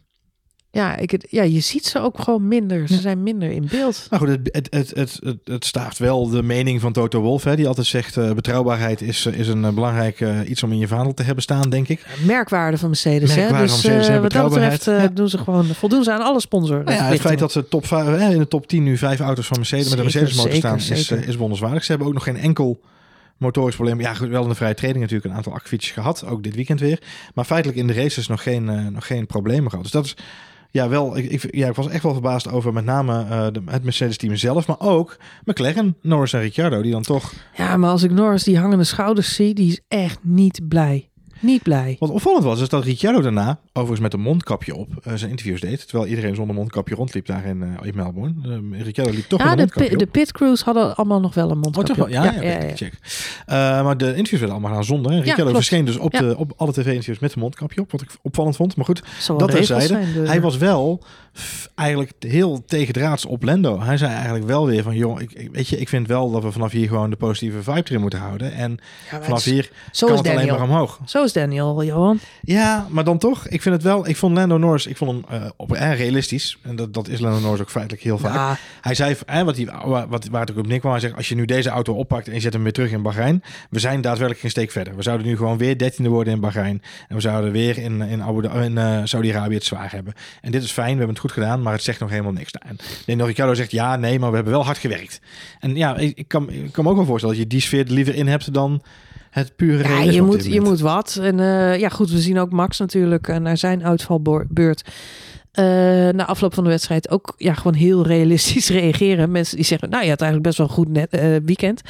ja, 0.72 0.96
ik, 0.98 1.12
het- 1.12 1.28
ja, 1.30 1.44
je 1.44 1.60
ziet 1.60 1.86
ze 1.86 2.00
ook 2.00 2.20
gewoon 2.20 2.48
minder. 2.48 2.88
Ze 2.88 2.94
Ja. 2.94 3.00
zijn 3.00 3.24
minder 3.24 3.52
in 3.52 3.68
beeld. 3.72 4.08
Maar 4.10 4.20
goed, 4.20 4.28
het, 4.30 4.40
het, 4.52 4.68
het, 4.74 4.90
het, 4.96 5.20
het, 5.24 5.38
het 5.44 5.66
staat 5.66 5.98
wel 5.98 6.30
de 6.30 6.44
mening 6.44 6.82
van 6.82 6.94
Toto 6.94 7.22
Wolff, 7.22 7.44
hè, 7.44 7.56
die 7.56 7.68
altijd 7.68 7.88
zegt 7.88 8.18
eh, 8.18 8.32
betrouwbaarheid 8.34 9.02
is, 9.02 9.26
eh, 9.26 9.34
is 9.40 9.48
een 9.48 9.66
eh, 9.66 9.72
belangrijk 9.74 10.24
iets 10.48 10.64
om 10.64 10.72
in 10.72 10.78
je 10.78 10.88
vaandel 10.88 11.14
te 11.14 11.24
hebben 11.24 11.44
staan, 11.44 11.70
denk 11.70 11.88
ik. 11.88 12.06
Merkwaarde 12.26 12.78
van 12.78 12.88
Mercedes. 12.90 13.36
Merkwaarde 13.36 13.54
hè? 13.64 13.70
van 13.70 13.76
Dus 13.76 13.84
Mercedes, 13.84 14.08
eh, 14.08 14.14
hè, 14.14 14.22
wat 14.22 14.32
dat 14.32 14.44
betreft 14.50 14.72
betrouwbaarheid. 14.78 15.16
doen 15.16 15.30
ze 15.30 15.38
gewoon, 15.38 15.66
voldoen 15.66 16.04
ze 16.04 16.12
aan 16.12 16.22
alle 16.22 16.40
sponsoren. 16.42 16.86
Nou 16.86 16.98
ja, 16.98 17.04
het 17.04 17.22
feit 17.22 17.40
dat 17.40 17.52
ze 17.52 17.68
top 17.68 17.90
hè, 17.90 18.30
in 18.32 18.38
de 18.40 18.48
top 18.48 18.68
10 18.68 18.84
nu 18.84 18.98
vijf 18.98 19.20
auto's 19.20 19.48
van 19.48 19.58
Mercedes 19.58 19.90
met 19.90 20.00
een 20.00 20.12
Zeker, 20.12 20.20
Mercedes 20.22 20.38
motor 20.46 20.62
zeker, 20.62 20.80
staan, 20.80 20.98
is, 20.98 21.08
zeker. 21.08 21.28
is 21.28 21.36
wonderswaardig. 21.36 21.84
Ze 21.84 21.90
hebben 21.90 22.08
ook 22.08 22.14
nog 22.14 22.24
geen 22.24 22.38
enkel 22.38 22.80
motorisch 23.40 23.76
probleem. 23.76 24.00
Ja, 24.00 24.28
wel 24.28 24.44
in 24.44 24.50
de 24.50 24.56
vrije 24.56 24.74
training 24.74 25.04
natuurlijk 25.04 25.30
een 25.30 25.38
aantal 25.38 25.54
akkefietsjes 25.54 25.94
gehad, 25.94 26.26
ook 26.26 26.44
dit 26.44 26.56
weekend 26.56 26.80
weer. 26.80 27.02
Maar 27.34 27.46
feitelijk 27.46 27.80
in 27.80 27.88
de 27.88 27.94
races 27.94 28.28
nog 28.28 28.44
geen, 28.44 28.70
eh, 28.70 28.88
nog 28.88 29.08
geen 29.08 29.26
problemen 29.26 29.70
gehad. 29.70 29.84
Dus 29.84 29.94
dat 29.94 30.06
is 30.06 30.16
ja 30.72 30.90
wel, 30.90 31.18
ik, 31.18 31.32
ik, 31.32 31.56
ja, 31.56 31.68
ik 31.68 31.76
was 31.76 31.88
echt 31.88 32.04
wel 32.04 32.14
verbaasd 32.14 32.52
over 32.52 32.74
met 32.74 32.86
name 32.86 33.24
eh, 33.24 33.48
de, 33.52 33.62
het 33.66 33.84
Mercedes 33.84 34.18
team 34.18 34.36
zelf, 34.36 34.68
maar 34.68 34.80
ook 34.80 35.18
McLaren, 35.46 35.98
Norris 36.02 36.34
en 36.34 36.40
Ricciardo, 36.40 36.82
die 36.82 36.92
dan 36.92 37.04
toch 37.04 37.34
Ja, 37.56 37.78
maar 37.78 37.90
als 37.90 38.04
ik 38.04 38.12
Norris 38.12 38.44
die 38.44 38.58
hangende 38.58 38.84
schouders 38.84 39.36
zie, 39.36 39.54
die 39.54 39.72
is 39.72 39.82
echt 39.88 40.20
niet 40.22 40.68
blij. 40.68 41.10
Niet 41.40 41.64
blij. 41.64 41.96
Wat 42.00 42.10
opvallend 42.10 42.44
was, 42.44 42.62
is 42.62 42.70
dat 42.70 42.84
Ricciardo 42.84 43.22
daarna, 43.22 43.60
overigens 43.70 44.00
met 44.00 44.14
een 44.14 44.20
mondkapje 44.20 44.76
op, 44.76 44.88
eh, 45.04 45.14
zijn 45.16 45.30
interviews 45.30 45.62
deed. 45.62 45.88
Terwijl 45.88 46.10
iedereen 46.10 46.36
zonder 46.36 46.56
mondkapje 46.56 46.96
rondliep 46.96 47.26
daar 47.26 47.46
in, 47.46 47.64
eh, 47.64 47.88
in 47.88 47.96
Melbourne. 47.96 48.34
Eh, 48.74 48.82
Ricciardo 48.82 49.14
liep 49.14 49.28
toch 49.28 49.40
Ja, 49.40 49.46
met 49.46 49.60
een 49.60 49.66
de, 49.68 49.72
mondkapje 49.76 49.98
de 50.06 50.12
pit 50.12 50.32
crews 50.32 50.62
hadden 50.62 50.96
allemaal 50.96 51.20
nog 51.20 51.34
wel 51.34 51.50
een 51.52 51.56
Oh, 51.56 51.62
mondkapje. 51.62 51.88
toch 51.88 51.98
wel? 51.98 52.06
op. 52.06 52.12
Ja, 52.34 52.42
ja, 52.42 52.56
oké, 52.56 52.76
check. 52.76 52.94
Maar 53.84 53.98
de 53.98 54.06
interviews 54.08 54.30
werden 54.40 54.50
allemaal 54.52 54.70
gedaan 54.70 54.84
zonder. 54.86 55.12
hè. 55.12 55.20
Ricciardo 55.20 55.54
verscheen 55.54 55.86
dus 55.86 55.98
op, 55.98 56.14
Ja. 56.14 56.20
de, 56.20 56.38
op 56.38 56.54
alle 56.58 56.72
tv-interviews 56.72 57.20
met 57.20 57.34
een 57.34 57.40
mondkapje 57.42 57.82
op. 57.82 57.92
Wat 57.92 58.02
ik 58.02 58.10
opvallend 58.22 58.56
vond. 58.56 58.76
Maar 58.76 58.86
goed, 58.86 59.04
Dat 59.28 59.50
regels 59.54 59.68
terzijde. 59.68 60.28
hij 60.28 60.42
was 60.42 60.58
wel 60.58 61.04
eigenlijk 61.76 62.12
heel 62.20 62.66
tegendraads 62.66 63.26
op 63.26 63.44
Lando. 63.44 63.82
Hij 63.82 63.98
zei 63.98 64.14
eigenlijk 64.14 64.46
wel 64.46 64.66
weer 64.66 64.84
van... 64.84 64.96
joh, 64.96 65.22
ik, 65.22 65.50
weet 65.52 65.68
je, 65.68 65.78
ik 65.78 65.90
vind 65.90 66.08
wel 66.08 66.32
dat 66.32 66.44
we 66.44 66.52
vanaf 66.52 66.72
hier 66.72 66.88
gewoon 66.88 67.10
de 67.10 67.16
positieve 67.16 67.64
vibe 67.64 67.84
erin 67.84 68.02
moeten 68.02 68.20
houden. 68.20 68.54
En 68.54 68.80
Ja, 69.12 69.22
vanaf 69.22 69.44
hier 69.44 69.70
zo 69.92 70.06
kan 70.06 70.16
is 70.16 70.22
het 70.22 70.30
alleen 70.32 70.48
Daniel. 70.48 70.60
maar 70.60 70.70
omhoog. 70.70 71.00
Zo 71.06 71.24
is 71.24 71.34
Daniel, 71.34 71.84
Johan. 71.84 72.20
Ja, 72.42 72.88
maar 72.90 73.04
dan 73.04 73.18
toch, 73.18 73.48
ik 73.48 73.62
vind 73.62 73.76
het 73.76 73.84
wel, 73.84 74.08
ik 74.08 74.18
vond 74.18 74.36
Lando 74.36 74.58
Norris, 74.58 74.86
ik 74.88 74.98
vond 74.98 75.12
hem 75.12 75.42
eh, 75.42 75.50
op 75.56 75.74
erg 75.74 75.98
realistisch. 75.98 76.58
En 76.62 76.76
dat, 76.76 76.94
dat 76.94 77.08
is 77.08 77.20
Lando 77.20 77.40
Norris 77.40 77.62
ook 77.62 77.70
feitelijk 77.70 78.04
heel 78.04 78.18
vaak. 78.18 78.34
Ja, 78.34 78.58
Hij 78.82 78.96
zei, 78.96 79.16
hè, 79.26 79.44
wat 79.44 79.56
hij, 79.56 79.68
wat, 80.08 80.28
waar 80.28 80.42
het 80.42 80.52
ook 80.52 80.58
op 80.58 80.68
neerkwam, 80.68 80.92
hij 80.92 81.02
zegt, 81.02 81.16
als 81.16 81.30
je 81.30 81.36
nu 81.36 81.46
deze 81.46 81.70
auto 81.70 81.94
oppakt 81.94 82.28
en 82.28 82.34
je 82.34 82.40
zet 82.40 82.54
hem 82.54 82.64
weer 82.64 82.74
terug 82.74 82.92
in 82.92 83.02
Bahrein, 83.02 83.44
we 83.70 83.80
zijn 83.80 84.02
daadwerkelijk 84.02 84.40
geen 84.40 84.52
steek 84.52 84.72
verder. 84.72 84.96
We 84.96 85.02
zouden 85.02 85.28
nu 85.28 85.38
gewoon 85.38 85.58
weer 85.58 85.78
dertiende 85.78 86.10
worden 86.10 86.34
in 86.34 86.40
Bahrein. 86.40 86.82
En 87.08 87.16
we 87.16 87.22
zouden 87.22 87.52
weer 87.52 87.78
in, 87.78 88.02
in, 88.02 88.24
Abu 88.24 88.48
in 88.64 88.78
eh, 88.78 89.02
Saudi-Arabië 89.04 89.54
het 89.54 89.64
zwaar 89.64 89.92
hebben. 89.92 90.14
En 90.42 90.52
dit 90.52 90.64
is 90.64 90.72
fijn, 90.72 90.92
we 90.92 90.98
hebben 90.98 91.10
het 91.10 91.20
goed 91.20 91.29
gedaan, 91.32 91.62
maar 91.62 91.74
het 91.74 91.84
zegt 91.84 92.00
nog 92.00 92.10
helemaal 92.10 92.32
niks. 92.32 92.52
En 92.52 92.78
Daniel 93.06 93.26
Ricciardo 93.26 93.54
zegt, 93.54 93.72
ja, 93.72 93.96
nee, 93.96 94.20
maar 94.20 94.30
we 94.30 94.36
hebben 94.36 94.54
wel 94.54 94.66
hard 94.66 94.78
gewerkt. 94.78 95.22
En 95.60 95.76
ja, 95.76 95.98
ik, 95.98 96.28
kan, 96.28 96.50
ik 96.50 96.72
kan 96.72 96.84
me 96.84 96.90
ook 96.90 96.96
wel 96.96 97.06
voorstellen 97.06 97.36
dat 97.36 97.44
je 97.44 97.50
die 97.50 97.62
sfeer 97.62 97.86
er 97.86 97.94
liever 97.94 98.16
in 98.16 98.28
hebt 98.28 98.54
dan 98.54 98.82
het 99.30 99.56
pure 99.56 99.88
ja 99.88 100.02
je, 100.02 100.22
moet, 100.22 100.46
je 100.46 100.62
moet 100.62 100.80
wat. 100.80 101.20
En 101.22 101.40
eh, 101.40 101.80
ja, 101.80 101.90
goed, 101.90 102.12
we 102.12 102.20
zien 102.20 102.40
ook 102.40 102.52
Max 102.52 102.80
natuurlijk 102.80 103.28
eh, 103.28 103.38
naar 103.38 103.58
zijn 103.58 103.84
uitvalbeurt. 103.84 104.84
Eh 105.52 105.64
na 106.10 106.26
afloop 106.26 106.54
van 106.54 106.64
de 106.64 106.70
wedstrijd 106.70 107.10
ook 107.10 107.34
ja, 107.38 107.54
gewoon 107.54 107.74
heel 107.74 108.06
realistisch 108.06 108.70
reageren. 108.80 109.32
Mensen 109.32 109.56
die 109.56 109.66
zeggen, 109.66 109.90
nou 109.90 110.04
je 110.04 110.10
had 110.10 110.22
eigenlijk 110.22 110.50
best 110.50 110.58
wel 110.58 110.68
een 110.68 110.84
goed 110.84 110.90
net, 110.90 111.10
eh, 111.10 111.36
weekend. 111.46 111.82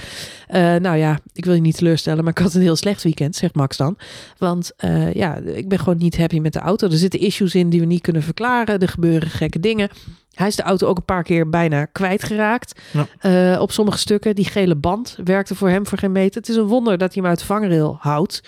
Eh, 0.47 0.75
nou 0.75 0.97
ja, 0.97 1.19
ik 1.33 1.45
wil 1.45 1.53
je 1.53 1.61
niet 1.61 1.77
teleurstellen, 1.77 2.23
maar 2.23 2.33
ik 2.33 2.43
had 2.43 2.53
een 2.53 2.61
heel 2.61 2.75
slecht 2.75 3.03
weekend, 3.03 3.35
zegt 3.35 3.55
Max 3.55 3.77
dan. 3.77 3.97
Want 4.37 4.71
ja, 5.13 5.35
ik 5.35 5.69
ben 5.69 5.79
gewoon 5.79 5.97
niet 5.97 6.17
happy 6.17 6.39
met 6.39 6.53
de 6.53 6.59
auto. 6.59 6.87
Er 6.87 6.97
zitten 6.97 7.19
issues 7.19 7.55
in 7.55 7.69
die 7.69 7.79
we 7.79 7.85
niet 7.85 8.01
kunnen 8.01 8.23
verklaren. 8.23 8.79
Er 8.79 8.87
gebeuren 8.87 9.29
gekke 9.29 9.59
dingen. 9.59 9.89
Hij 10.33 10.47
is 10.47 10.55
de 10.55 10.63
auto 10.63 10.87
ook 10.87 10.97
een 10.97 11.05
paar 11.05 11.23
keer 11.23 11.49
bijna 11.49 11.85
kwijtgeraakt. 11.85 12.81
Ja. 13.21 13.59
Op 13.59 13.71
sommige 13.71 13.97
stukken. 13.97 14.35
Die 14.35 14.45
gele 14.45 14.75
band 14.75 15.17
werkte 15.23 15.55
voor 15.55 15.69
hem 15.69 15.87
voor 15.87 15.97
geen 15.97 16.11
meter. 16.11 16.41
Het 16.41 16.49
is 16.49 16.55
een 16.55 16.67
wonder 16.67 16.97
dat 16.97 17.13
hij 17.13 17.21
hem 17.21 17.31
uit 17.31 17.39
de 17.39 17.45
vangrail 17.45 17.97
houdt. 17.99 18.41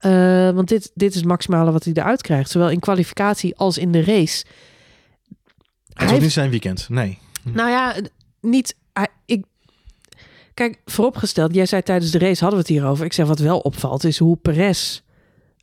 Eh, 0.00 0.50
want 0.50 0.68
dit, 0.68 0.90
dit 0.94 1.10
is 1.10 1.16
het 1.16 1.24
maximale 1.24 1.72
wat 1.72 1.84
hij 1.84 1.92
eruit 1.92 2.22
krijgt. 2.22 2.50
Zowel 2.50 2.70
in 2.70 2.80
kwalificatie 2.80 3.56
als 3.56 3.78
in 3.78 3.92
de 3.92 4.04
race. 4.04 4.44
Het 4.46 4.48
Hij 5.88 6.04
was 6.04 6.10
heeft- 6.10 6.22
niet 6.22 6.32
zijn 6.32 6.50
weekend, 6.50 6.88
nee. 6.88 7.18
nou 7.42 7.70
ja, 7.70 7.94
niet. 8.40 8.76
hij- 8.92 9.08
Ik, 9.26 9.44
kijk, 10.54 10.80
vooropgesteld, 10.84 11.54
jij 11.54 11.66
zei 11.66 11.82
tijdens 11.82 12.10
de 12.10 12.18
race 12.18 12.40
hadden 12.44 12.60
we 12.62 12.66
het 12.66 12.76
hierover. 12.76 13.04
Ik 13.04 13.12
zeg 13.12 13.26
wat 13.26 13.38
wel 13.38 13.58
opvalt, 13.58 14.04
is 14.04 14.18
hoe 14.18 14.36
Perez 14.36 15.00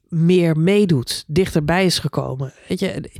meer 0.07 0.57
meedoet, 0.57 1.23
dichterbij 1.27 1.85
is 1.85 1.99
gekomen. 1.99 2.53
Weet 2.67 2.79
je. 2.79 3.11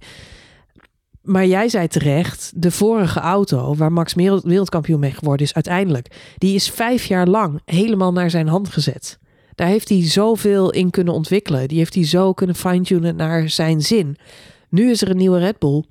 Maar 1.22 1.46
jij 1.46 1.70
zei 1.70 1.88
terecht, 1.88 2.52
de 2.56 2.72
vorige 2.72 3.20
auto 3.20 3.76
waar 3.76 3.92
Max 3.92 4.14
wereld- 4.14 4.44
wereldkampioen 4.44 5.00
mee 5.00 5.12
geworden 5.12 5.46
is 5.46 5.54
uiteindelijk, 5.54 6.34
die 6.38 6.56
is 6.56 6.70
vijf 6.70 7.06
jaar 7.06 7.28
lang 7.28 7.62
helemaal 7.66 8.12
naar 8.14 8.30
zijn 8.30 8.48
hand 8.48 8.70
gezet. 8.70 9.20
Daar 9.58 9.68
heeft 9.68 9.90
hij 9.90 10.08
zoveel 10.10 10.72
in 10.72 10.90
kunnen 10.90 11.14
ontwikkelen. 11.14 11.68
Die 11.68 11.78
heeft 11.78 11.94
hij 11.94 12.06
zo 12.06 12.34
kunnen 12.34 12.56
fine-tunen 12.56 13.16
naar 13.16 13.50
zijn 13.50 13.82
zin. 13.82 14.18
Nu 14.70 14.90
is 14.90 15.02
er 15.02 15.10
een 15.10 15.18
nieuwe 15.18 15.40
Red 15.40 15.60
Bull. 15.60 15.84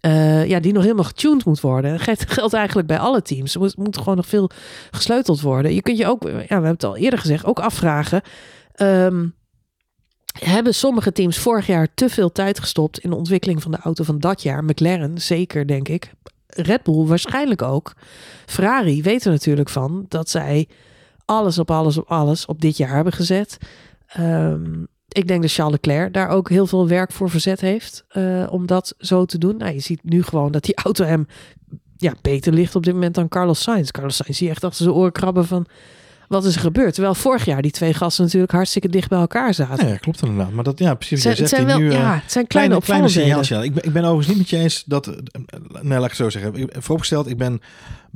eh, 0.00 0.46
ja, 0.46 0.60
die 0.60 0.72
nog 0.72 0.82
helemaal 0.82 1.04
getuned 1.04 1.44
moet 1.44 1.60
worden. 1.60 1.98
Dat 2.06 2.24
geldt- 2.30 2.54
eigenlijk 2.54 2.88
bij 2.88 2.98
alle 2.98 3.22
teams. 3.22 3.54
Er 3.54 3.60
moet, 3.76 3.96
gewoon 3.98 4.16
nog 4.16 4.26
veel 4.26 4.50
gesleuteld 4.90 5.40
worden. 5.40 5.74
Je 5.74 5.82
kunt 5.82 5.98
je 5.98 6.06
ook, 6.06 6.22
ja, 6.22 6.32
we 6.34 6.44
hebben 6.48 6.70
het 6.70 6.84
al 6.84 6.96
eerder 6.96 7.18
gezegd, 7.18 7.44
ook 7.44 7.58
afvragen. 7.60 8.22
ehm, 8.74 9.26
hebben 10.38 10.74
sommige 10.74 11.12
teams 11.12 11.38
vorig 11.38 11.66
jaar 11.66 11.88
te 11.94 12.08
veel 12.08 12.32
tijd 12.32 12.60
gestopt 12.60 12.98
in 12.98 13.10
de 13.10 13.16
ontwikkeling 13.16 13.62
van 13.62 13.70
de 13.70 13.78
auto 13.78 14.04
van 14.04 14.18
dat 14.18 14.42
jaar? 14.42 14.64
McLaren, 14.64 15.18
zeker 15.20 15.66
denk 15.66 15.88
ik. 15.88 16.12
Red 16.46 16.82
Bull 16.82 17.04
waarschijnlijk 17.06 17.62
ook. 17.62 17.92
Ferrari 18.46 19.02
weten 19.02 19.26
we 19.26 19.32
natuurlijk 19.32 19.68
van 19.68 20.04
dat 20.08 20.28
zij 20.30 20.68
alles 21.26 21.58
op 21.58 21.70
alles 21.70 21.96
op 21.98 22.10
alles 22.10 22.46
op 22.46 22.60
dit 22.60 22.76
jaar 22.76 22.94
hebben 22.94 23.12
gezet. 23.12 23.58
Ehm, 24.06 24.82
ik 25.08 25.28
denk 25.28 25.42
dat 25.42 25.52
Charles 25.52 25.72
Leclerc 25.82 26.12
daar 26.12 26.28
ook 26.28 26.48
heel 26.48 26.66
veel 26.66 26.88
werk 26.88 27.12
voor 27.12 27.30
verzet 27.30 27.60
heeft 27.60 28.04
eh, 28.08 28.46
om 28.50 28.66
dat 28.66 28.94
zo 28.98 29.24
te 29.24 29.38
doen. 29.38 29.56
Nou, 29.56 29.72
je 29.72 29.80
ziet 29.80 30.00
nu 30.02 30.22
gewoon 30.22 30.52
dat 30.52 30.64
die 30.64 30.74
auto 30.84 31.04
hem 31.04 31.26
ja, 31.96 32.14
beter 32.22 32.52
ligt 32.52 32.74
op 32.74 32.84
dit 32.84 32.94
moment 32.94 33.14
dan 33.14 33.28
Carlos 33.28 33.62
Sainz. 33.62 33.90
Carlos 33.90 34.16
Sainz 34.16 34.38
zie 34.38 34.48
echt 34.50 34.64
achter 34.64 34.84
zijn 34.84 34.96
oren 34.96 35.12
krabben 35.12 35.46
van 35.46 35.66
wat 36.28 36.44
is 36.44 36.54
er 36.54 36.60
gebeurd. 36.60 36.94
Terwijl 36.94 37.14
vorig 37.14 37.44
jaar 37.44 37.62
die 37.62 37.70
twee 37.70 37.94
gasten 37.94 38.24
natuurlijk 38.24 38.52
hartstikke 38.52 38.88
dicht 38.88 39.08
bij 39.08 39.18
elkaar 39.18 39.54
zaten. 39.54 39.86
Ja, 39.86 39.92
ja, 39.92 39.96
klopt 39.98 40.22
inderdaad. 40.22 40.52
Maar 40.52 40.64
dat, 40.64 40.78
ja, 40.78 40.94
precies. 40.94 41.22
zijn, 41.22 41.36
het 41.36 41.48
zijn 41.48 41.66
wel, 41.66 41.78
nu, 41.78 41.92
ja, 41.92 42.14
het 42.22 42.32
zijn 42.32 42.46
kleine, 42.46 42.46
kleine, 42.46 42.46
kleine 42.48 42.76
opvallendheden. 42.76 43.44
signaaltjes. 43.44 43.58
Ja. 43.58 43.62
Ik 43.64 43.74
ben, 43.74 43.84
ik 43.84 43.92
ben 43.92 44.02
overigens 44.04 44.28
niet 44.28 44.38
met 44.38 44.48
je 44.48 44.56
eens 44.56 44.84
dat... 44.86 45.06
eh, 45.06 45.14
Nee, 45.82 45.98
laat 45.98 46.02
ik 46.02 46.08
het 46.08 46.16
zo 46.16 46.30
zeggen. 46.30 46.54
Ik, 46.54 46.74
vooropgesteld, 46.78 47.28
ik 47.28 47.38
ben 47.38 47.60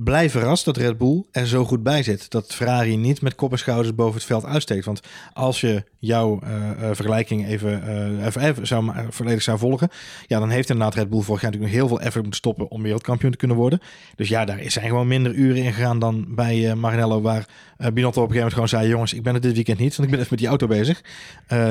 blij 0.05 0.31
verrast 0.31 0.65
dat 0.65 0.77
Red 0.77 0.99
Bull 0.99 1.25
er 1.31 1.47
zo 1.47 1.65
goed 1.65 1.83
bij 1.83 2.03
zit. 2.03 2.31
Dat 2.31 2.55
Ferrari 2.55 2.97
niet 2.97 3.23
met 3.23 3.35
kop 3.35 3.53
en 3.53 3.59
schouders 3.59 3.95
boven 3.95 4.15
het 4.15 4.25
veld 4.25 4.45
uitsteekt. 4.45 4.85
Want 4.85 5.01
als 5.33 5.61
je 5.61 5.85
jouw 5.99 6.41
uh, 6.45 6.89
vergelijking 6.93 7.47
even, 7.47 7.83
uh, 8.19 8.27
even, 8.27 8.43
even 8.43 8.67
zou, 8.67 8.91
volledig 9.09 9.43
zou 9.43 9.59
volgen, 9.59 9.89
ja, 10.27 10.39
dan 10.39 10.51
heeft 10.51 10.71
inderdaad 10.71 10.95
Red 10.95 11.11
Bull 11.11 11.21
vorig 11.21 11.43
jaar 11.43 11.51
natuurlijk 11.51 11.79
nog 11.79 11.89
heel 11.89 11.97
veel 11.97 12.07
effort 12.07 12.23
moeten 12.23 12.41
stoppen 12.41 12.71
om 12.71 12.83
wereldkampioen 12.83 13.31
te 13.31 13.37
kunnen 13.37 13.57
worden. 13.57 13.81
Dus 14.17 14.29
ja, 14.29 14.45
daar 14.45 14.61
zijn 14.67 14.87
gewoon 14.87 15.09
minder 15.09 15.33
uren 15.33 15.63
in 15.63 15.73
gegaan 15.73 15.99
dan 15.99 16.27
bij 16.29 16.75
Maranello, 16.75 17.21
waar 17.21 17.47
Binotto 17.77 18.23
op 18.23 18.29
een 18.29 18.35
gegeven 18.35 18.35
moment 18.35 18.53
gewoon 18.53 18.69
zei: 18.69 18.89
Jongens, 18.89 19.13
ik 19.13 19.23
ben 19.23 19.35
het 19.35 19.43
dit 19.43 19.55
weekend 19.55 19.79
niet, 19.79 19.97
want 19.97 20.09
ik 20.09 20.11
ben 20.11 20.19
even 20.19 20.31
met 20.31 20.39
die 20.39 20.49
auto 20.49 20.67
bezig. 20.67 21.03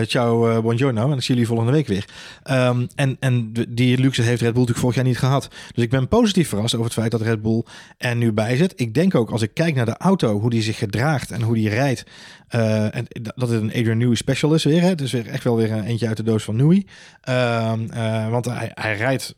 ciao, 0.07 0.61
buongiorno, 0.61 1.03
en 1.03 1.09
dan 1.09 1.21
zie 1.21 1.33
jullie 1.33 1.47
volgende 1.47 1.71
week 1.71 1.87
weer. 1.87 2.05
Um, 2.51 2.87
en, 2.95 3.17
en 3.19 3.53
die 3.69 3.97
luxe 3.97 4.21
heeft 4.21 4.41
Red 4.41 4.53
Bull 4.53 4.59
natuurlijk 4.59 4.79
vorig 4.79 4.95
jaar 4.95 5.05
niet 5.05 5.17
gehad. 5.17 5.49
Dus 5.73 5.83
ik 5.83 5.89
ben 5.89 6.07
positief 6.07 6.49
verrast 6.49 6.73
over 6.73 6.85
het 6.85 6.95
feit 6.95 7.11
dat 7.11 7.21
Red 7.21 7.41
Bull 7.41 7.63
er 7.97 8.15
nu 8.19 8.31
bij 8.31 8.55
zit. 8.55 8.73
Ik 8.75 8.93
denk 8.93 9.15
ook 9.15 9.29
als 9.29 9.41
ik 9.41 9.53
kijk 9.53 9.75
naar 9.75 9.85
de 9.85 9.97
auto, 9.97 10.39
hoe 10.39 10.49
die 10.49 10.61
zich 10.61 10.77
gedraagt 10.77 11.31
en 11.31 11.41
hoe 11.41 11.55
die 11.55 11.69
rijdt. 11.69 12.03
Uh, 12.55 12.95
en 12.95 13.05
dat 13.35 13.49
het 13.49 13.61
een 13.61 13.69
Adrian 13.69 13.97
Newey 13.97 14.15
special 14.15 14.53
is 14.53 14.63
weer. 14.63 14.81
Hè? 14.81 14.95
Dus 14.95 15.11
weer 15.11 15.27
echt 15.27 15.43
wel 15.43 15.55
weer 15.55 15.71
een 15.71 15.83
eentje 15.83 16.07
uit 16.07 16.17
de 16.17 16.23
doos 16.23 16.43
van 16.43 16.55
Newey. 16.55 16.85
Uh, 17.29 17.73
uh, 17.93 18.29
want 18.29 18.45
hij, 18.45 18.71
hij 18.73 18.95
rijdt 18.95 19.35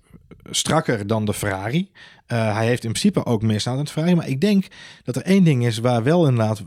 strakker 0.49 1.07
dan 1.07 1.25
de 1.25 1.33
Ferrari. 1.33 1.91
Uh, 2.27 2.55
hij 2.55 2.65
heeft 2.65 2.83
in 2.83 2.89
principe 2.89 3.25
ook 3.25 3.41
meer 3.41 3.59
snelheid 3.59 3.85
dan 3.85 3.95
de 3.95 4.01
Ferrari. 4.01 4.15
Maar 4.15 4.29
ik 4.29 4.41
denk 4.41 4.65
dat 5.03 5.15
er 5.15 5.21
één 5.21 5.43
ding 5.43 5.65
is 5.65 5.77
waar 5.77 6.03
wel 6.03 6.27
inderdaad 6.27 6.63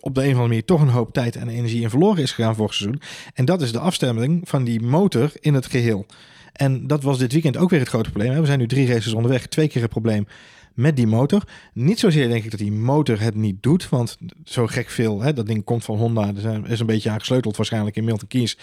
op 0.00 0.14
de 0.14 0.20
een 0.20 0.26
of 0.26 0.32
andere 0.32 0.48
manier 0.48 0.64
toch 0.64 0.80
een 0.80 0.88
hoop 0.88 1.12
tijd 1.12 1.36
en 1.36 1.48
energie 1.48 1.82
in 1.82 1.90
verloren 1.90 2.22
is 2.22 2.32
gegaan 2.32 2.54
vorig 2.54 2.74
seizoen. 2.74 3.00
En 3.34 3.44
dat 3.44 3.62
is 3.62 3.72
de 3.72 3.78
afstemming 3.78 4.48
van 4.48 4.64
die 4.64 4.80
motor 4.80 5.32
in 5.40 5.54
het 5.54 5.66
geheel. 5.66 6.06
En 6.52 6.86
dat 6.86 7.02
was 7.02 7.18
dit 7.18 7.32
weekend 7.32 7.56
ook 7.56 7.70
weer 7.70 7.80
het 7.80 7.88
grote 7.88 8.10
probleem. 8.10 8.40
We 8.40 8.46
zijn 8.46 8.58
nu 8.58 8.66
drie 8.66 8.86
races 8.86 9.12
onderweg, 9.12 9.46
twee 9.46 9.68
keer 9.68 9.82
het 9.82 9.90
probleem 9.90 10.26
met 10.74 10.96
die 10.96 11.06
motor. 11.06 11.42
Niet 11.72 11.98
zozeer 11.98 12.28
denk 12.28 12.44
ik 12.44 12.50
dat 12.50 12.60
die 12.60 12.72
motor 12.72 13.20
het 13.20 13.34
niet 13.34 13.62
doet, 13.62 13.88
want 13.88 14.16
zo 14.44 14.66
gek 14.66 14.90
veel, 14.90 15.20
hè, 15.20 15.32
dat 15.32 15.46
ding 15.46 15.64
komt 15.64 15.84
van 15.84 15.96
Honda, 15.96 16.32
er 16.42 16.70
is 16.70 16.80
een 16.80 16.86
beetje 16.86 17.10
aangesleuteld 17.10 17.56
waarschijnlijk 17.56 17.96
in 17.96 18.04
Milton 18.04 18.28
Keynes. 18.28 18.58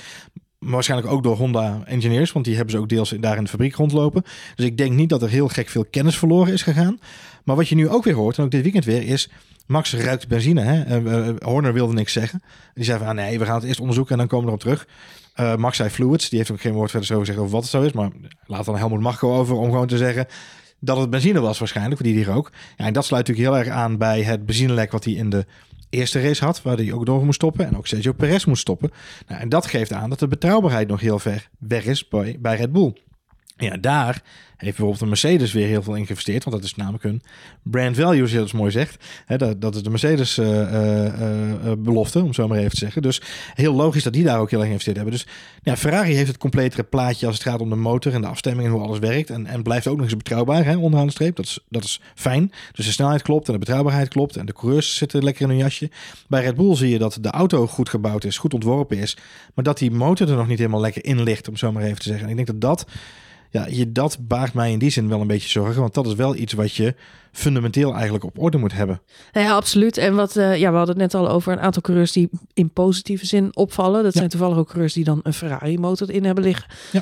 Maar 0.60 0.72
waarschijnlijk 0.72 1.12
ook 1.12 1.24
door 1.24 1.36
Honda 1.36 1.82
engineers, 1.86 2.32
want 2.32 2.46
die 2.46 2.56
hebben 2.56 2.74
ze 2.74 2.80
ook 2.80 2.90
deels 2.90 3.10
daar 3.20 3.38
in 3.38 3.44
de 3.44 3.50
fabriek 3.50 3.76
rondlopen. 3.76 4.24
Dus 4.56 4.66
ik 4.66 4.78
denk 4.78 4.92
niet 4.92 5.10
dat 5.10 5.22
er 5.22 5.30
heel 5.30 5.48
gek 5.48 5.70
veel 5.70 5.86
kennis 5.86 6.18
verloren 6.18 6.54
is 6.54 6.62
gegaan. 6.62 7.00
Maar 7.44 7.56
wat 7.56 7.68
je 7.68 7.76
nu 7.76 7.90
ook 7.90 8.04
weer 8.04 8.14
hoort, 8.14 8.38
en 8.38 8.44
ook 8.44 8.52
dit 8.52 8.62
weekend 8.62 8.86
weer, 8.86 9.04
is 9.04 9.30
Max 9.70 9.94
ruikt 9.94 10.28
benzine. 10.28 10.62
Hè? 10.62 11.02
Uh, 11.02 11.36
Horner 11.40 11.74
wilde 11.74 11.94
niks 11.94 12.14
zeggen. 12.14 12.42
Die 12.74 12.84
zei 12.84 12.98
van, 12.98 13.08
ah, 13.08 13.14
nee, 13.14 13.40
we 13.40 13.46
gaan 13.46 13.56
het 13.56 13.64
eerst 13.64 13.80
onderzoeken 13.80 14.14
en 14.14 14.20
dan 14.20 14.28
komen 14.28 14.46
we 14.46 14.52
erop 14.52 14.62
terug. 14.62 14.88
Uh, 15.40 15.56
Max 15.56 15.78
zei 15.78 15.90
fluids. 15.90 16.30
Die 16.30 16.38
heeft 16.38 16.52
ook 16.52 16.62
geen 16.62 16.74
woord 16.74 16.90
verder 16.90 17.08
zo 17.08 17.20
gezegd 17.20 17.38
over 17.38 17.52
wat 17.52 17.62
het 17.62 17.72
zo 17.72 17.82
is. 17.82 17.92
Maar 17.92 18.10
laat 18.46 18.66
dan 18.66 18.78
Helmut 18.78 19.00
Marco 19.00 19.36
over 19.36 19.56
om 19.56 19.70
gewoon 19.70 19.88
te 19.88 19.98
zeggen 19.98 20.28
dat 20.80 20.98
het 20.98 21.10
benzine 21.10 21.40
was 21.40 21.60
waarschijnlijk, 21.60 22.04
die 22.04 22.14
die 22.14 22.26
rook. 22.26 22.52
Ja, 22.78 22.86
en 22.86 22.94
dat 22.94 23.06
sluit 23.06 23.28
natuurlijk 23.28 23.56
heel 23.56 23.66
erg 23.66 23.76
aan 23.78 23.98
bij 23.98 24.22
het 24.22 24.46
benzinelek 24.46 24.92
wat 24.92 25.04
hij 25.04 25.14
in 25.14 25.30
de 25.30 25.46
eerste 25.90 26.22
race 26.22 26.46
had, 26.46 26.62
waar 26.62 26.78
hij 26.78 26.94
ook 26.94 27.06
door 27.06 27.26
moest 27.26 27.36
stoppen. 27.36 27.66
En 27.66 27.78
ook 27.78 27.88
Sergio 27.88 28.14
Perez 28.14 28.46
moest 28.46 28.62
stoppen. 28.62 28.92
Nou, 29.28 29.42
en 29.42 29.50
dat 29.50 29.66
geeft 29.66 29.94
aan 29.94 30.10
dat 30.10 30.20
de 30.20 30.28
betrouwbaarheid 30.28 30.88
nog 30.88 31.00
heel 31.00 31.20
ver 31.20 31.50
weg 31.58 31.86
is 31.86 32.08
bij, 32.08 32.38
bij 32.40 32.56
Red 32.56 32.72
Bull. 32.72 32.94
Ja, 33.60 33.78
daar 33.78 34.22
heeft 34.60 34.78
bijvoorbeeld 34.78 35.00
de 35.00 35.06
Mercedes 35.06 35.54
weer 35.54 35.68
heel 35.68 35.84
veel 35.84 35.96
in 35.96 36.06
geïnvesteerd. 36.06 36.44
Want 36.44 36.56
dat 36.56 36.66
is 36.66 36.76
namelijk 36.76 37.04
een 37.04 37.22
brand 37.64 37.96
value, 37.96 38.16
zoals 38.16 38.32
je 38.32 38.38
dat 38.38 38.54
mooi 38.54 38.72
zegt. 38.72 39.06
dat, 39.28 39.62
dat 39.62 39.76
is 39.76 39.84
de 39.84 39.90
Mercedes 39.90 40.38
uh, 40.38 40.48
uh, 40.48 41.72
belofte, 41.78 42.24
om 42.24 42.34
zo 42.34 42.48
maar 42.48 42.58
even 42.58 42.70
te 42.70 42.78
zeggen. 42.78 43.02
Dus 43.02 43.22
heel 43.54 43.74
logisch 43.74 44.04
dat 44.04 44.14
die 44.14 44.24
daar 44.24 44.40
ook 44.40 44.50
heel 44.50 44.60
erg 44.60 44.68
geïnvesteerd 44.68 44.96
hebben. 44.96 45.16
Dus 45.16 45.28
ja, 45.64 45.78
Ferrari 45.78 46.14
heeft 46.14 46.28
het 46.28 46.38
completere 46.38 46.84
plaatje 46.84 47.28
als 47.28 47.36
het 47.36 47.48
gaat 47.48 47.62
om 47.62 47.70
de 47.70 47.76
motor 47.76 48.14
en 48.14 48.22
de 48.22 48.28
afstemming 48.28 48.68
en 48.68 48.74
hoe 48.74 48.82
alles 48.82 49.00
werkt. 49.00 49.30
En, 49.30 49.46
en 49.46 49.64
blijft 49.64 49.88
ook 49.88 49.98
nog 49.98 50.06
eens 50.06 50.18
betrouwbaar 50.18 50.66
hè, 50.66 50.78
onderaan 50.78 51.06
de 51.06 51.12
streep. 51.12 51.36
Dat 51.36 51.46
is, 51.46 51.60
dat 51.70 51.84
is 51.84 52.02
fijn. 52.16 52.52
Dus 52.72 52.86
de 52.86 52.92
snelheid 52.92 53.22
klopt 53.22 53.48
en 53.48 53.54
de 53.54 53.60
betrouwbaarheid 53.60 54.08
klopt. 54.08 54.38
En 54.38 54.46
de 54.46 54.54
coureurs 54.54 54.96
zitten 54.96 55.24
lekker 55.24 55.42
in 55.42 55.50
hun 55.50 55.58
jasje. 55.58 55.90
Bij 56.28 56.44
Red 56.44 56.56
Bull 56.56 56.76
zie 56.76 56.90
je 56.90 56.98
dat 56.98 57.18
de 57.22 57.30
auto 57.30 57.68
goed 57.68 57.90
gebouwd 57.90 58.24
is, 58.24 58.38
goed 58.38 58.54
ontworpen 58.54 58.98
is. 58.98 59.18
Maar 59.54 59.64
dat 59.64 59.78
die 59.78 59.92
motor 59.92 60.30
er 60.30 60.36
nog 60.36 60.48
niet 60.48 60.58
helemaal 60.58 60.82
lekker 60.82 61.06
in 61.06 61.24
ligt, 61.24 61.48
om 61.48 61.58
zo 61.58 61.72
maar 61.72 61.84
even 61.84 62.00
te 62.00 62.08
zeggen. 62.08 62.24
En 62.24 62.30
ik 62.30 62.36
denk 62.36 62.48
dat 62.48 62.62
dat 62.62 62.86
ja, 63.50 63.68
je, 63.70 63.92
dat 63.92 64.18
baart 64.22 64.54
mij 64.54 64.72
in 64.72 64.80
die 64.80 64.90
zin 64.90 65.10
wel 65.10 65.22
een 65.22 65.28
beetje 65.28 65.50
zorgen. 65.50 65.82
Want 65.82 65.94
dat 65.94 66.06
is 66.06 66.14
wel 66.14 66.36
iets 66.36 66.54
wat 66.54 66.74
je 66.74 66.96
fundamenteel 67.32 67.94
eigenlijk 67.94 68.24
op 68.24 68.40
orde 68.40 68.58
moet 68.58 68.74
hebben. 68.74 69.02
Ja, 69.32 69.52
absoluut. 69.52 69.98
En 69.98 70.16
wat, 70.16 70.36
uh, 70.36 70.58
ja, 70.58 70.72
we 70.72 70.78
hadden 70.78 71.00
het 71.00 71.12
net 71.12 71.22
al 71.22 71.30
over 71.30 71.52
een 71.52 71.60
aantal 71.60 71.82
coureurs 71.82 72.12
die 72.12 72.30
in 72.54 72.70
positieve 72.74 73.26
zin 73.26 73.56
opvallen. 73.56 74.04
Dat 74.04 74.14
zijn 74.14 74.30
toevallig 74.30 74.58
ook 74.58 74.68
coureurs 74.68 74.94
die 74.94 75.04
dan 75.04 75.20
een 75.24 75.34
Ferrari-motor 75.34 76.12
in 76.12 76.26
hebben 76.26 76.44
liggen. 76.44 76.68
Ja. 76.92 77.02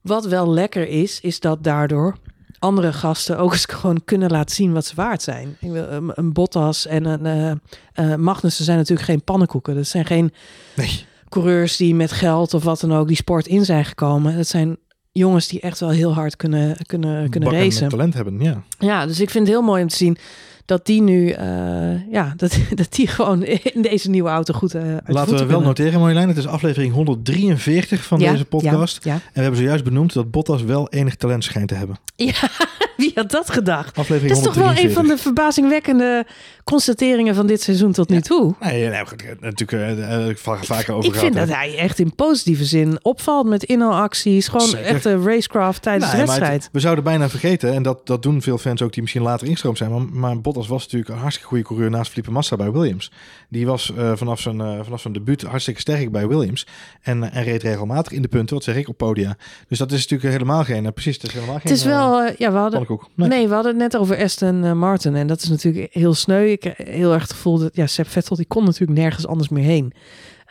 Wat 0.00 0.26
wel 0.26 0.50
lekker 0.50 0.88
is, 0.88 1.20
is 1.20 1.40
dat 1.40 1.64
daardoor 1.64 2.16
andere 2.58 2.92
gasten 2.92 3.38
ook 3.38 3.52
eens 3.52 3.64
gewoon 3.80 4.04
kunnen 4.04 4.30
laten 4.30 4.54
zien 4.54 4.72
wat 4.72 4.86
ze 4.86 4.94
waard 4.94 5.22
zijn. 5.22 5.56
Een, 5.60 6.12
een 6.14 6.32
Bottas 6.32 6.86
en 6.86 7.04
een 7.04 7.58
uh, 7.96 8.08
uh, 8.10 8.14
Magnussen 8.14 8.64
zijn 8.64 8.78
natuurlijk 8.78 9.08
geen 9.08 9.24
pannenkoeken. 9.24 9.74
Dat 9.74 9.86
zijn 9.86 10.04
geen 10.06 10.32
nee. 10.76 11.04
coureurs 11.28 11.76
die 11.76 11.94
met 11.94 12.12
geld 12.12 12.54
of 12.54 12.64
wat 12.64 12.80
dan 12.80 12.94
ook 12.94 13.06
die 13.08 13.16
sport 13.16 13.46
in 13.46 13.64
zijn 13.64 13.84
gekomen. 13.84 14.36
Dat 14.36 14.46
zijn 14.46 14.78
jongens 15.18 15.48
die 15.48 15.60
echt 15.60 15.80
wel 15.80 15.90
heel 15.90 16.14
hard 16.14 16.36
kunnen, 16.36 16.76
kunnen, 16.86 17.30
kunnen 17.30 17.50
racen. 17.50 17.88
talent 17.88 18.14
hebben, 18.14 18.40
ja. 18.40 18.62
Ja, 18.78 19.06
dus 19.06 19.20
ik 19.20 19.30
vind 19.30 19.46
het 19.46 19.56
heel 19.56 19.64
mooi 19.64 19.82
om 19.82 19.88
te 19.88 19.96
zien 19.96 20.18
dat 20.64 20.86
die 20.86 21.02
nu, 21.02 21.26
uh, 21.26 22.12
ja, 22.12 22.34
dat, 22.36 22.58
dat 22.74 22.92
die 22.92 23.06
gewoon 23.06 23.42
in 23.44 23.82
deze 23.82 24.10
nieuwe 24.10 24.28
auto 24.28 24.54
goed 24.54 24.74
uh, 24.74 24.96
Laten 25.06 25.36
we 25.36 25.46
wel 25.46 25.60
noteren, 25.60 26.00
Marjolein, 26.00 26.28
het 26.28 26.36
is 26.36 26.46
aflevering 26.46 26.92
143 26.92 28.04
van 28.04 28.18
deze 28.18 28.44
podcast. 28.44 29.04
Ja, 29.04 29.12
ja. 29.12 29.18
En 29.18 29.30
we 29.32 29.40
hebben 29.40 29.60
zojuist 29.60 29.84
benoemd 29.84 30.12
dat 30.12 30.30
Bottas 30.30 30.62
wel 30.62 30.88
enig 30.88 31.16
talent 31.16 31.44
schijnt 31.44 31.68
te 31.68 31.74
hebben. 31.74 31.98
Ja, 32.16 32.32
wie 33.02 33.12
had 33.14 33.30
dat 33.30 33.50
gedacht? 33.50 33.98
Aflevering 33.98 34.28
dat 34.28 34.38
is 34.38 34.52
toch 34.52 34.74
wel 34.74 34.84
een 34.84 34.90
van 34.90 35.06
de 35.06 35.18
verbazingwekkende 35.18 36.26
constateringen 36.64 37.34
van 37.34 37.46
dit 37.46 37.62
seizoen 37.62 37.92
tot 37.92 38.08
nu 38.08 38.20
toe. 38.20 38.54
Nee, 38.60 38.88
nee, 38.88 39.02
natuurlijk 39.40 39.98
uh, 39.98 40.28
ik 40.28 40.38
vaker 40.38 40.94
over 40.94 41.12
Ik 41.12 41.18
vind 41.18 41.34
dat 41.34 41.48
hij 41.48 41.76
echt 41.76 41.98
in 41.98 42.14
positieve 42.14 42.64
zin 42.64 42.98
opvalt 43.02 43.46
met 43.46 43.62
inhaalacties. 43.64 44.48
Gewoon 44.48 44.68
Zeker. 44.68 44.86
echte 44.86 45.22
racecraft 45.22 45.82
tijdens 45.82 46.10
de 46.10 46.16
wedstrijd. 46.16 46.68
we 46.72 46.80
zouden 46.80 47.04
bijna 47.04 47.28
vergeten, 47.28 47.72
en 47.72 47.82
dat, 47.82 48.06
dat 48.06 48.22
doen 48.22 48.42
veel 48.42 48.58
fans 48.58 48.82
ook 48.82 48.92
die 48.92 49.02
misschien 49.02 49.22
later 49.22 49.46
instroom 49.48 49.76
zijn. 49.76 49.90
Maar, 49.90 50.02
maar 50.12 50.40
Bottas 50.40 50.68
was 50.68 50.82
natuurlijk 50.82 51.10
een 51.10 51.18
hartstikke 51.18 51.48
goede 51.48 51.64
coureur 51.64 51.90
naast 51.90 52.10
Felipe 52.10 52.30
Massa 52.30 52.56
bij 52.56 52.72
Williams. 52.72 53.10
Die 53.48 53.66
was 53.66 53.92
uh, 53.98 54.12
vanaf, 54.14 54.40
zijn, 54.40 54.58
uh, 54.58 54.78
vanaf 54.82 55.00
zijn 55.00 55.12
debuut 55.12 55.42
hartstikke 55.42 55.80
sterk 55.80 56.12
bij 56.12 56.28
Williams. 56.28 56.66
En, 57.02 57.32
en 57.32 57.42
reed 57.42 57.62
regelmatig 57.62 58.12
in 58.12 58.22
de 58.22 58.28
punten, 58.28 58.54
wat 58.54 58.64
zeg 58.64 58.76
ik, 58.76 58.88
op 58.88 58.96
podia. 58.96 59.36
Dus 59.68 59.78
dat 59.78 59.92
is 59.92 60.00
natuurlijk 60.08 60.32
helemaal 60.32 60.64
geen, 60.64 60.92
precies, 60.92 61.14
het 61.14 61.26
is 61.26 61.32
helemaal 61.32 61.54
geen... 61.54 61.70
Het 61.70 61.78
is 61.78 61.84
wel, 61.84 62.22
ja, 62.36 62.52
we 62.52 62.58
hadden, 62.58 62.83
nee. 63.14 63.28
nee. 63.28 63.48
we 63.48 63.54
hadden 63.54 63.72
het 63.72 63.92
net 63.92 64.00
over 64.00 64.22
Aston 64.22 64.78
Martin. 64.78 65.14
En 65.14 65.26
dat 65.26 65.42
is 65.42 65.48
natuurlijk 65.48 65.94
heel 65.94 66.14
sneu 66.14 66.50
ik 66.50 66.74
heel 66.76 67.12
erg 67.12 67.22
het 67.22 67.32
gevoel 67.32 67.58
dat 67.58 67.76
ja, 67.76 67.86
Seb 67.86 68.08
Vettel 68.08 68.36
die 68.36 68.46
kon 68.46 68.64
natuurlijk 68.64 68.98
nergens 68.98 69.26
anders 69.26 69.48
meer 69.48 69.64
heen. 69.64 69.92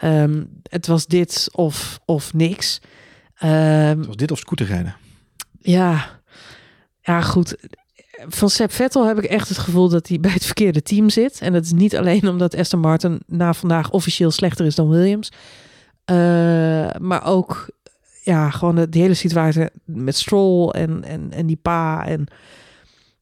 Um, 0.03 0.61
het 0.63 0.87
was 0.87 1.05
dit 1.05 1.49
of, 1.51 1.99
of 2.05 2.33
niks. 2.33 2.81
Um, 3.43 3.49
het 3.49 4.05
was 4.05 4.15
dit 4.15 4.31
of 4.31 4.39
scooterrijden. 4.39 4.95
Ja, 5.59 6.19
ja, 7.01 7.21
goed. 7.21 7.55
Van 8.27 8.49
Seb 8.49 8.71
Vettel 8.71 9.05
heb 9.05 9.17
ik 9.17 9.23
echt 9.23 9.49
het 9.49 9.57
gevoel 9.57 9.89
dat 9.89 10.07
hij 10.07 10.19
bij 10.19 10.31
het 10.31 10.45
verkeerde 10.45 10.81
team 10.81 11.09
zit. 11.09 11.41
En 11.41 11.53
dat 11.53 11.63
is 11.63 11.71
niet 11.71 11.97
alleen 11.97 12.27
omdat 12.27 12.55
Aston 12.55 12.79
Martin 12.79 13.21
na 13.27 13.53
vandaag 13.53 13.91
officieel 13.91 14.31
slechter 14.31 14.65
is 14.65 14.75
dan 14.75 14.89
Williams. 14.89 15.31
Uh, 16.11 16.15
maar 16.99 17.25
ook 17.25 17.69
ja, 18.23 18.49
gewoon 18.49 18.75
de, 18.75 18.99
hele 18.99 19.13
situatie 19.13 19.69
met 19.85 20.15
Stroll 20.15 20.69
en, 20.69 21.03
en, 21.03 21.31
en 21.31 21.45
die 21.45 21.59
pa. 21.61 22.05
En 22.07 22.27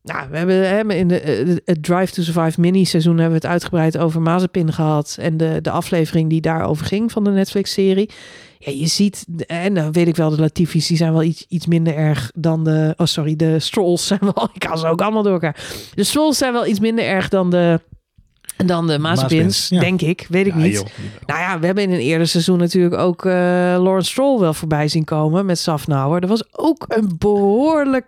nou, 0.04 0.30
we 0.30 0.38
hebben 0.38 0.70
hè, 0.70 0.94
in 0.94 1.08
de, 1.08 1.62
het 1.66 1.84
Drive 1.84 2.14
to 2.14 2.22
Survive 2.22 2.62
mini-seizoen 2.62 3.18
hebben 3.18 3.40
we 3.40 3.48
het 3.48 3.54
uitgebreid 3.54 3.98
over 3.98 4.22
Mazepin 4.22 4.74
gehad. 4.74 5.18
En 5.20 5.38
de, 5.38 5.60
de 5.62 5.72
aflevering 5.72 6.30
die 6.30 6.42
daarover 6.42 6.86
ging 6.86 7.12
van 7.12 7.24
de 7.24 7.30
Netflix-serie. 7.30 8.10
Ja, 8.58 8.72
je 8.72 8.88
ziet, 8.88 9.26
en 9.48 9.74
dan 9.74 9.92
weet 9.92 10.08
ik 10.08 10.16
wel, 10.16 10.30
de 10.30 10.40
Latifi's 10.40 10.88
die 10.88 10.98
zijn 10.98 11.12
wel 11.12 11.24
iets, 11.24 11.46
iets 11.48 11.66
minder 11.66 11.96
erg 11.96 12.32
dan 12.36 12.64
de... 12.64 12.94
Oh, 12.98 13.06
sorry, 13.06 13.36
de 13.36 13.60
Strolls 13.60 14.08
zijn 14.08 14.20
wel... 14.20 14.50
Ik 14.54 14.60
kan 14.60 14.78
ze 14.78 14.88
ook 14.88 15.02
allemaal 15.02 15.24
door 15.24 15.34
elkaar. 15.34 15.66
De 15.94 16.04
Strolls 16.04 16.38
zijn 16.38 16.54
wel 16.54 16.66
iets 16.68 16.80
minder 16.80 17.06
erg 17.06 17.30
dan 17.30 17.50
de... 17.50 17.80
Dan 18.66 18.88
de 18.88 19.00
Mazepins, 19.00 19.68
denk 19.68 20.02
ik. 20.02 20.26
Weet 20.30 20.48
ik 20.48 20.56
niet. 20.56 20.84
Nou 21.26 21.40
ja, 21.40 21.60
we 21.60 21.66
hebben 21.66 21.84
in 21.84 21.92
een 21.92 22.00
eerder 22.00 22.28
seizoen 22.28 22.58
natuurlijk 22.58 22.96
ook 22.96 23.26
uh, 23.26 23.34
Lawrence 23.78 24.12
Stroll 24.12 24.40
wel 24.40 24.54
voorbij 24.54 24.88
zien 24.88 25.04
komen 25.04 25.46
met 25.46 25.60
Safnauer. 25.60 26.22
Dat 26.22 26.30
was 26.30 26.44
ook 26.52 26.86
een 26.88 27.16
behoorlijk 27.18 28.06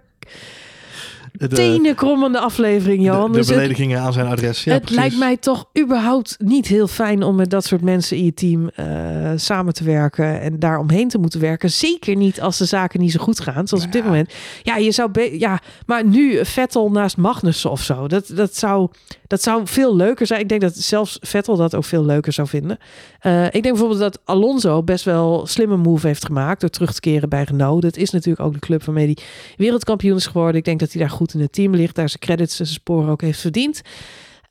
tenenkrommende 1.38 2.40
aflevering, 2.40 3.04
Johan. 3.04 3.26
De, 3.26 3.32
de 3.32 3.38
dus 3.38 3.48
beledigingen 3.48 4.00
aan 4.00 4.14
zijn 4.14 4.28
adres. 4.28 4.64
Ja, 4.64 4.74
het 4.74 4.90
lijkt 4.90 5.18
mij 5.18 5.38
toch 5.38 5.66
überhaupt 5.80 6.36
niet 6.40 6.68
heel 6.68 6.88
fijn 6.88 7.24
om 7.24 7.36
met 7.36 7.50
dat 7.50 7.66
soort 7.66 7.82
mensen 7.82 8.18
in 8.18 8.26
je 8.26 8.34
team 8.34 8.70
uh, 8.80 9.32
samen 9.36 9.74
te 9.74 9.84
werken 9.84 10.42
en 10.42 10.60
daar 10.60 10.80
omheen 10.80 11.08
te 11.08 11.18
moeten 11.18 11.40
werken. 11.40 11.72
Zeker 11.72 12.16
niet 12.16 12.42
als 12.42 12.58
de 12.58 12.66
zaken 12.66 13.00
niet 13.00 13.12
zo 13.12 13.20
goed 13.20 13.40
gaan, 13.40 13.68
zoals 13.68 13.86
op 13.86 13.92
dit 13.92 14.04
moment. 14.04 14.34
Ja, 14.64 14.78
je 14.78 14.92
zou 14.92 15.12
ja, 15.38 15.62
maar 15.86 16.06
nu 16.06 16.46
Vettel 16.46 16.92
naast 16.92 17.18
Magnussen 17.18 17.72
of 17.72 17.82
zo. 17.82 18.08
Dat, 18.08 18.32
dat, 18.36 18.56
zou, 18.56 18.90
dat 19.28 19.42
zou 19.42 19.62
veel 19.64 19.96
leuker 19.96 20.28
zijn. 20.28 20.40
Ik 20.42 20.50
denk 20.50 20.62
dat 20.62 20.76
zelfs 20.76 21.18
Vettel 21.22 21.56
dat 21.56 21.76
ook 21.76 21.86
veel 21.86 22.06
leuker 22.06 22.34
zou 22.34 22.48
vinden. 22.48 22.78
Uh, 23.26 23.46
ik 23.46 23.52
denk 23.52 23.64
bijvoorbeeld 23.64 24.00
dat 24.00 24.20
Alonso 24.26 24.84
best 24.84 25.06
wel 25.06 25.46
slimme 25.46 25.78
move 25.78 26.08
heeft 26.08 26.26
gemaakt 26.26 26.62
door 26.62 26.70
terug 26.70 26.94
te 26.94 27.00
keren 27.00 27.30
bij 27.30 27.44
Renault. 27.44 27.82
Dat 27.82 27.98
is 27.98 28.10
natuurlijk 28.10 28.46
ook 28.46 28.54
de 28.54 28.60
club 28.60 28.84
waarmee 28.84 29.06
hij 29.06 29.18
wereldkampioen 29.58 30.18
is 30.18 30.26
geworden. 30.26 30.56
Ik 30.56 30.66
denk 30.66 30.80
dat 30.80 30.92
hij 30.92 31.02
daar 31.02 31.10
goed 31.10 31.23
goed 31.24 31.34
in 31.34 31.42
het 31.42 31.54
team 31.54 31.76
ligt. 31.76 31.96
Daar 31.96 32.10
zijn 32.10 32.22
credits 32.22 32.60
en 32.60 32.66
zijn 32.66 32.80
sporen 32.80 33.10
ook 33.10 33.22
heeft 33.22 33.40
verdiend. 33.40 33.82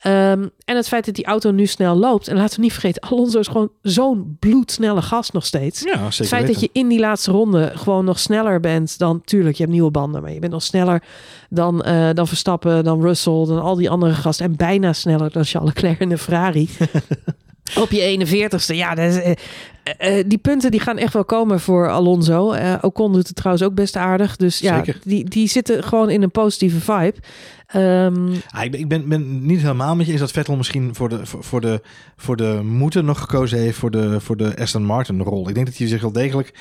Ehm, 0.03 0.49
en 0.65 0.77
het 0.77 0.89
feit 0.89 1.05
dat 1.05 1.15
die 1.15 1.25
auto 1.25 1.51
nu 1.51 1.67
snel 1.67 1.97
loopt. 1.97 2.29
En 2.29 2.37
laten 2.37 2.57
we 2.57 2.63
niet 2.63 2.73
vergeten, 2.73 3.03
Alonso 3.03 3.39
is 3.39 3.47
gewoon 3.47 3.71
zo'n 3.83 4.37
bloedsnelle 4.39 5.03
gast 5.03 5.33
nog 5.33 5.47
steeds. 5.47 5.81
Ja, 5.81 5.91
zeker 5.91 6.03
Het 6.03 6.29
feit 6.29 6.31
weten. 6.31 6.53
dat 6.53 6.61
je 6.61 6.81
in 6.81 6.89
die 6.89 6.99
laatste 6.99 7.31
ronde 7.31 7.73
gewoon 7.75 8.05
nog 8.05 8.19
sneller 8.19 8.61
bent 8.61 8.99
dan... 8.99 9.21
Tuurlijk, 9.25 9.57
je 9.57 9.63
hebt 9.63 9.75
nieuwe 9.75 9.91
banden, 9.91 10.23
maar 10.23 10.33
je 10.33 10.39
bent 10.39 10.53
nog 10.53 10.63
sneller 10.63 11.03
dan, 11.51 11.83
eh, 11.83 12.09
dan 12.15 12.29
Verstappen, 12.29 12.85
dan 12.85 13.03
Russell, 13.03 13.45
dan 13.47 13.61
al 13.61 13.75
die 13.75 13.91
andere 13.91 14.15
gasten. 14.15 14.47
En 14.47 14.57
bijna 14.57 14.93
sneller 14.93 15.31
dan 15.33 15.45
Charles 15.45 15.75
Leclerc 15.75 16.01
in 16.01 16.09
de 16.09 16.19
Ferrari. 16.19 16.69
Op 17.77 17.91
je 17.91 18.01
41ste. 18.01 18.75
Ja, 18.75 18.95
dat 18.95 19.13
is, 19.13 19.17
eh, 19.17 19.31
eh, 19.83 20.19
eh, 20.19 20.25
die 20.29 20.39
punten 20.39 20.71
die 20.71 20.81
gaan 20.81 20.99
echt 20.99 21.13
wel 21.13 21.25
komen 21.25 21.61
voor 21.61 21.91
Alonso. 21.91 22.53
Eh 22.53 22.75
Ocon 22.81 23.13
doet 23.13 23.27
het 23.27 23.37
trouwens 23.37 23.65
ook 23.65 23.75
best 23.75 23.97
aardig. 23.97 24.37
Dus 24.37 24.59
ja, 24.59 24.85
die, 25.05 25.25
die 25.25 25.49
zitten 25.49 25.85
gewoon 25.85 26.11
in 26.11 26.23
een 26.23 26.31
positieve 26.31 26.81
vibe. 26.81 27.15
Ehm, 27.67 28.33
Ah, 28.49 28.65
ik 28.65 28.71
ben, 28.71 28.81
ik 28.81 28.89
ben, 28.89 29.09
ben 29.09 29.47
niet 29.47 29.61
helemaal 29.61 29.97
met 29.97 30.07
je 30.07 30.13
eens 30.13 30.21
dat 30.21 30.31
Vettel 30.31 30.57
misschien 30.57 30.95
voor 30.95 31.09
de, 31.09 31.27
voor, 31.27 31.45
voor 31.45 31.61
de, 31.61 31.81
voor 32.17 32.37
de 32.37 32.61
moeten 32.65 33.05
nog 33.05 33.21
gekozen 33.21 33.59
heeft 33.59 33.79
voor 33.79 33.91
de, 33.91 34.21
voor 34.21 34.37
de 34.37 34.57
Aston 34.59 34.85
Martin 34.85 35.21
rol. 35.21 35.49
Ik 35.49 35.55
denk 35.55 35.67
dat 35.67 35.77
hij 35.77 35.87
zich 35.87 36.01
wel 36.01 36.13
degelijk 36.13 36.53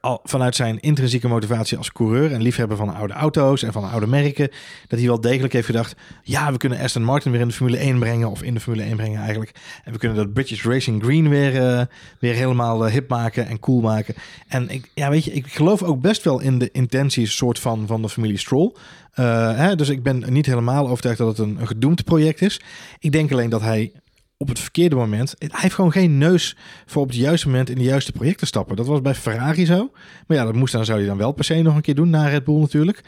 al 0.00 0.20
vanuit 0.22 0.56
zijn 0.56 0.80
intrinsieke 0.80 1.28
motivatie 1.28 1.78
als 1.78 1.92
coureur 1.92 2.32
en 2.32 2.42
liefhebber 2.42 2.76
van 2.76 2.94
oude 2.94 3.14
auto's 3.14 3.62
en 3.62 3.72
van 3.72 3.90
oude 3.90 4.06
merken, 4.06 4.50
dat 4.86 4.98
hij 4.98 5.08
wel 5.08 5.20
degelijk 5.20 5.52
heeft 5.52 5.66
gedacht, 5.66 5.96
ja, 6.22 6.52
we 6.52 6.58
kunnen 6.58 6.78
Aston 6.78 7.04
Martin 7.04 7.30
weer 7.30 7.40
in 7.40 7.48
de 7.48 7.54
Formule 7.54 7.76
1 7.76 7.98
brengen, 7.98 8.30
of 8.30 8.42
in 8.42 8.54
de 8.54 8.60
Formule 8.60 8.84
1 8.84 8.96
brengen 8.96 9.20
eigenlijk. 9.20 9.54
En 9.84 9.92
we 9.92 9.98
kunnen 9.98 10.16
dat 10.16 10.32
British 10.32 10.64
Racing 10.64 11.02
Green 11.02 11.28
weer, 11.28 11.68
eh, 11.68 11.86
weer 12.18 12.34
helemaal 12.34 12.86
eh, 12.86 12.92
hip 12.92 13.08
maken 13.08 13.46
en 13.46 13.58
cool 13.58 13.80
maken. 13.80 14.14
En 14.48 14.68
ik, 14.68 14.90
ja, 14.94 15.10
weet 15.10 15.24
je, 15.24 15.32
ik 15.32 15.46
geloof 15.46 15.82
ook 15.82 16.00
best 16.00 16.24
wel 16.24 16.40
in 16.40 16.58
de 16.58 16.70
intenties 16.72 17.36
soort 17.36 17.58
van, 17.58 17.86
van 17.86 18.02
de 18.02 18.08
familie 18.08 18.38
Stroll. 18.38 18.72
Uh, 19.14 19.56
hè, 19.56 19.76
dus 19.76 19.88
ik 19.88 20.02
ben 20.02 20.24
niet 20.32 20.46
helemaal 20.46 20.88
overtuigd 20.88 21.18
dat 21.18 21.28
het 21.28 21.38
een, 21.38 21.56
een 21.60 21.66
gedoemd 21.66 22.04
project 22.04 22.40
is. 22.40 22.60
Ik 22.98 23.12
denk 23.12 23.32
alleen 23.32 23.50
dat 23.50 23.60
hij 23.60 23.92
op 24.40 24.48
het 24.48 24.58
verkeerde 24.58 24.96
moment. 24.96 25.34
Hij 25.38 25.48
heeft 25.50 25.74
gewoon 25.74 25.92
geen 25.92 26.18
neus 26.18 26.56
voor 26.86 27.02
op 27.02 27.08
het 27.08 27.16
juiste 27.16 27.46
moment 27.46 27.70
in 27.70 27.74
de 27.74 27.82
juiste 27.82 28.12
projecten 28.12 28.46
stappen. 28.46 28.76
Dat 28.76 28.86
was 28.86 29.00
bij 29.00 29.14
Ferrari 29.14 29.66
zo. 29.66 29.90
Maar 30.26 30.36
ja, 30.36 30.44
dat 30.44 30.54
moest 30.54 30.72
dan 30.72 30.84
zou 30.84 30.98
hij 30.98 31.06
dan 31.06 31.16
wel 31.16 31.32
per 31.32 31.44
se 31.44 31.54
nog 31.54 31.74
een 31.74 31.80
keer 31.80 31.94
doen 31.94 32.10
na 32.10 32.28
Red 32.28 32.44
Bull 32.44 32.60
natuurlijk. 32.60 33.00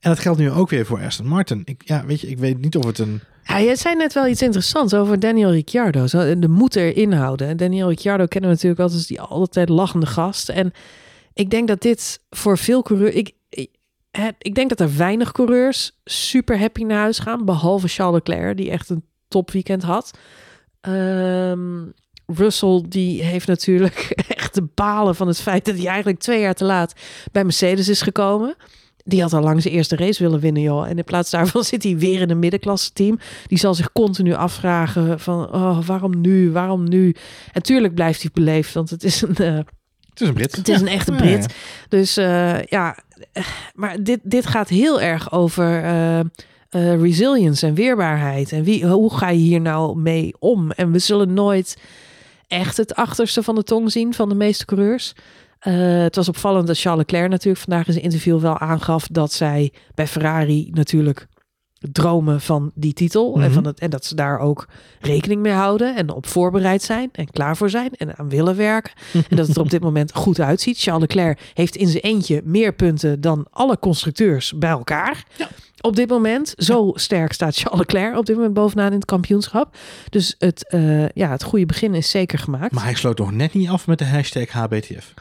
En 0.00 0.10
dat 0.10 0.18
geldt 0.18 0.38
nu 0.38 0.50
ook 0.50 0.70
weer 0.70 0.86
voor 0.86 1.04
Aston 1.04 1.26
Martin. 1.26 1.62
Ik, 1.64 1.82
ja, 1.84 2.04
weet 2.06 2.20
je, 2.20 2.26
ik 2.26 2.38
weet 2.38 2.60
niet 2.60 2.76
of 2.76 2.84
het 2.84 2.98
een. 2.98 3.20
Ja, 3.44 3.58
je 3.58 3.76
zei 3.76 3.96
net 3.96 4.12
wel 4.12 4.26
iets 4.26 4.42
interessants 4.42 4.94
over 4.94 5.20
Daniel 5.20 5.50
Ricciardo. 5.50 6.06
De 6.38 6.48
moet 6.48 6.76
erin 6.76 7.12
houden. 7.12 7.56
Daniel 7.56 7.88
Ricciardo 7.88 8.26
kennen 8.26 8.50
we 8.50 8.54
natuurlijk 8.56 8.80
altijd 8.80 8.98
als 8.98 9.08
die 9.08 9.20
altijd 9.20 9.68
lachende 9.68 10.06
gast. 10.06 10.48
En 10.48 10.72
ik 11.34 11.50
denk 11.50 11.68
dat 11.68 11.82
dit 11.82 12.20
voor 12.30 12.58
veel 12.58 12.82
coureurs... 12.82 13.14
Ik, 13.14 13.32
ik, 13.48 13.70
ik 14.38 14.54
denk 14.54 14.68
dat 14.68 14.80
er 14.80 14.96
weinig 14.96 15.32
coureurs 15.32 16.00
super 16.04 16.58
happy 16.58 16.82
naar 16.82 17.00
huis 17.00 17.18
gaan. 17.18 17.44
Behalve 17.44 17.88
Charles 17.88 18.14
Leclerc, 18.14 18.56
die 18.56 18.70
echt 18.70 18.88
een 18.88 19.04
topweekend 19.28 19.82
had. 19.82 20.10
Um, 20.88 21.92
Russell 22.26 22.84
die 22.88 23.22
heeft 23.22 23.46
natuurlijk 23.46 24.12
echt 24.36 24.54
de 24.54 24.68
balen 24.74 25.14
van 25.14 25.26
het 25.26 25.40
feit 25.40 25.64
dat 25.64 25.76
hij 25.76 25.86
eigenlijk 25.86 26.18
twee 26.18 26.40
jaar 26.40 26.54
te 26.54 26.64
laat 26.64 26.92
bij 27.32 27.44
Mercedes 27.44 27.88
is 27.88 28.02
gekomen. 28.02 28.56
Die 29.04 29.22
had 29.22 29.32
al 29.32 29.42
lang 29.42 29.62
zijn 29.62 29.74
eerste 29.74 29.96
race 29.96 30.22
willen 30.22 30.40
winnen, 30.40 30.62
joh. 30.62 30.88
En 30.88 30.98
in 30.98 31.04
plaats 31.04 31.30
daarvan 31.30 31.64
zit 31.72 31.82
hij 31.82 31.96
weer 31.96 32.20
in 32.20 32.30
een 32.30 32.38
middenklasse 32.38 32.92
team. 32.92 33.18
Die 33.46 33.58
zal 33.58 33.74
zich 33.74 33.92
continu 33.92 34.34
afvragen 34.34 35.20
van, 35.20 35.52
oh, 35.52 35.86
waarom 35.86 36.20
nu, 36.20 36.50
waarom 36.50 36.88
nu? 36.88 37.14
En 37.52 37.62
tuurlijk 37.62 37.94
blijft 37.94 38.22
hij 38.22 38.30
beleefd, 38.34 38.74
want 38.74 38.90
het 38.90 39.04
is 39.04 39.22
een... 39.22 39.36
Uh, 39.40 39.58
het 40.10 40.20
is 40.20 40.28
een 40.28 40.34
Brit. 40.34 40.56
Het 40.56 40.68
is 40.68 40.74
ja. 40.74 40.80
een 40.80 40.92
echte 40.92 41.12
Brit. 41.12 41.42
Ja, 41.42 41.48
ja. 41.48 41.86
Dus 41.88 42.18
uh, 42.18 42.62
ja, 42.62 42.98
maar 43.74 44.02
dit, 44.02 44.20
dit 44.22 44.46
gaat 44.46 44.68
heel 44.68 45.00
erg 45.00 45.32
over... 45.32 45.84
Uh, 45.84 46.20
uh, 46.70 47.00
resilience 47.00 47.66
en 47.66 47.74
weerbaarheid. 47.74 48.52
En 48.52 48.62
wie, 48.62 48.86
hoe 48.86 49.14
ga 49.14 49.28
je 49.28 49.38
hier 49.38 49.60
nou 49.60 49.98
mee 49.98 50.34
om? 50.38 50.70
En 50.70 50.92
we 50.92 50.98
zullen 50.98 51.34
nooit 51.34 51.76
echt 52.46 52.76
het 52.76 52.94
achterste 52.94 53.42
van 53.42 53.54
de 53.54 53.62
tong 53.62 53.92
zien 53.92 54.14
van 54.14 54.28
de 54.28 54.34
meeste 54.34 54.64
coureurs. 54.64 55.14
Uh, 55.66 56.02
het 56.02 56.16
was 56.16 56.28
opvallend 56.28 56.66
dat 56.66 56.78
Charles 56.78 57.00
Leclerc 57.00 57.30
natuurlijk 57.30 57.64
vandaag 57.64 57.86
in 57.86 57.92
zijn 57.92 58.04
interview 58.04 58.40
wel 58.40 58.58
aangaf 58.58 59.06
dat 59.06 59.32
zij 59.32 59.72
bij 59.94 60.06
Ferrari 60.06 60.68
natuurlijk 60.72 61.28
dromen 61.80 62.40
van 62.40 62.70
die 62.74 62.92
titel. 62.92 63.30
Mhm. 63.34 63.44
en, 63.44 63.52
van 63.52 63.66
het, 63.66 63.80
en 63.80 63.90
dat 63.90 64.04
ze 64.04 64.14
daar 64.14 64.38
ook 64.38 64.68
rekening 65.00 65.40
mee 65.40 65.52
houden 65.52 65.96
en 65.96 66.10
op 66.10 66.26
voorbereid 66.26 66.82
zijn 66.82 67.08
en 67.12 67.30
klaar 67.30 67.56
voor 67.56 67.70
zijn 67.70 67.90
en 67.94 68.18
aan 68.18 68.28
willen 68.28 68.56
werken. 68.56 68.92
en 69.28 69.36
dat 69.36 69.46
het 69.46 69.56
er 69.56 69.62
op 69.62 69.70
dit 69.70 69.82
moment 69.82 70.14
goed 70.14 70.40
uitziet. 70.40 70.78
Charles 70.78 71.02
Leclerc 71.02 71.40
heeft 71.54 71.76
in 71.76 71.88
zijn 71.88 72.02
eentje 72.02 72.40
meer 72.44 72.72
punten 72.72 73.20
dan 73.20 73.46
alle 73.50 73.78
constructeurs 73.78 74.52
bij 74.52 74.70
elkaar. 74.70 75.24
Ja. 75.36 75.48
Op 75.80 75.96
dit 75.96 76.08
moment, 76.08 76.54
zo 76.56 76.92
sterk 76.94 77.32
staat 77.32 77.56
Charles 77.56 77.78
Leclerc 77.78 78.16
op 78.16 78.26
dit 78.26 78.36
moment 78.36 78.54
bovenaan 78.54 78.86
in 78.86 78.98
het 78.98 79.04
kampioenschap. 79.04 79.76
Dus 80.08 80.34
het, 80.38 80.64
uh, 80.74 81.08
ja, 81.08 81.30
het 81.30 81.42
goede 81.42 81.66
begin 81.66 81.94
is 81.94 82.10
zeker 82.10 82.38
gemaakt. 82.38 82.72
Maar 82.72 82.84
hij 82.84 82.94
sloot 82.94 83.18
nog 83.18 83.32
net 83.32 83.54
niet 83.54 83.68
af 83.68 83.86
met 83.86 83.98
de 83.98 84.04
hashtag 84.04 84.48
HBTF. 84.48 85.14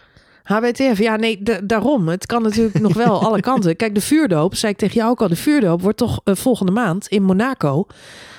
HBTF, 0.49 0.97
ja 0.97 1.15
nee, 1.15 1.39
daarom. 1.63 2.07
Het 2.07 2.25
kan 2.25 2.41
natuurlijk 2.41 2.79
nog 2.79 2.93
wel 2.93 3.21
alle 3.25 3.41
kanten. 3.41 3.75
Kijk, 3.75 3.95
de 3.95 4.01
vuurdoop, 4.01 4.55
zei 4.55 4.71
ik 4.71 4.77
tegen 4.77 4.95
jou 4.95 5.09
ook 5.09 5.21
al, 5.21 5.27
de 5.27 5.35
vuurdoop 5.35 5.81
wordt 5.81 5.97
toch 5.97 6.21
uh, 6.25 6.35
volgende 6.35 6.71
maand 6.71 7.07
in 7.07 7.23
Monaco. 7.23 7.87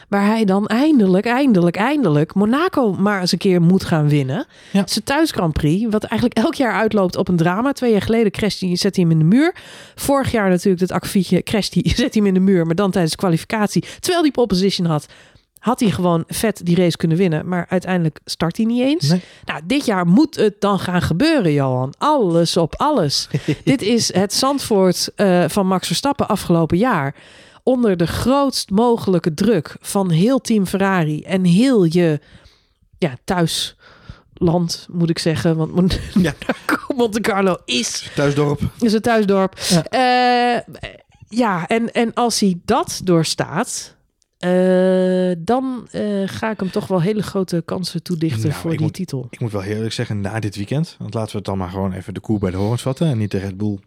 Waar 0.09 0.27
hij 0.27 0.45
dan 0.45 0.67
eindelijk, 0.67 1.27
eindelijk, 1.27 1.77
eindelijk 1.77 2.35
Monaco 2.35 2.93
maar 2.93 3.21
eens 3.21 3.33
een 3.33 3.39
keer 3.39 3.63
moet 3.63 3.85
gaan 3.85 4.09
winnen. 4.09 4.47
Ja. 4.71 4.83
Zijn 4.87 5.05
thuis 5.05 5.31
Grand 5.31 5.53
Prix, 5.53 5.87
wat 5.91 6.05
eigenlijk 6.05 6.41
elk 6.41 6.55
jaar 6.55 6.73
uitloopt 6.73 7.17
op 7.17 7.29
een 7.29 7.37
drama. 7.37 7.73
Twee 7.73 7.91
jaar 7.93 8.03
geleden 8.03 8.33
crasht 8.33 8.61
hij, 8.61 8.77
zet 8.77 8.97
hij 8.97 9.05
hem 9.05 9.13
in 9.13 9.19
de 9.19 9.37
muur. 9.37 9.55
Vorig 9.95 10.31
jaar 10.31 10.49
natuurlijk 10.49 10.81
dat 10.81 10.93
akkefietje 10.93 11.43
crasht 11.43 11.75
hij, 11.75 11.83
zet 11.97 11.99
hij 11.99 12.09
hem 12.13 12.27
in 12.27 12.35
de 12.35 12.41
muur. 12.41 12.67
Maar 12.67 12.75
dan 12.75 12.91
tijdens 12.91 13.13
de 13.13 13.19
kwalificatie, 13.19 13.85
terwijl 14.01 14.23
hij 14.23 14.31
pole 14.31 14.47
position 14.47 14.87
had, 14.87 15.07
had 15.61 15.81
hij 15.81 15.91
gewoon 15.91 16.25
vet 16.27 16.61
die 16.65 16.77
race 16.77 16.97
kunnen 16.97 17.17
winnen. 17.17 17.49
Maar 17.49 17.67
uiteindelijk 17.69 18.21
start 18.25 18.57
hij 18.57 18.67
niet 18.67 18.83
eens. 18.83 19.09
Nee. 19.09 19.23
Nou, 19.45 19.61
dit 19.65 19.85
jaar 19.85 20.07
moet 20.07 20.37
het 20.37 20.61
dan 20.61 20.79
gaan 20.79 21.03
gebeuren, 21.03 21.53
Johan. 21.53 21.95
Alles 21.99 22.57
op 22.57 22.75
alles. 22.77 23.29
dit 23.65 23.83
is 23.83 24.13
het 24.13 24.33
Zandvoort 24.33 25.11
uh, 25.17 25.45
van 25.49 25.67
Max 25.67 25.87
Verstappen 25.87 26.29
afgelopen 26.29 26.79
jaar 26.79 27.15
onder 27.63 27.97
de 27.97 28.07
grootst 28.07 28.71
mogelijke 28.71 29.35
druk 29.35 29.77
van 29.81 30.11
heel 30.11 30.41
Team 30.41 30.67
Ferrari 30.67 31.23
en 31.23 31.45
heel 31.45 31.85
je 31.85 32.21
ja, 32.99 33.17
thuisland, 33.25 34.87
moet 34.91 35.11
ik 35.11 35.19
zeggen. 35.19 35.57
Want 35.57 36.01
Ja. 36.23 36.35
Monte 36.97 37.21
Carlo 37.21 37.57
is, 37.65 38.11
Thuisdorp. 38.15 38.61
is 38.79 38.93
een 38.93 39.01
thuisdorp. 39.01 39.59
Ja. 39.59 39.85
Ja, 39.91 40.65
ja 41.29 41.67
en, 41.67 41.93
en 41.93 42.15
als 42.15 42.41
hij 42.41 42.61
dat 42.65 43.01
doorstaat, 43.05 43.97
uh, 44.45 45.33
dan 45.39 45.89
uh, 45.95 46.23
ga 46.29 46.51
ik 46.51 46.61
hem 46.61 46.71
toch 46.71 46.87
wel 46.87 47.03
hele 47.03 47.23
grote 47.23 47.63
kansen 47.65 48.03
toedichten 48.03 48.49
Nou, 48.49 48.61
voor 48.61 48.71
die 48.71 48.81
moet- 48.81 48.95
titel. 48.95 49.27
Ik 49.31 49.41
moet 49.41 49.53
wel 49.53 49.61
heel 49.61 49.75
eerlijk 49.75 49.93
zeggen, 49.95 50.21
na 50.21 50.41
dit 50.41 50.57
weekend, 50.57 50.97
want 50.99 51.15
laten 51.15 51.31
we 51.31 51.37
het 51.37 51.47
dan 51.47 51.59
maar 51.59 51.71
gewoon 51.71 51.93
even 51.93 52.15
de 52.15 52.21
koe 52.21 52.39
bij 52.39 52.51
de 52.51 52.57
horens 52.57 52.83
vatten 52.83 53.07
en 53.09 53.19
niet 53.19 53.31
de 53.31 53.39
Red 53.39 53.57
Bull 53.57 53.79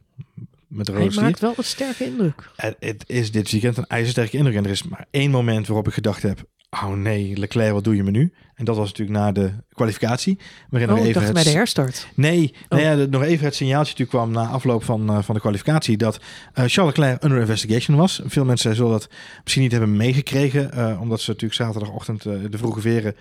met 0.68 0.86
de 0.86 0.92
Hij 0.92 1.10
maakt 1.16 1.40
wel 1.40 1.54
een 1.58 1.64
sterke 1.64 2.06
indruk. 2.06 2.52
Het, 2.56 2.76
het 2.80 3.04
is 3.08 3.32
dit 3.32 3.52
weekend 3.52 3.78
een 3.78 3.88
ijzersterke 3.88 4.38
indruk. 4.38 4.56
En 4.56 4.64
er 4.66 4.70
is 4.70 4.84
maar 4.84 5.06
één 5.12 5.32
moment 5.32 5.68
waarop 5.68 5.88
ik 5.88 5.94
gedacht 5.94 6.22
heb... 6.22 6.44
Oh 6.74 6.94
nee, 6.94 7.38
Leclerc, 7.38 7.72
wat 7.74 7.84
doe 7.84 7.96
je 7.96 8.04
me 8.04 8.12
nu? 8.12 8.34
En 8.56 8.66
dat 8.66 8.76
was 8.78 8.88
natuurlijk 8.90 9.18
na 9.18 9.32
de 9.32 9.52
kwalificatie. 9.74 10.40
Waarin 10.70 10.90
Oh, 10.90 10.96
nog 10.96 11.04
even 11.06 11.14
dacht 11.22 11.26
het, 11.26 11.44
bij 11.44 11.44
de 11.44 11.58
herstart. 11.58 12.08
Nee, 12.16 12.54
Oh. 12.54 12.70
nou 12.70 12.82
ja, 12.82 12.96
de- 12.96 13.08
nog 13.10 13.24
even 13.24 13.46
het 13.46 13.56
signaaltje 13.56 13.92
natuurlijk 13.98 14.10
kwam 14.34 14.44
na 14.46 14.52
afloop 14.54 14.84
van, 14.84 15.10
eh, 15.10 15.22
van 15.22 15.36
de 15.36 15.42
kwalificatie 15.42 15.98
dat 15.98 16.16
eh, 16.54 16.64
Charles 16.68 16.96
Leclerc 16.96 17.24
under 17.24 17.40
investigation 17.40 17.98
was. 17.98 18.22
Veel 18.26 18.46
mensen 18.46 18.76
zullen 18.76 18.92
dat 18.92 19.10
misschien 19.42 19.64
niet 19.64 19.72
hebben 19.72 19.98
meegekregen, 19.98 20.72
eh, 20.74 21.02
omdat 21.02 21.22
ze 21.22 21.30
natuurlijk 21.30 21.62
zaterdagochtend 21.62 22.24
de 22.24 22.58
vroege 22.58 22.82
veren 22.82 23.16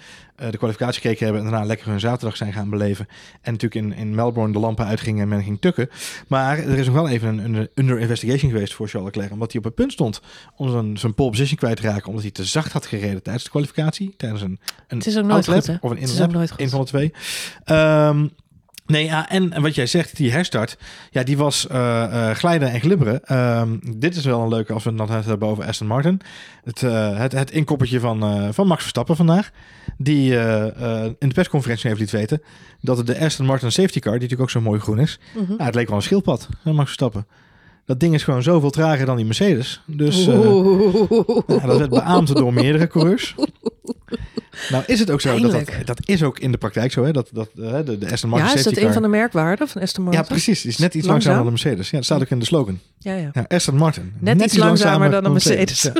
de 0.50 0.56
kwalificatie 0.58 1.00
gekeken 1.00 1.24
hebben 1.24 1.44
en 1.44 1.50
daarna 1.50 1.66
lekker 1.66 1.86
hun 1.88 2.00
zaterdag 2.00 2.36
zijn 2.36 2.52
gaan 2.52 2.70
beleven. 2.70 3.06
En 3.42 3.52
natuurlijk 3.52 3.86
in, 3.86 3.94
in 3.94 4.14
Melbourne 4.14 4.52
de 4.52 4.58
lampen 4.58 4.86
uitgingen 4.86 5.22
en 5.22 5.28
men 5.28 5.42
ging 5.42 5.60
tukken. 5.60 5.88
Maar 6.28 6.58
er 6.58 6.78
is 6.78 6.86
nog 6.86 6.94
wel 6.94 7.08
even 7.08 7.28
een 7.28 7.44
under, 7.44 7.68
under 7.74 7.98
investigation 7.98 8.50
geweest 8.50 8.74
voor 8.74 8.88
Charles 8.88 9.10
Leclerc, 9.12 9.32
omdat 9.32 9.50
hij 9.52 9.58
op 9.60 9.66
het 9.66 9.74
punt 9.74 9.92
stond 9.92 10.20
om 10.56 10.70
zijn, 10.70 10.98
zijn 10.98 11.14
pole 11.14 11.30
position 11.30 11.56
kwijt 11.58 11.76
te 11.76 11.82
raken, 11.82 12.06
omdat 12.06 12.22
hij 12.22 12.30
te 12.30 12.44
zacht 12.44 12.72
had 12.72 12.86
gereden 12.86 13.22
tijdens 13.22 13.41
de 13.44 13.50
kwalificatie, 13.50 14.14
tijdens 14.16 14.42
een, 14.42 14.60
een 14.88 14.96
Het 14.98 15.06
is 15.06 15.18
ook 15.18 15.24
nooit 15.24 15.48
goed, 15.48 15.78
of 15.80 15.90
een 15.90 15.96
inlap. 15.96 16.34
goed. 16.50 16.60
Een 16.60 16.68
van 16.70 16.80
de 16.80 16.86
twee. 16.86 17.12
Ehm, 17.64 18.26
nee, 18.86 19.04
ja, 19.04 19.28
en 19.28 19.60
wat 19.62 19.74
jij 19.74 19.86
zegt, 19.86 20.16
die 20.16 20.32
herstart, 20.32 20.78
ja, 21.10 21.22
die 21.22 21.36
was 21.36 21.66
eh, 21.66 22.30
glijden 22.30 22.70
en 22.70 22.80
glibberen. 22.80 23.24
Ehm, 23.24 23.78
dit 23.96 24.16
is 24.16 24.24
wel 24.24 24.40
een 24.42 24.48
leuke, 24.48 24.72
als 24.72 24.84
we 24.84 24.88
het 24.90 24.98
dan 24.98 25.10
hebben 25.10 25.48
over 25.48 25.64
Aston 25.64 25.86
Martin. 25.86 26.20
Het, 26.64 26.82
eh, 26.82 27.18
het, 27.18 27.32
het 27.32 27.50
inkoppertje 27.50 28.00
van, 28.00 28.54
van 28.54 28.66
Max 28.66 28.80
Verstappen 28.80 29.16
vandaag. 29.16 29.50
Die 29.98 30.30
in 31.18 31.28
de 31.28 31.34
persconferentie 31.34 31.88
heeft 31.88 32.00
liet 32.00 32.10
weten 32.10 32.42
dat 32.80 33.06
de 33.06 33.18
Aston 33.18 33.46
Martin 33.46 33.72
safety 33.72 33.98
car, 33.98 34.12
die 34.12 34.20
natuurlijk 34.20 34.40
ook 34.40 34.50
zo 34.50 34.60
mooi 34.60 34.80
groen 34.80 34.98
is, 34.98 35.18
Mhm. 35.34 35.48
nou, 35.50 35.62
het 35.62 35.74
leek 35.74 35.86
wel 35.88 35.96
een 35.96 36.02
schildpad, 36.02 36.48
Max 36.64 36.76
Verstappen. 36.84 37.26
Dat 37.86 38.00
ding 38.00 38.14
is 38.14 38.24
gewoon 38.24 38.42
zoveel 38.42 38.70
trager 38.70 39.06
dan 39.06 39.16
die 39.16 39.24
Mercedes. 39.24 39.80
Dus 39.86 40.26
eh, 40.26 40.34
ja, 41.46 41.66
dat 41.66 41.78
werd 41.78 41.90
beaamd 41.90 42.36
door 42.36 42.52
meerdere 42.52 42.86
coureurs. 42.86 43.34
Nou 44.70 44.84
is 44.86 44.98
het 44.98 45.10
ook 45.10 45.20
zo, 45.20 45.40
dat, 45.40 45.52
dat, 45.52 45.70
dat 45.84 46.08
is 46.08 46.22
ook 46.22 46.38
in 46.38 46.52
de 46.52 46.58
praktijk 46.58 46.92
zo, 46.92 47.04
hè? 47.04 47.12
Dat, 47.12 47.28
dat, 47.32 47.48
eh, 47.56 47.78
de, 47.84 47.98
de 47.98 48.10
Aston 48.10 48.30
Martin 48.30 48.48
Ja, 48.48 48.54
is 48.54 48.64
dat 48.64 48.76
een 48.76 48.92
van 48.92 49.02
de 49.02 49.08
merkwaarden 49.08 49.68
van 49.68 49.82
Aston 49.82 50.04
Martin? 50.04 50.22
Ja, 50.22 50.28
precies. 50.28 50.64
Is 50.64 50.78
net 50.78 50.94
iets 50.94 51.06
langzamer 51.06 51.36
dan 51.36 51.44
de 51.44 51.50
Mercedes. 51.50 51.90
Ja, 51.90 51.96
dat 51.96 52.04
staat 52.04 52.20
ook 52.20 52.30
in 52.30 52.38
de 52.38 52.44
slogan. 52.44 52.80
Ja, 52.98 53.14
ja. 53.14 53.30
Ja, 53.32 53.44
Aston 53.48 53.76
Martin. 53.76 54.12
Net, 54.18 54.42
iets 54.42 54.56
langzamer 54.56 55.10
dan 55.10 55.24
een 55.24 55.32
Mercedes. 55.32 55.82
Ja. 55.82 55.92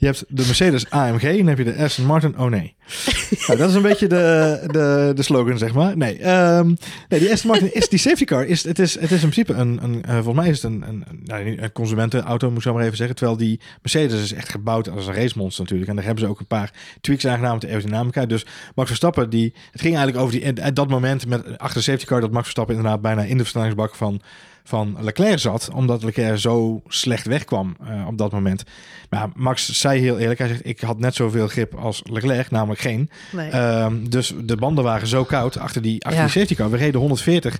Je 0.00 0.06
hebt 0.06 0.24
de 0.28 0.44
Mercedes 0.46 0.90
AMG 0.90 1.22
en 1.22 1.36
dan 1.36 1.46
heb 1.46 1.58
je 1.58 1.64
de 1.64 1.76
Aston 1.76 2.06
Martin 2.06 2.38
Oh 2.38 2.50
nee. 2.50 2.74
nou, 3.46 3.58
dat 3.58 3.68
is 3.68 3.74
een 3.74 3.82
beetje 3.82 4.06
de, 4.06 4.60
de, 4.66 5.12
de 5.14 5.22
slogan, 5.22 5.58
zeg 5.58 5.74
maar. 5.74 5.96
Nee, 5.96 6.18
ehm, 6.18 6.66
nee 7.08 7.20
die 7.20 7.32
Aston 7.32 7.50
Martin 7.50 7.74
is 7.74 7.88
die 7.88 7.98
safety 7.98 8.24
car. 8.24 8.46
Is, 8.46 8.64
het, 8.64 8.78
is, 8.78 8.94
het 8.94 9.10
is 9.10 9.22
in 9.22 9.30
principe 9.30 9.52
een, 9.52 9.78
een 9.82 10.04
eh, 10.04 10.14
volgens 10.14 10.36
mij 10.36 10.48
is 10.48 10.62
het 10.62 10.72
een, 10.72 10.82
een, 10.88 11.04
een, 11.08 11.20
nou, 11.24 11.62
een 11.62 11.72
consumentenauto, 11.72 12.48
moet 12.48 12.56
ik 12.56 12.62
zo 12.62 12.72
maar 12.74 12.84
even 12.84 12.96
zeggen. 12.96 13.16
Terwijl 13.16 13.38
die 13.38 13.60
Mercedes 13.82 14.22
is 14.22 14.32
echt 14.32 14.48
gebouwd 14.48 14.90
als 14.90 15.06
een 15.06 15.14
racemonster 15.14 15.62
natuurlijk. 15.62 15.90
En 15.90 15.96
daar 15.96 16.04
hebben 16.04 16.24
ze 16.24 16.30
ook 16.30 16.40
een 16.40 16.46
paar 16.46 16.72
tweaks 17.00 17.26
aangedaan 17.26 17.52
met 17.52 17.60
de 17.60 17.68
aerodynamica. 17.68 18.26
Dus 18.26 18.46
Max 18.74 18.88
Verstappen, 18.88 19.30
die, 19.30 19.54
het 19.70 19.80
ging 19.80 19.96
eigenlijk 19.96 20.24
over 20.24 20.40
die, 20.40 20.64
at 20.64 20.76
dat 20.76 20.88
moment 20.88 21.26
met 21.26 21.58
achter 21.58 21.78
de 21.78 21.84
safety 21.84 22.04
car 22.04 22.20
dat 22.20 22.30
Max 22.30 22.42
Verstappen 22.42 22.74
inderdaad 22.74 23.00
bijna 23.00 23.22
in 23.22 23.36
de 23.36 23.42
versnellingsbak 23.42 23.94
van 23.94 24.22
van 24.70 24.96
Leclerc 25.00 25.38
zat, 25.38 25.70
omdat 25.74 26.02
Leclerc 26.02 26.38
zo 26.38 26.82
slecht 26.86 27.26
wegkwam 27.26 27.76
eh, 27.86 28.06
op 28.06 28.18
dat 28.18 28.32
moment. 28.32 28.62
Maar 29.08 29.28
Max 29.34 29.80
zei 29.80 30.00
heel 30.00 30.18
eerlijk, 30.18 30.38
hij 30.38 30.48
zegt, 30.48 30.66
ik 30.66 30.80
had 30.80 30.98
net 30.98 31.14
zoveel 31.14 31.48
grip 31.48 31.74
als 31.74 32.02
Leclerc, 32.10 32.50
namelijk 32.50 32.80
geen. 32.80 33.10
Nee. 33.32 33.50
Ehm, 33.50 34.08
dus 34.08 34.34
de 34.44 34.56
banden 34.56 34.84
waren 34.84 35.08
zo 35.08 35.24
koud 35.24 35.58
achter 35.58 35.82
die, 35.82 36.04
achter 36.04 36.20
Ja. 36.20 36.26
die 36.26 36.34
safety 36.34 36.54
car. 36.54 36.70
We 36.70 36.76
reden 36.76 37.00
140 37.00 37.58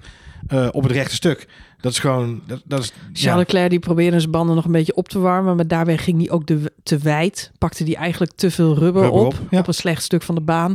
eh, 0.49 0.69
op 0.71 0.83
het 0.83 0.93
rechte 0.93 1.15
stuk. 1.15 1.49
Dat 1.81 1.93
is 1.93 1.99
gewoon, 1.99 2.41
dat, 2.47 2.63
dat 2.65 2.79
is... 2.79 2.93
Charles 2.97 3.23
ja. 3.23 3.37
Leclerc 3.37 3.71
die 3.71 3.79
probeerde 3.79 4.21
zijn 4.21 4.31
banden 4.31 4.57
nog 4.57 4.65
een 4.65 4.73
beetje 4.73 4.95
op 4.95 5.09
te 5.09 5.19
warmen, 5.19 5.57
maar 5.57 5.67
daarbij 5.67 5.99
ging 5.99 6.19
hij 6.19 6.31
ook 6.31 6.47
de, 6.47 6.73
te 6.83 6.99
wijd. 6.99 7.51
Pakte 7.59 7.85
hij 7.85 7.95
eigenlijk 7.95 8.33
te 8.33 8.51
veel 8.51 8.75
rubber, 8.75 9.03
Rubber 9.03 9.21
op, 9.21 9.27
op, 9.27 9.35
ja. 9.51 9.59
op 9.59 9.67
een 9.67 9.75
slecht 9.75 10.03
stuk 10.03 10.23
van 10.23 10.35
de 10.35 10.41
baan. 10.41 10.75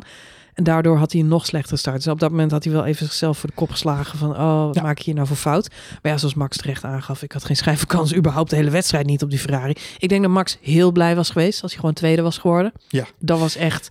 En 0.56 0.64
daardoor 0.64 0.98
had 0.98 1.12
hij 1.12 1.22
een 1.22 1.28
nog 1.28 1.46
slechter 1.46 1.78
start. 1.78 1.96
Dus 2.04 2.08
op 2.08 2.20
dat 2.20 2.30
moment 2.30 2.52
had 2.52 2.64
hij 2.64 2.74
wel 2.74 2.86
even 2.86 3.06
zichzelf 3.06 3.38
voor 3.38 3.50
de 3.50 3.56
kop 3.56 3.70
geslagen 3.72 4.18
van, 4.18 4.30
oh, 4.32 4.66
wat 4.66 4.76
Ja. 4.76 4.82
maak 4.82 5.00
ik 5.00 5.06
hier 5.06 5.14
nou 5.16 5.28
voor 5.28 5.36
fout? 5.36 5.70
Maar 6.02 6.12
ja, 6.12 6.18
zoals 6.18 6.34
Max 6.34 6.58
terecht 6.58 6.84
aangaf, 6.84 7.22
ik 7.24 7.32
had 7.32 7.46
geen 7.46 7.56
schijfkans 7.56 8.14
überhaupt 8.20 8.50
de 8.50 8.56
hele 8.56 8.70
wedstrijd 8.70 9.06
niet 9.06 9.24
op 9.24 9.30
die 9.30 9.40
Ferrari. 9.40 9.76
Ik 9.98 10.10
denk 10.10 10.22
dat 10.22 10.32
Max 10.32 10.58
heel 10.62 10.92
blij 10.92 11.16
was 11.16 11.30
geweest 11.30 11.62
als 11.62 11.72
hij 11.72 11.80
gewoon 11.80 11.96
tweede 11.96 12.22
was 12.22 12.38
geworden. 12.38 12.72
Ja. 12.88 13.06
Dat 13.20 13.40
was 13.40 13.56
echt 13.56 13.90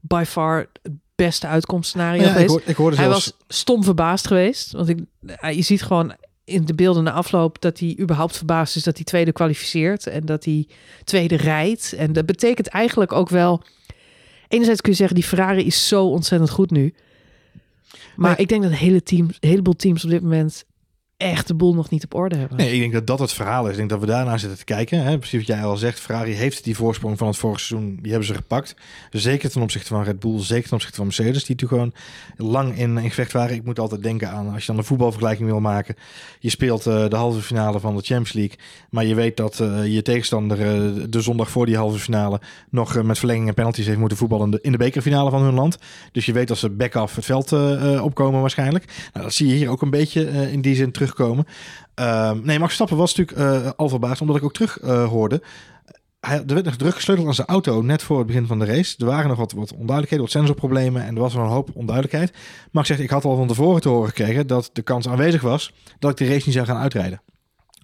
by 0.00 0.24
far 0.26 0.66
het 0.82 0.92
beste 1.14 1.46
uitkomstscenario 1.46 2.22
Ja, 2.22 2.36
ik, 2.36 2.48
hoor, 2.48 2.62
ik 2.64 2.76
hoorde 2.76 2.96
Hij 2.96 3.04
zelfs... 3.04 3.24
was 3.24 3.56
stom 3.58 3.84
verbaasd 3.84 4.26
geweest. 4.26 4.72
Want 4.72 4.88
ik, 4.88 4.98
je 5.54 5.62
ziet 5.62 5.82
gewoon 5.82 6.14
in 6.44 6.64
de 6.64 6.74
beelden 6.74 7.04
na 7.04 7.12
afloop 7.12 7.60
dat 7.60 7.78
hij 7.78 7.96
überhaupt 8.00 8.36
verbaasd 8.36 8.76
is 8.76 8.82
dat 8.82 8.96
hij 8.96 9.04
tweede 9.04 9.32
kwalificeert 9.32 10.06
en 10.06 10.26
dat 10.26 10.44
hij 10.44 10.68
tweede 11.04 11.36
rijdt. 11.36 11.92
En 11.92 12.12
dat 12.12 12.26
betekent 12.26 12.66
eigenlijk 12.68 13.12
ook 13.12 13.28
wel. 13.28 13.62
Enerzijds 14.52 14.80
kun 14.80 14.90
je 14.92 14.98
zeggen, 14.98 15.16
die 15.16 15.24
Ferrari 15.24 15.64
is 15.66 15.88
zo 15.88 16.06
ontzettend 16.06 16.50
goed 16.50 16.70
nu. 16.70 16.94
Maar 18.16 18.30
Nee. 18.30 18.38
ik 18.38 18.48
denk 18.48 18.62
dat 18.62 18.72
hele 18.72 19.02
team, 19.02 19.26
een 19.40 19.48
heleboel 19.48 19.74
teams 19.76 20.04
op 20.04 20.10
dit 20.10 20.22
moment 20.22 20.64
echt 21.22 21.46
de 21.46 21.54
boel 21.54 21.74
nog 21.74 21.90
niet 21.90 22.04
op 22.04 22.14
orde 22.14 22.36
hebben. 22.36 22.56
Nee, 22.56 22.72
ik 22.72 22.80
denk 22.80 22.92
dat 22.92 23.06
dat 23.06 23.18
het 23.18 23.32
verhaal 23.32 23.64
is. 23.64 23.70
Ik 23.70 23.76
denk 23.76 23.90
dat 23.90 24.00
we 24.00 24.06
daarna 24.06 24.38
zitten 24.38 24.58
te 24.58 24.64
kijken. 24.64 25.04
Hè. 25.04 25.18
Precies 25.18 25.38
wat 25.38 25.56
jij 25.56 25.64
al 25.64 25.76
zegt. 25.76 26.00
Ferrari 26.00 26.32
heeft 26.32 26.64
die 26.64 26.76
voorsprong 26.76 27.18
van 27.18 27.26
het 27.26 27.36
vorige 27.36 27.60
seizoen. 27.60 27.98
Die 28.00 28.10
hebben 28.10 28.28
ze 28.28 28.34
gepakt. 28.34 28.74
Zeker 29.10 29.50
ten 29.50 29.62
opzichte 29.62 29.88
van 29.88 30.02
Red 30.02 30.20
Bull. 30.20 30.40
Zeker 30.40 30.64
ten 30.64 30.74
opzichte 30.74 30.96
van 30.96 31.06
Mercedes. 31.06 31.44
Die 31.44 31.56
natuurlijk 31.56 31.94
gewoon 32.36 32.50
lang 32.50 32.78
in, 32.78 33.00
gevecht 33.00 33.32
waren. 33.32 33.56
Ik 33.56 33.64
moet 33.64 33.78
altijd 33.78 34.02
denken 34.02 34.30
aan, 34.30 34.52
als 34.52 34.60
je 34.60 34.66
dan 34.66 34.78
een 34.78 34.84
voetbalvergelijking 34.84 35.48
wil 35.48 35.60
maken. 35.60 35.94
Je 36.38 36.50
speelt 36.50 36.86
eh, 36.86 37.08
de 37.08 37.16
halve 37.16 37.40
finale 37.40 37.80
van 37.80 37.96
de 37.96 38.02
Champions 38.02 38.32
League. 38.32 38.56
Maar 38.90 39.04
je 39.04 39.14
weet 39.14 39.36
dat 39.36 39.60
eh, 39.60 39.86
je 39.86 40.02
tegenstander 40.02 40.60
eh, 40.60 41.04
de 41.08 41.20
zondag 41.20 41.50
voor 41.50 41.66
die 41.66 41.76
halve 41.76 41.98
finale... 41.98 42.40
nog 42.70 43.02
met 43.02 43.18
verlenging 43.18 43.48
en 43.48 43.54
penalties 43.54 43.86
heeft 43.86 43.98
moeten 43.98 44.18
voetballen 44.18 44.44
in 44.44 44.50
de, 44.50 44.58
in 44.62 44.72
de 44.72 44.78
bekerfinale 44.78 45.30
van 45.30 45.42
hun 45.42 45.54
land. 45.54 45.78
Dus 46.12 46.26
je 46.26 46.32
weet 46.32 46.48
dat 46.48 46.58
ze 46.58 46.70
back-off 46.70 47.16
het 47.16 47.24
veld 47.24 47.52
opkomen 48.00 48.40
waarschijnlijk. 48.40 48.84
Nou, 49.12 49.24
dat 49.24 49.34
zie 49.34 49.48
je 49.48 49.54
hier 49.54 49.68
ook 49.68 49.82
een 49.82 49.90
beetje 49.90 50.50
in 50.50 50.60
die 50.60 50.74
zin 50.74 50.90
terugkomen. 51.14 51.46
Ehm, 51.94 52.40
nee, 52.42 52.58
Max 52.58 52.74
Verstappen 52.74 52.96
was 52.96 53.14
natuurlijk 53.14 53.64
eh, 53.64 53.70
al 53.76 53.88
verbaasd, 53.88 54.20
omdat 54.20 54.36
ik 54.36 54.44
ook 54.44 54.52
terug 54.52 54.78
eh, 54.78 55.08
hoorde. 55.08 55.42
Hij, 56.20 56.36
er 56.36 56.54
werd 56.54 56.64
nog 56.64 56.76
druk 56.76 56.94
gesleuteld 56.94 57.28
aan 57.28 57.34
zijn 57.34 57.46
auto 57.46 57.82
net 57.82 58.02
voor 58.02 58.18
het 58.18 58.26
begin 58.26 58.46
van 58.46 58.58
de 58.58 58.64
race. 58.64 58.94
Er 58.98 59.06
waren 59.06 59.28
nog 59.28 59.38
wat, 59.38 59.52
wat 59.52 59.72
onduidelijkheden, 59.72 60.24
wat 60.24 60.34
sensorproblemen 60.34 61.04
en 61.04 61.14
er 61.14 61.20
was 61.20 61.34
nog 61.34 61.44
een 61.44 61.50
hoop 61.50 61.70
onduidelijkheid. 61.72 62.32
Max 62.70 62.86
zegt, 62.86 63.00
ik 63.00 63.10
had 63.10 63.24
al 63.24 63.36
van 63.36 63.46
tevoren 63.46 63.80
te 63.80 63.88
horen 63.88 64.08
gekregen 64.08 64.46
dat 64.46 64.70
de 64.72 64.82
kans 64.82 65.08
aanwezig 65.08 65.42
was 65.42 65.72
dat 65.98 66.10
ik 66.10 66.16
de 66.16 66.32
race 66.32 66.42
niet 66.44 66.54
zou 66.54 66.66
gaan 66.66 66.76
uitrijden. 66.76 67.22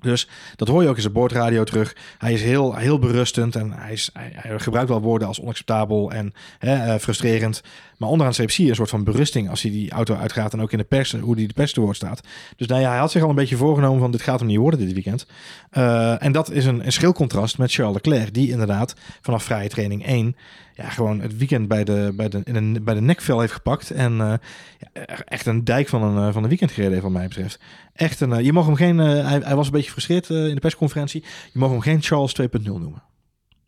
Dus 0.00 0.28
dat 0.56 0.68
hoor 0.68 0.82
je 0.82 0.88
ook 0.88 0.94
in 0.94 1.00
zijn 1.00 1.12
boordradio 1.12 1.64
terug. 1.64 1.96
Hij 2.18 2.32
is 2.32 2.42
heel, 2.42 2.74
heel 2.74 2.98
berustend 2.98 3.56
en 3.56 3.72
hij, 3.72 3.92
is, 3.92 4.10
hij 4.12 4.58
gebruikt 4.58 4.88
wel 4.88 5.00
woorden 5.00 5.28
als 5.28 5.40
onacceptabel 5.40 6.10
en 6.10 6.32
hè, 6.58 6.92
eh, 6.92 7.00
frustrerend. 7.00 7.62
Maar 7.98 8.08
onderaan 8.08 8.32
streep 8.32 8.50
zie 8.50 8.64
je 8.64 8.70
een 8.70 8.76
soort 8.76 8.90
van 8.90 9.04
berusting 9.04 9.50
als 9.50 9.62
hij 9.62 9.70
die 9.70 9.90
auto 9.90 10.14
uitgaat 10.14 10.52
en 10.52 10.60
ook 10.60 10.72
in 10.72 10.78
de 10.78 10.84
pers, 10.84 11.12
hoe 11.12 11.36
die 11.36 11.46
de 11.46 11.54
pers 11.54 11.72
te 11.72 11.80
woord 11.80 11.96
staat. 11.96 12.20
Dus 12.56 12.66
nou 12.66 12.80
ja, 12.80 12.88
hij 12.88 12.98
had 12.98 13.10
zich 13.10 13.22
al 13.22 13.28
een 13.28 13.34
beetje 13.34 13.56
voorgenomen 13.56 14.00
van 14.00 14.10
dit 14.10 14.22
gaat 14.22 14.38
hem 14.38 14.48
niet 14.48 14.58
worden 14.58 14.80
dit 14.80 14.92
weekend. 14.92 15.26
Eh, 15.70 16.22
en 16.22 16.32
dat 16.32 16.50
is 16.50 16.64
een, 16.64 16.84
een 16.84 16.92
schil 16.92 17.12
contrast 17.12 17.58
met 17.58 17.72
Charles 17.72 17.94
Leclerc, 17.94 18.34
die 18.34 18.50
inderdaad 18.50 18.94
vanaf 19.20 19.42
vrije 19.42 19.68
training 19.68 20.06
1 20.06 20.36
ja, 20.78 20.88
gewoon 20.88 21.20
het 21.20 21.36
weekend 21.36 21.68
bij 21.68 21.84
de, 21.84 22.12
bij 22.16 22.28
de, 22.28 22.40
in 22.44 22.84
bij 22.84 22.94
de 22.94 23.00
nekvel 23.00 23.40
heeft 23.40 23.52
gepakt. 23.52 23.90
En 23.90 24.20
eh, 24.20 25.02
echt 25.24 25.46
een 25.46 25.64
dijk 25.64 25.88
van 25.88 26.02
een, 26.02 26.26
eh, 26.28 26.32
van 26.32 26.42
een 26.42 26.48
weekend 26.48 26.70
gereden 26.70 26.92
heeft, 26.92 27.04
wat 27.04 27.12
mij 27.12 27.28
betreft. 27.28 27.60
Echt 27.92 28.20
een, 28.20 28.44
je 28.44 28.52
mag 28.52 28.66
hem 28.66 28.74
geen, 28.74 28.98
hij, 28.98 29.40
hij 29.44 29.56
was 29.56 29.66
een 29.66 29.72
beetje 29.72 29.86
gefrustreerd 29.86 30.30
eh, 30.30 30.48
in 30.48 30.54
de 30.54 30.60
persconferentie. 30.60 31.24
Je 31.52 31.58
mag 31.58 31.70
hem 31.70 31.80
geen 31.80 32.02
Charles 32.02 32.40
2.0 32.40 32.62
noemen. 32.62 33.02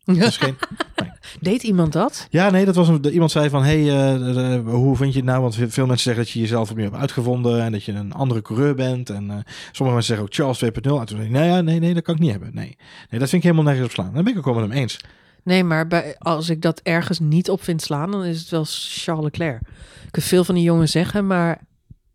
Geen, 0.05 0.55
Deed 1.39 1.63
iemand 1.63 1.93
dat? 1.93 2.27
ja, 2.29 2.49
nee, 2.49 2.65
dat 2.65 2.75
was 2.75 2.87
een, 2.87 3.05
iemand 3.05 3.31
zei 3.31 3.49
van, 3.49 3.63
hey, 3.63 3.79
eh, 3.79 4.55
eh, 4.55 4.65
hoe 4.65 4.95
vind 4.95 5.13
je 5.13 5.19
het 5.19 5.27
nou? 5.27 5.41
Want 5.41 5.55
veel 5.55 5.85
mensen 5.85 5.97
zeggen 5.97 6.23
dat 6.23 6.29
je 6.33 6.39
jezelf 6.39 6.69
opnieuw 6.69 6.85
hebt 6.85 7.01
uitgevonden 7.01 7.61
en 7.61 7.71
dat 7.71 7.83
je 7.83 7.91
een 7.91 8.13
andere 8.13 8.41
coureur 8.41 8.75
bent. 8.75 9.09
En 9.09 9.29
eh, 9.29 9.37
sommige 9.71 9.97
mensen 9.97 10.03
zeggen 10.03 10.25
ook 10.25 10.33
Charles 10.33 10.63
2.0. 10.63 10.99
En 10.99 11.05
toen 11.05 11.17
zei 11.17 11.31
hij, 11.31 11.39
nee, 11.39 11.49
ja, 11.49 11.61
nee, 11.61 11.79
nee, 11.79 11.93
dat 11.93 12.03
kan 12.03 12.15
ik 12.15 12.21
niet 12.21 12.31
hebben. 12.31 12.51
Nee, 12.53 12.77
nee 13.09 13.19
dat 13.19 13.29
vind 13.29 13.33
ik 13.33 13.43
helemaal 13.43 13.63
nergens 13.63 13.85
op 13.85 13.91
slaan. 13.91 14.13
Daar 14.13 14.23
ben 14.23 14.31
ik 14.31 14.39
ook 14.39 14.45
wel 14.45 14.53
met 14.53 14.63
hem 14.63 14.71
eens. 14.71 14.99
Nee, 15.43 15.63
maar 15.63 15.87
bij, 15.87 16.15
als 16.17 16.49
ik 16.49 16.61
dat 16.61 16.79
ergens 16.83 17.19
niet 17.19 17.49
op 17.49 17.63
vind 17.63 17.81
slaan, 17.81 18.11
dan 18.11 18.25
is 18.25 18.39
het 18.39 18.49
wel 18.49 18.65
Charles 18.67 19.23
Leclerc. 19.23 19.61
Ik 20.05 20.11
kan 20.11 20.23
veel 20.23 20.43
van 20.43 20.55
die 20.55 20.63
jongen 20.63 20.89
zeggen, 20.89 21.27
maar 21.27 21.61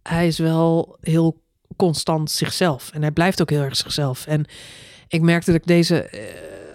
hij 0.02 0.26
is 0.26 0.38
wel 0.38 0.96
heel 1.00 1.42
constant 1.76 2.30
zichzelf. 2.30 2.90
En 2.92 3.02
hij 3.02 3.10
blijft 3.10 3.40
ook 3.40 3.50
heel 3.50 3.62
erg 3.62 3.76
zichzelf. 3.76 4.26
En 4.26 4.44
ik 5.08 5.20
merkte 5.20 5.52
dat 5.52 5.60
ik 5.60 5.66
deze 5.66 6.02
eh, 6.02 6.20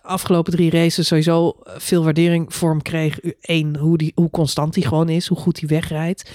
afgelopen 0.01 0.51
drie 0.53 0.71
races 0.71 1.07
sowieso 1.07 1.55
veel 1.65 2.03
waardering 2.03 2.53
voor 2.55 2.69
hem 2.69 2.81
kreeg. 2.81 3.19
Eén, 3.41 3.75
hoe, 3.77 3.97
die, 3.97 4.11
hoe 4.15 4.29
constant 4.29 4.75
hij 4.75 4.83
gewoon 4.83 5.09
is, 5.09 5.27
hoe 5.27 5.37
goed 5.37 5.59
hij 5.59 5.69
wegrijdt. 5.69 6.31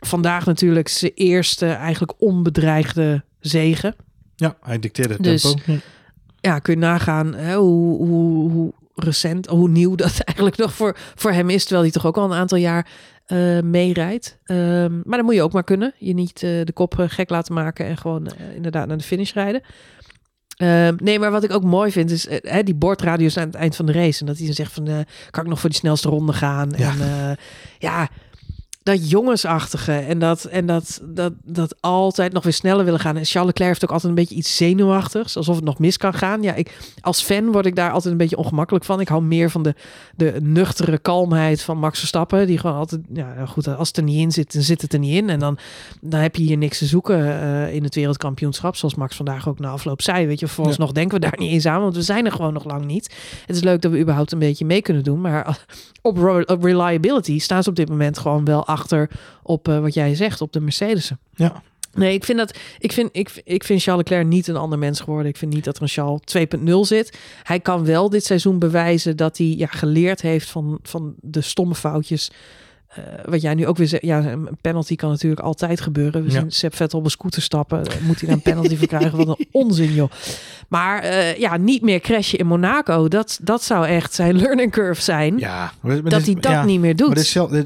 Vandaag 0.00 0.46
natuurlijk 0.46 0.88
zijn 0.88 1.12
eerste 1.14 1.66
eigenlijk 1.66 2.12
onbedreigde 2.18 3.24
zegen. 3.40 3.94
Ja, 4.36 4.56
hij 4.60 4.78
dicteerde 4.78 5.14
het 5.14 5.22
Dus- 5.22 5.42
tempo. 5.42 5.82
Ja. 6.40 6.58
kun 6.58 6.74
je 6.74 6.80
nagaan 6.80 7.34
hè, 7.34 7.56
hoe, 7.56 7.96
hoe, 8.06 8.50
hoe 8.50 8.72
recent, 8.94 9.46
hoe 9.46 9.68
nieuw 9.68 9.94
dat 9.94 10.20
eigenlijk 10.24 10.56
nog 10.56 10.74
voor, 10.74 10.96
voor 11.14 11.32
hem 11.32 11.50
is. 11.50 11.62
Terwijl 11.62 11.82
hij 11.82 11.92
toch 11.92 12.06
ook 12.06 12.16
al 12.16 12.24
een 12.24 12.38
aantal 12.38 12.58
jaar 12.58 12.86
eh 13.26 13.60
meerijdt. 13.60 14.38
Ehm, 14.44 15.00
maar 15.04 15.16
dan 15.16 15.24
moet 15.24 15.34
je 15.34 15.42
ook 15.42 15.52
maar 15.52 15.64
kunnen. 15.64 15.94
Je 15.98 16.14
niet 16.14 16.42
eh, 16.42 16.64
de 16.64 16.72
kop 16.74 16.98
eh, 16.98 17.08
gek 17.08 17.30
laten 17.30 17.54
maken 17.54 17.86
en 17.86 17.96
gewoon 17.96 18.26
eh, 18.26 18.54
inderdaad 18.54 18.86
naar 18.86 18.96
de 18.96 19.04
finish 19.04 19.32
rijden. 19.32 19.62
Ehm, 20.60 20.94
nee, 20.96 21.18
maar 21.18 21.30
wat 21.30 21.44
ik 21.44 21.52
ook 21.52 21.62
mooi 21.62 21.92
vind 21.92 22.10
is 22.10 22.26
eh, 22.26 22.64
die 22.64 22.74
bordradio's 22.74 23.36
aan 23.36 23.46
het 23.46 23.54
eind 23.54 23.76
van 23.76 23.86
de 23.86 23.92
race. 23.92 24.20
En 24.20 24.26
dat 24.26 24.36
hij 24.36 24.46
dan 24.46 24.54
zegt 24.54 24.72
van, 24.72 24.86
eh, 24.86 24.98
kan 25.30 25.42
ik 25.42 25.48
nog 25.48 25.60
voor 25.60 25.70
die 25.70 25.78
snelste 25.78 26.08
ronde 26.08 26.32
gaan? 26.32 26.72
Ja. 26.76 26.90
En 26.90 27.00
eh, 27.00 27.36
ja, 27.78 28.08
dat 28.82 29.10
jongensachtige 29.10 29.92
en 29.92 30.18
dat, 30.18 30.44
en 30.44 30.66
dat, 30.66 31.00
dat, 31.04 31.32
dat 31.44 31.74
altijd 31.80 32.32
nog 32.32 32.42
weer 32.42 32.52
sneller 32.52 32.84
willen 32.84 33.00
gaan. 33.00 33.16
En 33.16 33.24
Charles 33.24 33.46
Leclerc 33.46 33.68
heeft 33.68 33.84
ook 33.84 33.90
altijd 33.90 34.08
een 34.08 34.18
beetje 34.18 34.34
iets 34.34 34.56
zenuwachtigs, 34.56 35.36
alsof 35.36 35.56
het 35.56 35.64
nog 35.64 35.78
mis 35.78 35.96
kan 35.96 36.14
gaan. 36.14 36.42
Ja, 36.42 36.54
ik, 36.54 36.78
als 37.00 37.22
fan 37.22 37.52
word 37.52 37.66
ik 37.66 37.76
daar 37.76 37.90
altijd 37.90 38.12
een 38.12 38.18
beetje 38.18 38.36
ongemakkelijk 38.36 38.84
van. 38.84 39.00
Ik 39.00 39.08
hou 39.08 39.22
meer 39.22 39.50
van 39.50 39.62
de, 39.62 39.74
de 40.16 40.36
nuchtere 40.42 40.98
kalmheid 40.98 41.62
van 41.62 41.78
Max 41.78 41.98
Verstappen. 41.98 42.46
Die 42.46 42.58
gewoon 42.58 42.76
altijd, 42.76 43.00
ja 43.12 43.46
goed, 43.46 43.76
als 43.76 43.88
het 43.88 43.96
er 43.96 44.02
niet 44.02 44.20
in 44.20 44.32
zit, 44.32 44.52
dan 44.52 44.62
zit 44.62 44.82
het 44.82 44.92
er 44.92 44.98
niet 44.98 45.14
in. 45.14 45.30
En 45.30 45.38
dan, 45.38 45.58
dan 46.00 46.20
heb 46.20 46.36
je 46.36 46.42
hier 46.42 46.56
niks 46.56 46.78
te 46.78 46.86
zoeken 46.86 47.40
eh, 47.40 47.74
in 47.74 47.84
het 47.84 47.94
wereldkampioenschap. 47.94 48.76
Zoals 48.76 48.94
Max 48.94 49.16
vandaag 49.16 49.48
ook 49.48 49.58
na 49.58 49.70
afloop 49.70 50.02
zei. 50.02 50.26
Weet 50.26 50.40
je, 50.40 50.48
vooralsnog 50.48 50.92
denken 50.92 51.20
we 51.20 51.26
daar 51.26 51.38
niet 51.38 51.50
eens 51.50 51.66
aan, 51.66 51.80
want 51.80 51.94
we 51.94 52.02
zijn 52.02 52.26
er 52.26 52.32
gewoon 52.32 52.52
nog 52.52 52.64
lang 52.64 52.84
niet. 52.84 53.14
Het 53.46 53.56
is 53.56 53.62
leuk 53.62 53.80
dat 53.80 53.92
we 53.92 54.00
überhaupt 54.00 54.32
een 54.32 54.38
beetje 54.38 54.64
mee 54.64 54.82
kunnen 54.82 55.04
doen. 55.04 55.20
Maar 55.20 55.66
op 56.02 56.62
reliability 56.62 57.38
staan 57.38 57.62
ze 57.62 57.68
op 57.68 57.76
dit 57.76 57.88
moment 57.88 58.18
gewoon 58.18 58.44
wel 58.44 58.66
achter 58.66 58.79
op 59.42 59.68
eh, 59.68 59.80
wat 59.80 59.94
jij 59.94 60.14
zegt, 60.14 60.40
op 60.40 60.52
de 60.52 60.60
Mercedes'en. 60.60 61.18
Ja. 61.34 61.62
Nee, 61.92 62.14
ik 62.14 62.24
vind 62.24 62.38
dat. 62.38 62.58
Ik 62.78 62.92
vind, 62.92 63.08
ik, 63.12 63.42
ik 63.44 63.64
vind 63.64 63.82
Charles 63.82 64.08
Leclerc 64.08 64.26
niet 64.28 64.46
een 64.46 64.56
ander 64.56 64.78
mens 64.78 65.00
geworden. 65.00 65.28
Ik 65.28 65.36
vind 65.36 65.52
niet 65.54 65.64
dat 65.64 65.76
er 65.76 65.82
een 65.82 65.88
Charles 65.88 66.20
2.0 66.58 66.74
zit. 66.80 67.18
Hij 67.42 67.60
kan 67.60 67.84
wel 67.84 68.10
dit 68.10 68.24
seizoen 68.24 68.58
bewijzen 68.58 69.16
dat 69.16 69.38
hij 69.38 69.46
ja, 69.46 69.66
geleerd 69.66 70.20
heeft 70.20 70.50
van, 70.50 70.78
van 70.82 71.14
de 71.20 71.40
stomme 71.40 71.74
foutjes 71.74 72.30
eh, 72.90 73.02
wat 73.24 73.40
jij 73.40 73.54
nu 73.54 73.66
ook 73.66 73.76
weer 73.76 73.86
zegt, 73.88 74.02
ja, 74.04 74.18
een 74.24 74.48
penalty 74.60 74.96
kan 74.96 75.10
natuurlijk 75.10 75.40
altijd 75.40 75.80
gebeuren. 75.80 76.22
We 76.24 76.30
Ja. 76.32 76.40
zien 76.40 76.50
Sepp 76.50 76.74
Vettel 76.76 76.98
op 76.98 77.04
een 77.04 77.10
scooter 77.10 77.42
stappen. 77.42 77.84
Dan 77.84 77.92
Moet 78.02 78.18
hij 78.20 78.28
daar 78.28 78.36
een 78.36 78.42
penalty 78.52 78.76
voor 78.76 78.86
krijgen? 78.86 79.16
Wat 79.26 79.38
een 79.38 79.46
onzin, 79.50 79.92
joh. 79.94 80.10
Maar 80.68 81.02
eh, 81.02 81.36
ja, 81.38 81.56
niet 81.56 81.82
meer 81.82 82.00
crashen 82.00 82.38
in 82.38 82.46
Monaco. 82.46 83.08
Dat, 83.08 83.38
dat 83.42 83.62
zou 83.62 83.86
echt 83.86 84.14
zijn 84.14 84.36
learning 84.36 84.72
curve 84.72 85.02
zijn. 85.02 85.38
Ja, 85.38 85.72
dat 86.04 86.24
hij 86.24 86.34
dat 86.34 86.44
ja, 86.44 86.64
niet 86.64 86.80
meer 86.80 86.96
doet. 86.96 87.06
Maar 87.06 87.16
dit 87.16 87.24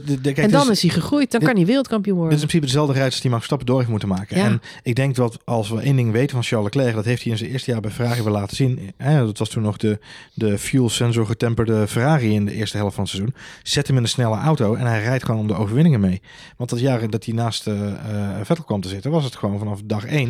is, 0.08 0.20
kijk, 0.22 0.38
en 0.38 0.50
dan 0.50 0.62
is- 0.62 0.68
is 0.70 0.82
hij 0.82 0.90
gegroeid. 0.90 1.30
Dan 1.30 1.40
dit- 1.40 1.48
kan 1.48 1.58
hij 1.58 1.66
wereldkampioen 1.66 2.14
Dit 2.16 2.22
is 2.24 2.28
worden. 2.28 2.40
in 2.40 2.46
principe 2.46 2.66
dezelfde 2.66 2.92
rijders 2.92 3.20
die 3.20 3.30
Max 3.30 3.46
Verstappen 3.46 3.66
door 3.66 3.78
heeft 3.78 3.90
moeten 3.90 4.08
maken. 4.08 4.36
Ja. 4.36 4.44
En 4.44 4.60
ik 4.82 4.94
denk 4.94 5.14
dat 5.14 5.38
als 5.44 5.70
we 5.70 5.80
één 5.80 5.96
ding 5.96 6.12
weten 6.12 6.30
van 6.30 6.42
Charles 6.42 6.74
Leclerc, 6.74 6.94
dat 6.94 7.04
heeft 7.04 7.22
hij 7.22 7.32
in 7.32 7.38
zijn 7.38 7.50
eerste 7.50 7.70
jaar 7.70 7.80
bij 7.80 7.90
Ferrari 7.90 8.22
wel 8.22 8.32
laten 8.32 8.56
zien. 8.56 8.92
Hè, 8.96 9.24
dat 9.24 9.38
was 9.38 9.48
toen 9.48 9.62
nog 9.62 9.76
de, 9.76 9.98
de 10.34 10.58
fuel 10.58 10.88
sensor 10.88 11.26
getemperde 11.26 11.86
Ferrari 11.88 12.34
in 12.34 12.44
de 12.44 12.52
eerste 12.52 12.76
helft 12.76 12.94
van 12.94 13.04
het 13.04 13.12
seizoen. 13.12 13.34
Zet 13.62 13.86
hem 13.86 13.96
in 13.96 14.02
een 14.02 14.08
snelle 14.08 14.36
auto 14.36 14.74
en 14.74 14.86
hij 14.86 15.02
rijdt 15.02 15.13
gewoon 15.22 15.40
om 15.40 15.46
de 15.46 15.54
overwinningen 15.54 16.00
mee. 16.00 16.22
Want 16.56 16.70
dat 16.70 16.80
jaar 16.80 17.10
dat 17.10 17.24
hij 17.24 17.34
naast 17.34 17.66
eh, 17.66 17.86
eh, 17.88 18.44
Vettel 18.44 18.64
kwam 18.64 18.80
te 18.80 18.88
zitten, 18.88 19.10
was 19.10 19.24
het 19.24 19.36
gewoon 19.36 19.58
vanaf 19.58 19.80
dag 19.84 20.04
één. 20.04 20.28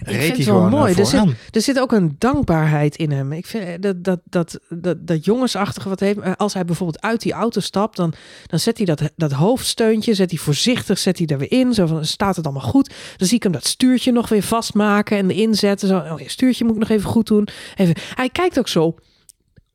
Ik 0.00 0.06
reed 0.06 0.22
vind 0.24 0.36
het 0.36 0.46
wel 0.46 0.54
gewoon 0.54 0.70
mooi. 0.70 0.92
eh, 0.92 0.98
Er 0.98 1.06
zit, 1.06 1.54
er 1.54 1.60
zit 1.60 1.80
ook 1.80 1.92
een 1.92 2.14
dankbaarheid 2.18 2.96
in 2.96 3.10
hem. 3.10 3.32
Ik 3.32 3.46
vind 3.46 3.82
dat, 3.82 4.04
dat, 4.04 4.20
dat, 4.24 4.60
dat, 4.68 5.06
dat 5.06 5.24
jongensachtige 5.24 5.88
wat 5.88 6.00
heeft. 6.00 6.18
eh, 6.18 6.32
Als 6.36 6.54
hij 6.54 6.64
bijvoorbeeld 6.64 7.02
uit 7.02 7.20
die 7.20 7.32
auto 7.32 7.60
stapt, 7.60 7.96
dan, 7.96 8.12
dan 8.46 8.58
zet 8.58 8.76
hij 8.76 8.86
dat, 8.86 9.02
dat 9.16 9.32
hoofdsteuntje, 9.32 10.14
zet 10.14 10.30
hij 10.30 10.38
voorzichtig, 10.38 10.98
zet 10.98 11.18
hij 11.18 11.26
er 11.26 11.38
weer 11.38 11.52
in. 11.52 11.74
Zo 11.74 11.86
van, 11.86 12.04
staat 12.04 12.36
het 12.36 12.44
allemaal 12.44 12.68
goed? 12.68 12.94
Dan 13.16 13.26
zie 13.28 13.36
ik 13.36 13.42
hem 13.42 13.52
dat 13.52 13.66
stuurtje 13.66 14.12
nog 14.12 14.28
weer 14.28 14.42
vastmaken 14.42 15.18
en 15.18 15.30
inzetten. 15.30 15.88
Zo, 15.88 15.96
oh, 15.96 16.18
stuurtje 16.26 16.64
moet 16.64 16.74
ik 16.74 16.80
nog 16.80 16.88
even 16.88 17.10
goed 17.10 17.26
doen. 17.26 17.48
Even. 17.76 17.94
Hij 18.14 18.28
kijkt 18.28 18.58
ook 18.58 18.68
zo 18.68 18.94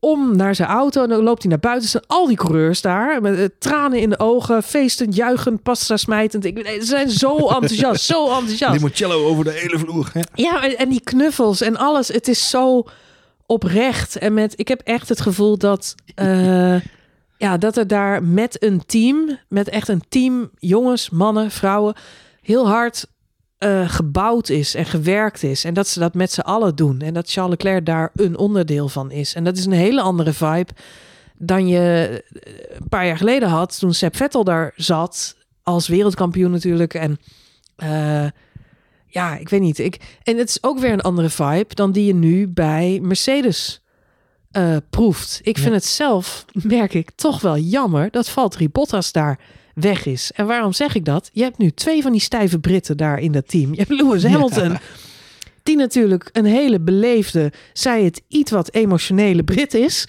om 0.06 0.36
naar 0.36 0.56
zijn 0.56 0.70
auto 0.70 1.04
en 1.04 1.10
dan 1.10 1.24
loopt 1.24 1.42
hij 1.42 1.50
naar 1.52 1.60
buiten. 1.60 1.90
Staan 1.90 2.02
al 2.08 2.28
die 2.28 2.38
coureurs 2.38 2.82
daar 2.82 3.22
met 3.22 3.38
eh, 3.38 3.46
tranen 3.60 4.00
in 4.00 4.10
de 4.10 4.20
ogen, 4.20 4.64
feestend, 4.64 5.16
juichend, 5.16 5.64
pasta 5.64 5.98
smijtend. 5.98 6.46
Ik, 6.46 6.68
ze 6.68 6.86
zijn 6.86 7.10
zo 7.10 7.36
enthousiast, 7.48 8.04
zo 8.06 8.28
enthousiast. 8.30 8.74
Limoncello 8.74 9.26
over 9.28 9.44
de 9.44 9.52
hele 9.52 9.80
vloer. 9.80 10.10
Ja. 10.14 10.22
Ja, 10.34 10.64
en- 10.64 10.78
en 10.78 10.90
die 10.90 11.02
knuffels 11.02 11.62
en 11.62 11.78
alles. 11.78 12.08
Het 12.08 12.28
is 12.28 12.50
zo 12.50 12.84
oprecht. 13.46 14.18
En 14.18 14.34
met, 14.34 14.54
ik 14.56 14.68
heb 14.68 14.82
echt 14.84 15.10
het 15.10 15.22
gevoel 15.22 15.58
dat, 15.58 15.96
eh, 16.16 16.76
ja, 17.38 17.58
dat 17.58 17.78
er 17.78 17.88
daar 17.88 18.24
met 18.24 18.64
een 18.64 18.86
team, 18.86 19.38
met 19.50 19.70
echt 19.70 19.88
een 19.88 20.04
team, 20.10 20.50
jongens, 20.58 21.10
mannen, 21.10 21.52
vrouwen, 21.52 21.96
heel 22.42 22.68
hard 22.68 23.08
eh, 23.66 23.90
gebouwd 23.90 24.50
is 24.50 24.76
en 24.76 24.86
gewerkt 24.86 25.44
is. 25.44 25.64
En 25.64 25.74
dat 25.74 25.88
ze 25.88 26.00
dat 26.00 26.14
met 26.14 26.32
z'n 26.32 26.40
allen 26.40 26.76
doen. 26.76 27.02
En 27.02 27.14
dat 27.14 27.32
Charles 27.32 27.52
Leclerc 27.52 27.86
daar 27.86 28.12
een 28.16 28.38
onderdeel 28.38 28.90
van 28.90 29.12
is. 29.12 29.36
En 29.36 29.44
dat 29.44 29.58
is 29.58 29.66
een 29.66 29.72
hele 29.72 30.02
andere 30.02 30.34
vibe 30.34 30.72
dan 31.38 31.68
je 31.68 32.22
eh, 32.30 32.54
een 32.78 32.88
paar 32.90 33.06
jaar 33.06 33.18
geleden 33.18 33.50
had 33.50 33.80
toen 33.80 33.94
Sepp 33.94 34.16
Vettel 34.16 34.44
daar 34.44 34.74
zat 34.76 35.36
als 35.64 35.88
wereldkampioen 35.88 36.52
natuurlijk. 36.52 36.94
En 36.94 37.20
eh, 37.76 38.28
ja, 39.08 39.36
ik 39.38 39.50
weet 39.50 39.62
niet. 39.62 39.80
Ik, 39.80 40.20
en 40.24 40.38
het 40.38 40.50
is 40.50 40.64
ook 40.64 40.80
weer 40.80 40.92
een 40.92 41.02
andere 41.02 41.30
vibe 41.30 41.76
dan 41.76 41.92
die 41.92 42.06
je 42.06 42.16
nu 42.16 42.48
bij 42.48 43.00
Mercedes 43.02 43.82
proeft. 44.90 45.40
Ik 45.44 45.58
vind 45.58 45.74
het 45.74 45.86
zelf, 45.86 46.46
merk 46.78 46.94
ik, 46.94 47.12
toch 47.16 47.42
wel 47.42 47.58
jammer 47.58 48.12
dat 48.12 48.30
Valtteri 48.30 48.70
Bottas 48.70 49.12
daar 49.12 49.40
weg 49.76 50.06
is. 50.06 50.32
En 50.36 50.46
waarom 50.46 50.74
zeg 50.74 50.96
ik 50.96 51.06
dat? 51.06 51.30
Je 51.34 51.44
hebt 51.44 51.58
nu 51.58 51.72
twee 51.72 52.02
van 52.02 52.12
die 52.12 52.22
stijve 52.22 52.60
Britten 52.60 52.98
daar 52.98 53.20
in 53.20 53.32
dat 53.32 53.48
team. 53.48 53.72
Je 53.74 53.78
hebt 53.78 54.02
Lewis 54.02 54.24
Hamilton, 54.24 54.78
die 55.64 55.76
natuurlijk 55.78 56.30
een 56.34 56.46
hele 56.46 56.80
beleefde, 56.80 57.52
zij 57.74 58.04
het 58.04 58.22
iets 58.28 58.52
wat 58.52 58.74
emotionele 58.74 59.44
Brit 59.44 59.74
is. 59.74 60.08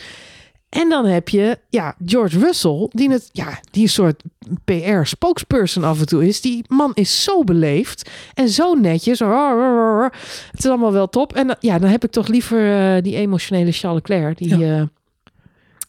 En 0.69 0.89
dan 0.89 1.07
heb 1.07 1.29
je 1.29 1.59
ja, 1.69 1.95
George 2.07 2.39
Russell, 2.39 2.89
die, 2.93 3.11
het, 3.11 3.29
ja, 3.33 3.61
die 3.71 3.83
een 3.83 3.89
soort 3.89 4.23
PR-spokesperson 4.65 5.85
af 5.85 6.01
en 6.01 6.07
toe 6.07 6.27
is. 6.27 6.41
Die 6.41 6.65
man 6.69 6.91
is 6.95 7.23
zo 7.23 7.45
beleefd 7.45 8.11
en 8.35 8.49
zo 8.49 8.75
netjes. 8.75 9.19
Het 9.19 10.59
is 10.59 10.67
allemaal 10.67 10.93
wel 10.93 11.09
top. 11.09 11.35
En 11.35 11.57
ja, 11.61 11.79
dan 11.79 11.91
heb 11.91 12.05
ik 12.05 12.11
toch 12.11 12.29
liever 12.29 12.95
eh, 12.97 13.03
die 13.03 13.17
emotionele 13.17 13.73
Charles 13.73 14.01
Leclerc. 14.07 14.39
Die, 14.39 14.59
Ja. 14.59 14.77
eh, 14.81 14.83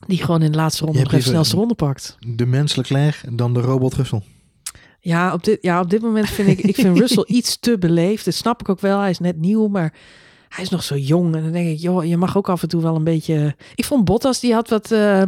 die 0.07 0.23
gewoon 0.23 0.41
in 0.41 0.51
de 0.51 0.57
laatste 0.57 0.85
ronde 0.85 0.99
nog 0.99 1.11
liever- 1.11 1.29
snelste 1.29 1.55
ronde 1.55 1.73
pakt. 1.75 2.17
De 2.27 2.45
menselijk 2.45 2.89
Leclerc 2.89 3.37
dan 3.37 3.53
de 3.53 3.61
robot 3.61 3.93
Russell. 3.93 4.21
Ja 4.99 5.33
op, 5.33 5.43
dit, 5.43 5.57
ja, 5.61 5.79
op 5.79 5.89
dit 5.89 6.01
moment 6.01 6.29
vind 6.29 6.47
ik, 6.47 6.59
ik 6.59 6.75
vind 6.75 6.97
Russell 6.99 7.23
iets 7.27 7.59
te 7.59 7.77
beleefd. 7.77 8.25
Dat 8.25 8.33
snap 8.33 8.59
ik 8.61 8.69
ook 8.69 8.79
wel. 8.79 8.99
Hij 8.99 9.09
is 9.09 9.19
net 9.19 9.37
nieuw, 9.37 9.67
maar 9.67 9.93
hij 10.49 10.63
is 10.63 10.69
nog 10.69 10.83
zo 10.83 10.95
jong. 10.97 11.35
En 11.35 11.43
dan 11.43 11.51
denk 11.51 11.67
ik, 11.69 11.77
joh, 11.79 12.05
je 12.05 12.17
mag 12.17 12.37
ook 12.37 12.49
af 12.49 12.61
en 12.61 12.67
toe 12.69 12.81
wel 12.81 12.95
een 12.95 13.03
beetje... 13.03 13.55
Ik 13.75 13.85
vond 13.85 14.05
Bottas, 14.05 14.39
die 14.39 14.53
had 14.53 14.69
wat... 14.69 14.91
eh, 14.91 15.21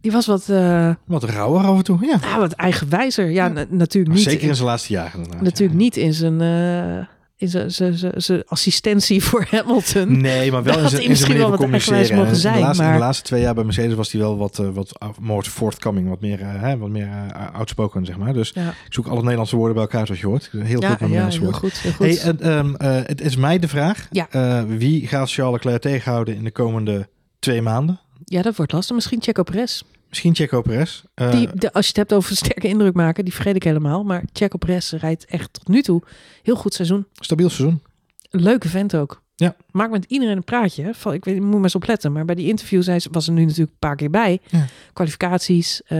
die 0.00 0.12
was 0.12 0.26
wat, 0.26 0.48
eh 0.48 0.94
Wat 1.06 1.24
rauwer 1.24 1.64
af 1.64 1.76
en 1.76 1.84
toe. 1.84 1.98
Ja, 2.06 2.18
ja, 2.22 2.38
wat 2.38 2.52
eigenwijzer. 2.52 3.30
Ja, 3.30 3.44
Ja. 3.46 3.52
na- 3.52 3.66
natuurlijk 3.70 4.14
niet. 4.14 4.24
zeker 4.24 4.48
in 4.48 4.54
zijn 4.54 4.66
laatste 4.68 4.92
jaren. 4.92 5.20
natuurlijk 5.40 5.70
ja. 5.72 5.76
niet 5.84 5.96
in 5.96 6.14
zijn, 6.14 6.40
eh, 6.40 7.06
in 7.40 7.48
zijn, 7.48 8.42
assistentie 8.46 9.22
voor 9.28 9.46
Hamilton. 9.50 10.20
Nee, 10.20 10.50
maar 10.52 10.62
wel 10.62 10.78
in 10.78 10.88
zijn, 10.88 11.02
in 11.02 11.16
zijn 11.16 11.30
manier 11.30 11.46
van 11.46 11.56
communiceren. 11.56 12.16
mogen 12.16 12.36
zijn, 12.36 12.54
de 12.54 12.60
laatste, 12.60 12.82
maar- 12.82 12.92
de 12.92 12.98
laatste 12.98 13.24
twee 13.24 13.40
jaar 13.40 13.54
bij 13.54 13.64
Mercedes 13.64 13.94
was 13.94 14.12
hij 14.12 14.20
wel 14.20 14.36
wat, 14.36 14.58
eh, 14.58 14.68
wat 14.72 14.98
af- 14.98 15.18
more 15.20 15.42
forthcoming, 15.50 16.08
wat 16.08 16.20
meer, 16.20 16.40
eh, 16.40 16.60
hè, 16.60 16.78
wat 16.78 16.88
meer 16.88 17.08
eh, 17.32 17.54
outspoken, 17.54 18.04
zeg 18.04 18.16
maar. 18.16 18.32
Dus 18.32 18.50
Ja, 18.54 18.68
ik 18.68 18.92
zoek 18.92 19.06
alle 19.06 19.20
Nederlandse 19.20 19.56
woorden 19.56 19.74
bij 19.74 19.82
elkaar, 19.84 20.06
zoals 20.06 20.20
je 20.20 20.26
hoort. 20.26 20.48
Heel 20.52 20.80
goed 20.80 20.88
met 20.88 21.00
Nederlandse 21.00 21.38
heel 21.40 21.50
woorden. 21.50 21.70
goed. 21.70 21.78
Heel 21.80 21.92
goed. 21.92 22.22
Hey, 22.22 22.34
en, 22.78 23.06
het 23.06 23.20
is 23.20 23.36
mij 23.36 23.58
de 23.58 23.68
vraag. 23.68 24.08
Ja. 24.10 24.66
wie 24.66 25.06
gaat 25.06 25.32
Charles 25.32 25.52
Leclerc 25.54 25.80
tegenhouden 25.80 26.34
in 26.36 26.44
de 26.44 26.50
komende 26.52 27.08
twee 27.38 27.62
maanden? 27.62 28.00
ja, 28.24 28.42
dat 28.42 28.56
wordt 28.56 28.72
lastig. 28.72 28.94
Misschien 28.94 29.22
Checo 29.22 29.42
Perez. 29.42 29.82
Misschien 30.10 30.34
Checo 30.34 30.62
Perez. 30.62 31.02
Eh, 31.14 31.30
Die, 31.30 31.48
de, 31.54 31.72
als 31.72 31.84
je 31.84 31.88
het 31.88 31.96
hebt 31.96 32.12
over 32.12 32.36
sterke 32.36 32.68
indruk 32.68 32.94
maken, 32.94 33.24
die 33.24 33.34
vergeet 33.34 33.54
ik 33.54 33.62
helemaal. 33.62 34.04
Maar 34.04 34.24
Checo 34.32 34.58
Perez 34.58 34.92
rijdt 34.92 35.24
echt 35.24 35.52
tot 35.52 35.68
nu 35.68 35.82
toe 35.82 36.02
heel 36.42 36.56
goed 36.56 36.74
seizoen. 36.74 37.06
stabiel 37.14 37.50
seizoen. 37.50 37.82
Leuke 38.30 38.68
vent 38.68 38.96
ook. 38.96 39.22
Ja. 39.40 39.54
Maakt 39.70 39.90
met 39.90 40.04
iedereen 40.08 40.36
een 40.36 40.44
praatje. 40.44 40.82
hè. 40.82 41.12
Ik 41.12 41.24
weet, 41.24 41.34
ik 41.36 41.40
moet 41.42 41.52
maar 41.54 41.62
eens 41.62 41.74
opletten. 41.74 42.12
Maar 42.12 42.24
bij 42.24 42.34
die 42.34 42.48
interviews 42.48 42.86
hij 42.86 43.00
was 43.10 43.26
er 43.26 43.32
nu 43.32 43.40
natuurlijk 43.44 43.70
een 43.70 43.78
paar 43.78 43.96
keer 43.96 44.10
bij. 44.10 44.38
Ja. 44.48 44.64
Kwalificaties, 44.92 45.82
eh, 45.86 45.98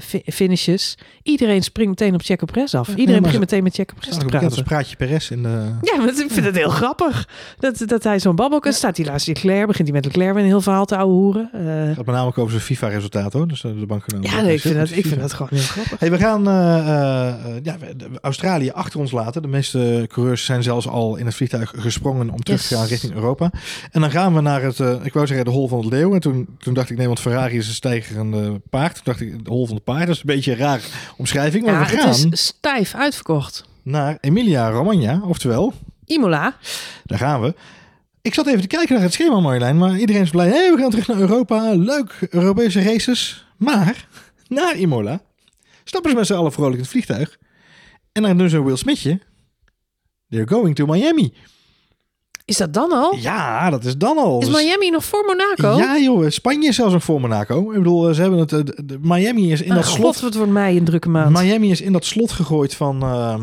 fi- 0.00 0.22
finishes. 0.32 0.98
Iedereen 1.22 1.62
springt 1.62 1.90
meteen 2.00 2.14
op 2.14 2.22
Checo 2.22 2.44
Perez 2.46 2.74
af. 2.74 2.88
Ja, 2.88 2.94
Iedereen 2.96 3.22
begint 3.22 3.40
meteen 3.40 3.62
met 3.62 3.74
Staat 3.74 4.20
te 4.20 4.24
praten. 4.26 4.64
Praatje 4.64 4.96
Perez 4.96 5.30
in 5.30 5.42
de... 5.42 5.48
Ja, 5.82 5.96
maar 5.96 6.08
ik 6.08 6.14
vind 6.30 6.46
het 6.46 6.56
heel 6.56 6.68
grappig. 6.70 7.28
Dat, 7.58 7.82
dat 7.86 8.04
hij 8.04 8.18
zo'n 8.20 8.34
babbel 8.36 8.60
kan. 8.60 8.72
Staat 8.72 8.96
hij 8.96 9.06
laatst 9.06 9.26
Leclerc. 9.26 9.66
Begint 9.66 9.88
hij 9.88 9.96
met 9.96 10.04
Leclerc 10.04 10.32
weer 10.34 10.42
een 10.42 10.48
heel 10.48 10.60
verhaal 10.60 10.84
te 10.84 10.96
ouwe 10.96 11.12
hoeren. 11.12 11.50
Eh, 11.52 11.94
gaat 11.96 12.06
met 12.06 12.14
name 12.14 12.26
ook 12.26 12.38
over 12.38 12.50
zijn 12.50 12.62
FIFA-resultaat 12.62 13.32
hoor. 13.32 13.48
Dus 13.48 13.64
eh, 13.64 13.70
de 13.80 13.86
bank 13.86 14.04
genomen. 14.04 14.30
ja, 14.30 14.40
nee, 14.40 14.54
ik, 14.54 14.60
vind 14.60 14.74
dat, 14.76 14.90
ik 14.90 15.06
vind 15.06 15.20
dat 15.20 15.32
gewoon 15.32 15.48
heel 15.52 15.60
grappig. 15.66 15.98
Hey, 16.00 16.10
we 16.10 16.18
gaan 16.18 16.42
ja, 17.62 17.76
Australië 18.20 18.70
achter 18.70 19.00
ons 19.00 19.10
laten. 19.10 19.42
De 19.42 19.48
meeste 19.48 20.04
coureurs 20.08 20.44
zijn 20.44 20.62
zelfs 20.62 20.88
al 20.88 21.16
in 21.16 21.26
het 21.26 21.34
vliegtuig 21.34 21.72
gesprongen 21.76 22.30
om 22.30 22.42
terug 22.42 22.60
te 22.62 22.74
Yes. 22.74 22.75
Gaan 22.76 22.86
richting 22.86 23.12
Europa. 23.14 23.50
En 23.90 24.00
dan 24.00 24.10
gaan 24.10 24.34
we 24.34 24.40
naar 24.40 24.62
het, 24.62 24.80
eh, 24.80 25.04
ik 25.04 25.12
wou 25.12 25.26
zeggen 25.26 25.44
de 25.44 25.50
hol 25.50 25.68
van 25.68 25.78
het 25.78 25.88
leeuw. 25.92 26.14
En 26.14 26.20
toen, 26.20 26.56
toen 26.58 26.74
dacht 26.74 26.90
ik, 26.90 26.96
nee, 26.96 27.06
want 27.06 27.20
Ferrari 27.20 27.56
is 27.56 27.68
een 27.68 27.74
stijgerende 27.74 28.60
paard. 28.70 28.94
Toen 28.94 29.02
dacht 29.04 29.20
ik, 29.20 29.44
de 29.44 29.50
hol 29.50 29.66
van 29.66 29.74
het 29.74 29.84
paard. 29.84 30.06
Dat 30.06 30.14
is 30.14 30.20
een 30.20 30.26
beetje 30.26 30.50
een 30.52 30.58
raar 30.58 30.80
omschrijving. 31.16 31.64
Maar 31.64 31.74
Ja, 31.74 31.80
we 31.80 31.86
gaan 31.96 32.08
het 32.08 32.32
is 32.32 32.46
stijf 32.46 32.94
uitverkocht. 32.94 33.64
naar 33.82 34.18
Emilia 34.20 34.70
Romagna. 34.70 35.20
Oftewel, 35.24 35.72
Imola. 36.04 36.56
daar 37.04 37.18
gaan 37.18 37.40
we. 37.40 37.54
Ik 38.22 38.34
zat 38.34 38.46
even 38.46 38.60
te 38.60 38.66
kijken 38.66 38.94
naar 38.94 39.04
het 39.04 39.12
schema, 39.12 39.40
Marjolein. 39.40 39.78
Maar 39.78 39.98
iedereen 39.98 40.22
is 40.22 40.30
blij. 40.30 40.48
hey, 40.48 40.72
we 40.74 40.78
gaan 40.80 40.90
terug 40.90 41.06
naar 41.06 41.18
Europa. 41.18 41.74
Leuk, 41.74 42.26
Europese 42.30 42.82
races. 42.82 43.46
Maar, 43.56 44.08
naar 44.48 44.76
Imola, 44.76 45.20
stappen 45.84 46.10
ze 46.10 46.16
met 46.16 46.26
z'n 46.26 46.34
allen 46.34 46.52
vrolijk 46.52 46.74
in 46.74 46.80
het 46.80 46.90
vliegtuig. 46.90 47.38
En 48.12 48.22
dan 48.22 48.38
doen 48.38 48.48
ze 48.48 48.56
een 48.56 48.64
Will 48.64 48.76
Smithje. 48.76 49.20
They're 50.28 50.48
going 50.48 50.74
to 50.74 50.86
Miami. 50.86 51.32
Is 52.46 52.56
dat 52.56 52.74
dan 52.74 52.90
al? 52.92 53.16
Ja, 53.16 53.70
dat 53.70 53.84
is 53.84 53.96
dan 53.96 54.16
al. 54.18 54.40
Is 54.40 54.46
Dus- 54.48 54.62
Miami 54.62 54.90
nog 54.90 55.04
voor 55.04 55.24
Monaco? 55.26 55.78
Ja 55.78 55.98
joh, 55.98 56.28
Spanje 56.30 56.68
is 56.68 56.76
zelfs 56.76 56.92
nog 56.92 57.04
voor 57.04 57.20
Monaco. 57.20 57.70
Ik 57.72 57.78
bedoel, 57.78 58.08
eh, 58.08 58.14
ze 58.14 58.20
hebben 58.20 58.38
het, 58.38 58.52
eh, 58.52 58.58
de- 58.64 58.84
de- 58.84 58.98
Miami 59.02 59.52
is 59.52 59.62
in 59.62 59.74
dat 59.74 59.86
God, 59.86 59.94
slot. 59.96 60.20
wat 60.20 60.34
wordt 60.34 60.52
mij 60.52 60.76
een 60.76 60.84
drukke 60.84 61.08
maand. 61.08 61.30
Miami 61.38 61.70
is 61.70 61.80
in 61.80 61.92
dat 61.92 62.04
slot 62.04 62.32
gegooid 62.32 62.74
van, 62.74 63.02
ehm, 63.02 63.42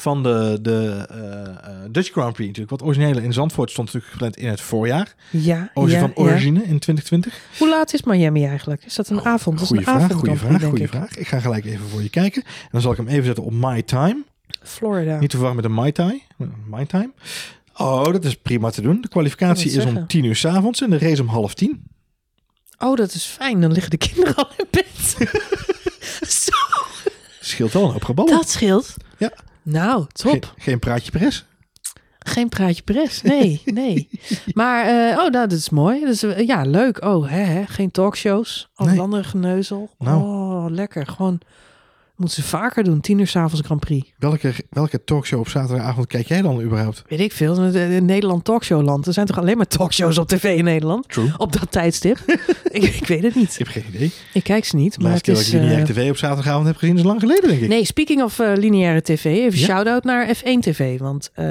van 0.00 0.22
de, 0.22 0.58
de 0.62 1.06
eh, 1.10 1.72
Dutch 1.90 2.10
Grand 2.10 2.32
Prix 2.32 2.48
natuurlijk. 2.48 2.70
Wat 2.80 2.82
originele 2.88 3.22
in 3.22 3.32
Zandvoort 3.32 3.70
stond 3.70 3.86
natuurlijk 3.86 4.12
gepland 4.12 4.36
in 4.36 4.48
het 4.48 4.60
voorjaar. 4.60 5.14
ja, 5.30 5.54
ja, 5.56 5.70
van 5.74 5.88
ja. 5.90 6.10
Origine 6.14 6.58
in 6.64 6.78
2020. 6.78 7.40
Hoe 7.58 7.68
laat 7.68 7.92
is 7.94 8.02
Miami 8.02 8.44
eigenlijk? 8.44 8.84
Is 8.84 8.94
dat 8.94 9.08
een 9.08 9.24
avond? 9.24 9.54
Dat 9.58 9.62
is 9.62 9.68
Goeie 9.68 9.82
een 9.86 9.88
vraag, 9.92 10.02
avond 10.04 10.12
goede 10.20 10.28
dan, 10.38 10.38
vraag, 10.50 10.68
goede 10.68 10.84
ik. 10.84 10.88
vraag. 10.90 11.16
Ik 11.16 11.26
ga 11.28 11.40
gelijk 11.40 11.64
even 11.64 11.88
voor 11.88 12.02
je 12.02 12.10
kijken. 12.10 12.42
En 12.44 12.68
dan 12.70 12.80
zal 12.80 12.90
ik 12.90 12.96
hem 12.96 13.08
even 13.08 13.24
zetten 13.24 13.44
op 13.44 13.52
My 13.52 13.82
Time. 13.82 14.22
Florida. 14.62 15.18
Niet 15.18 15.30
te 15.30 15.36
verwarren 15.36 15.56
met 15.62 15.64
een 15.70 15.76
Mai 15.76 15.92
Tai. 15.92 16.22
My 16.70 16.84
Time. 16.86 17.10
Oh, 17.78 18.04
dat 18.04 18.24
is 18.24 18.34
prima 18.36 18.70
te 18.70 18.80
doen. 18.82 19.00
De 19.00 19.08
kwalificatie 19.08 19.70
is 19.70 19.84
om. 19.84 20.06
10 20.06 20.24
uur 20.24 20.36
's 20.36 20.44
avonds 20.44 20.80
en 20.80 20.90
de 20.90 20.98
race 20.98 21.22
om 21.22 21.28
half 21.28 21.54
tien. 21.54 21.82
Oh, 22.78 22.96
dat 22.96 23.14
is 23.14 23.24
fijn. 23.24 23.60
Dan 23.60 23.72
liggen 23.72 23.90
de 23.90 23.96
kinderen 23.96 24.34
al 24.34 24.48
in 24.56 24.66
bed. 24.70 25.16
Zo, 26.28 26.52
Scheelt 27.40 27.72
wel 27.72 27.84
een 27.94 28.00
hoop 28.04 28.28
dat 28.28 28.48
scheelt. 28.48 28.94
Ja. 29.18 29.32
Nou, 29.62 30.06
top. 30.12 30.30
Geen, 30.32 30.42
geen 30.58 30.78
praatje 30.78 31.10
pres. 31.10 31.44
Geen 32.18 32.48
praatje 32.48 32.82
pres. 32.82 33.22
Nee, 33.22 33.62
nee. 33.80 34.08
Maar, 34.52 34.86
eh, 34.86 35.18
oh, 35.18 35.30
nou, 35.30 35.30
dat 35.30 35.52
is 35.52 35.68
mooi. 35.70 36.04
Dus, 36.04 36.22
eh, 36.22 36.46
ja, 36.46 36.62
leuk. 36.62 37.04
Oh, 37.04 37.28
hè, 37.28 37.40
hè. 37.40 37.66
Geen 37.66 37.90
talkshows. 37.90 38.68
Al 38.74 38.86
Nee. 38.86 39.00
andere 39.00 39.24
geneuzel. 39.24 39.90
Nou. 39.98 40.22
Oh, 40.22 40.70
lekker. 40.70 41.06
Gewoon 41.06 41.40
Moeten 42.18 42.42
ze 42.42 42.48
vaker 42.48 42.84
doen. 42.84 43.00
Tien 43.00 43.18
uur 43.18 43.26
s'avonds 43.26 43.60
Grand 43.64 43.80
Prix. 43.80 44.12
Welke, 44.18 44.52
welke 44.70 45.04
talkshow 45.04 45.40
op 45.40 45.48
zaterdagavond 45.48 46.06
kijk 46.06 46.28
jij 46.28 46.42
dan 46.42 46.62
überhaupt? 46.62 47.02
Weet 47.08 47.20
ik 47.20 47.32
veel. 47.32 47.54
De, 47.54 47.70
de 47.70 48.00
Nederland 48.02 48.44
talkshowland. 48.44 49.06
Er 49.06 49.12
zijn 49.12 49.26
toch 49.26 49.38
alleen 49.38 49.56
maar 49.56 49.66
talkshows 49.66 50.18
op 50.18 50.28
tv 50.28 50.56
in 50.56 50.64
Nederland? 50.64 51.08
True. 51.08 51.32
Op 51.36 51.52
dat 51.52 51.70
tijdstip? 51.70 52.18
ik, 52.70 52.82
ik 52.82 53.06
weet 53.06 53.22
het 53.22 53.34
niet. 53.34 53.50
Ik 53.50 53.58
heb 53.58 53.68
geen 53.68 53.84
idee. 53.94 54.12
Ik 54.32 54.42
kijk 54.42 54.64
ze 54.64 54.76
niet. 54.76 54.98
Maar 54.98 55.10
laatste 55.10 55.30
het 55.30 55.40
keer 55.40 55.52
dat 55.52 55.62
is... 55.62 55.68
ik 55.68 55.70
eh, 55.70 55.76
lineaire 55.76 55.92
tv 55.92 56.10
op 56.10 56.16
zaterdagavond 56.16 56.66
heb 56.66 56.76
gezien 56.76 56.96
is 56.96 57.02
lang 57.02 57.20
geleden, 57.20 57.48
denk 57.48 57.60
ik. 57.60 57.68
Nee, 57.68 57.84
speaking 57.84 58.22
of 58.22 58.38
eh, 58.38 58.52
lineaire 58.56 59.02
tv, 59.02 59.24
even 59.24 59.58
Ja? 59.58 59.64
shout-out 59.64 60.04
naar 60.04 60.36
F1 60.36 60.58
TV. 60.60 60.98
Want 60.98 61.30
eh, 61.34 61.46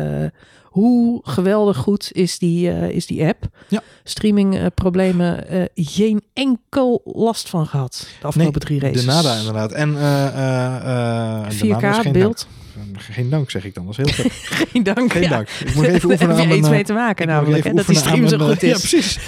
hoe 0.79 1.19
geweldig 1.23 1.77
goed 1.77 2.09
is 2.11 2.39
die, 2.39 2.71
eh, 2.71 2.89
is 2.89 3.05
die 3.05 3.25
app? 3.25 3.45
Ja. 3.67 3.81
Streamingproblemen, 4.03 5.49
eh 5.49 5.63
geen 5.75 6.21
enkel 6.33 7.01
last 7.05 7.49
van 7.49 7.67
gehad 7.67 8.07
de 8.21 8.27
afgelopen 8.27 8.61
drie 8.61 8.79
races. 8.79 8.99
De 9.01 9.05
nada 9.05 9.37
inderdaad. 9.37 9.71
En 9.71 9.97
eh 9.97 10.27
eh 10.27 10.75
eh, 10.75 11.49
de 11.49 11.55
4K 11.55 11.67
nada 11.69 11.89
is 11.89 11.97
geen 11.97 12.11
beeld. 12.11 12.47
Dank. 12.75 13.01
Geen 13.01 13.29
dank, 13.29 13.49
zeg 13.49 13.65
ik 13.65 13.73
dan. 13.73 13.85
Dat 13.85 13.97
is 13.97 14.05
heel 14.05 14.23
vet. 14.23 14.31
Geen 14.71 14.83
dank. 14.83 15.11
Geen 15.11 15.21
ja. 15.21 15.29
dank. 15.29 15.49
Ik 15.49 15.75
moet 15.75 15.85
even 15.85 16.09
oefenen 16.11 16.35
aan 16.35 16.47
mijn... 16.47 16.57
iets 16.57 16.67
eh, 16.67 16.73
mee 16.73 16.83
te 16.83 16.93
maken 16.93 17.27
namelijk. 17.27 17.63
Hè, 17.63 17.73
dat 17.73 17.85
die 17.85 17.95
stream 17.95 18.27
zo 18.27 18.37
goed 18.37 18.63
eh, 18.63 18.69
is. 18.69 18.69
Ja, 18.69 18.77
precies. 18.77 19.19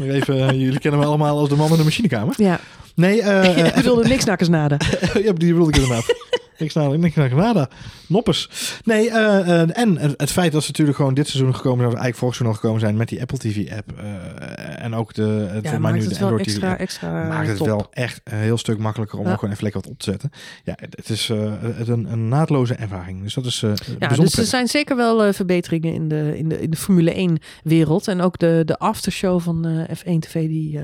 Even, 0.18 0.48
eh, 0.48 0.60
jullie 0.60 0.78
kennen 0.78 1.00
me 1.00 1.06
allemaal 1.06 1.38
als 1.38 1.48
de 1.48 1.56
man 1.56 1.70
in 1.70 1.76
de 1.76 1.84
machinekamer. 1.84 2.34
Ja, 2.38 2.60
Nee, 2.94 3.22
eh 3.22 3.58
ik 3.58 3.66
eh, 3.66 3.74
bedoelde 3.74 4.08
niks 4.08 4.24
nakkers 4.24 4.48
nada. 4.48 4.76
ja, 5.14 5.32
die 5.32 5.52
bedoelde 5.52 5.68
ik 5.70 5.76
inderdaad. 5.76 6.14
Ik 6.56 6.70
snap 6.70 6.96
niks 6.96 7.14
naar 7.14 7.28
Granada. 7.28 7.68
Noppes. 8.08 8.48
Nee, 8.84 9.10
eh, 9.10 9.60
eh, 9.62 9.78
en 9.78 9.96
het, 9.98 10.30
feit 10.30 10.52
dat 10.52 10.62
ze 10.62 10.68
natuurlijk 10.68 10.96
gewoon 10.96 11.14
dit 11.14 11.28
seizoen 11.28 11.54
gekomen 11.54 11.78
zijn, 11.78 11.88
of 11.88 11.94
eigenlijk 12.00 12.16
vorig 12.16 12.34
seizoen 12.34 12.56
al 12.56 12.60
gekomen 12.60 12.80
zijn 12.80 12.96
met 12.96 13.08
die 13.08 13.20
Apple 13.20 13.38
TV 13.38 13.72
app. 13.72 13.92
eh, 13.98 14.84
en 14.84 14.94
ook 14.94 15.14
de, 15.14 15.22
Ja, 15.22 15.52
volgens 15.52 15.78
mij 15.78 15.92
nu 15.92 16.00
het 16.00 16.08
de 16.08 16.18
wel 16.18 16.28
Android 16.28 16.48
TV 16.48 16.62
extra, 16.62 17.28
Maakt 17.28 17.48
het 17.48 17.56
top. 17.56 17.66
wel 17.66 17.86
echt 17.90 18.20
een 18.24 18.38
heel 18.38 18.58
stuk 18.58 18.78
makkelijker 18.78 19.18
om 19.18 19.26
Ja. 19.26 19.34
gewoon 19.34 19.50
even 19.50 19.62
lekker 19.62 19.80
wat 19.80 19.90
op 19.90 19.98
te 19.98 20.10
zetten. 20.10 20.30
Ja, 20.64 20.74
het 20.78 21.08
is 21.08 21.28
het 21.76 21.88
een, 21.88 22.12
een 22.12 22.28
naadloze 22.28 22.74
ervaring. 22.74 23.22
Dus 23.22 23.34
dat 23.34 23.46
is 23.46 23.60
Ja, 23.98 24.08
dus 24.08 24.38
er 24.38 24.44
zijn 24.44 24.68
zeker 24.68 24.96
wel 24.96 25.32
verbeteringen 25.32 25.94
in 25.94 26.08
de, 26.08 26.38
in, 26.38 26.48
de, 26.48 26.60
in 26.60 26.70
de 26.70 26.76
Formule 26.76 27.14
1 27.14 27.38
wereld. 27.62 28.08
En 28.08 28.20
ook 28.20 28.38
de, 28.38 28.62
de 28.64 28.78
aftershow 28.78 29.40
van 29.40 29.66
eh, 29.66 29.96
F1 29.96 30.18
TV 30.18 30.48
die, 30.48 30.80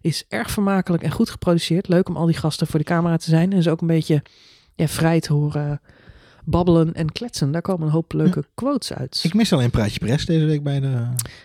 is 0.00 0.24
erg 0.28 0.50
vermakelijk 0.50 1.02
en 1.02 1.10
goed 1.10 1.30
geproduceerd. 1.30 1.88
Leuk 1.88 2.08
om 2.08 2.16
al 2.16 2.26
die 2.26 2.36
gasten 2.36 2.66
voor 2.66 2.78
de 2.78 2.84
camera 2.84 3.16
te 3.16 3.30
zijn. 3.30 3.52
En 3.52 3.62
ze 3.62 3.70
ook 3.70 3.80
een 3.80 3.86
beetje 3.86 4.22
ja, 4.78 4.88
vrij 4.88 5.20
te 5.20 5.32
horen 5.32 5.80
babbelen 6.44 6.94
en 6.94 7.12
kletsen. 7.12 7.50
Daar 7.50 7.62
komen 7.62 7.86
een 7.86 7.92
hoop 7.92 8.12
leuke 8.12 8.44
quotes 8.54 8.92
uit. 8.92 9.20
Ik 9.22 9.34
mis 9.34 9.52
alleen 9.52 9.70
Praatje 9.70 9.98
Press 9.98 10.26
deze 10.26 10.44
week 10.44 10.62
bij 10.62 10.80
de... 10.80 10.88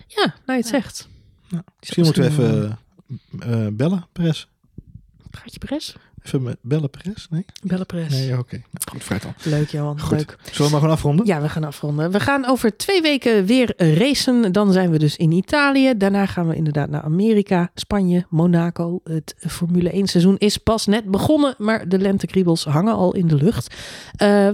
Ja, 0.08 0.26
nou 0.26 0.34
je 0.46 0.54
het 0.54 0.68
zegt. 0.68 1.08
Ja. 1.48 1.64
Misschien 1.80 2.04
moeten 2.04 2.24
we 2.24 2.30
even 2.30 2.78
eh, 3.40 3.66
eh, 3.66 3.74
bellen. 3.74 4.08
Gaat 5.32 5.54
je 5.54 5.60
pres? 5.60 5.96
Even 6.24 6.90
Press? 6.90 7.28
Nee? 7.30 7.46
Bellen 7.64 7.86
pres. 7.86 8.10
Nee, 8.10 8.38
oké. 8.38 8.56
Nou, 8.56 8.66
goed, 8.92 9.04
fruit 9.04 9.22
dan. 9.22 9.34
Leuk 9.44 9.70
Johan, 9.70 10.00
Goed. 10.00 10.18
leuk. 10.18 10.38
Zullen 10.42 10.56
we 10.66 10.70
maar 10.70 10.80
gewoon 10.80 10.96
afronden? 10.96 11.26
Ja, 11.26 11.42
we 11.42 11.50
gaan 11.50 11.64
afronden. 11.64 12.12
We 12.12 12.20
gaan 12.20 12.46
over 12.46 12.78
twee 12.78 13.02
weken 13.02 13.46
weer 13.46 13.74
racen. 13.98 14.52
Dan 14.52 14.72
zijn 14.72 14.92
we 14.92 15.00
dus 15.00 15.18
in 15.18 15.32
Italië. 15.32 15.98
Daarna 15.98 16.26
gaan 16.26 16.48
we 16.48 16.56
inderdaad 16.56 16.90
naar 16.90 17.02
Amerika, 17.02 17.72
Spanje, 17.76 18.26
Monaco. 18.30 19.00
Het 19.04 19.36
Formule 19.40 19.90
1 19.92 20.08
seizoen 20.08 20.38
is 20.38 20.58
pas 20.58 20.86
net 20.86 21.06
begonnen, 21.12 21.56
maar 21.58 21.90
de 21.90 22.00
lentekriebels 22.00 22.64
hangen 22.66 22.94
al 22.94 23.14
in 23.16 23.28
de 23.28 23.36
lucht. 23.36 23.76
Eh, 24.16 24.50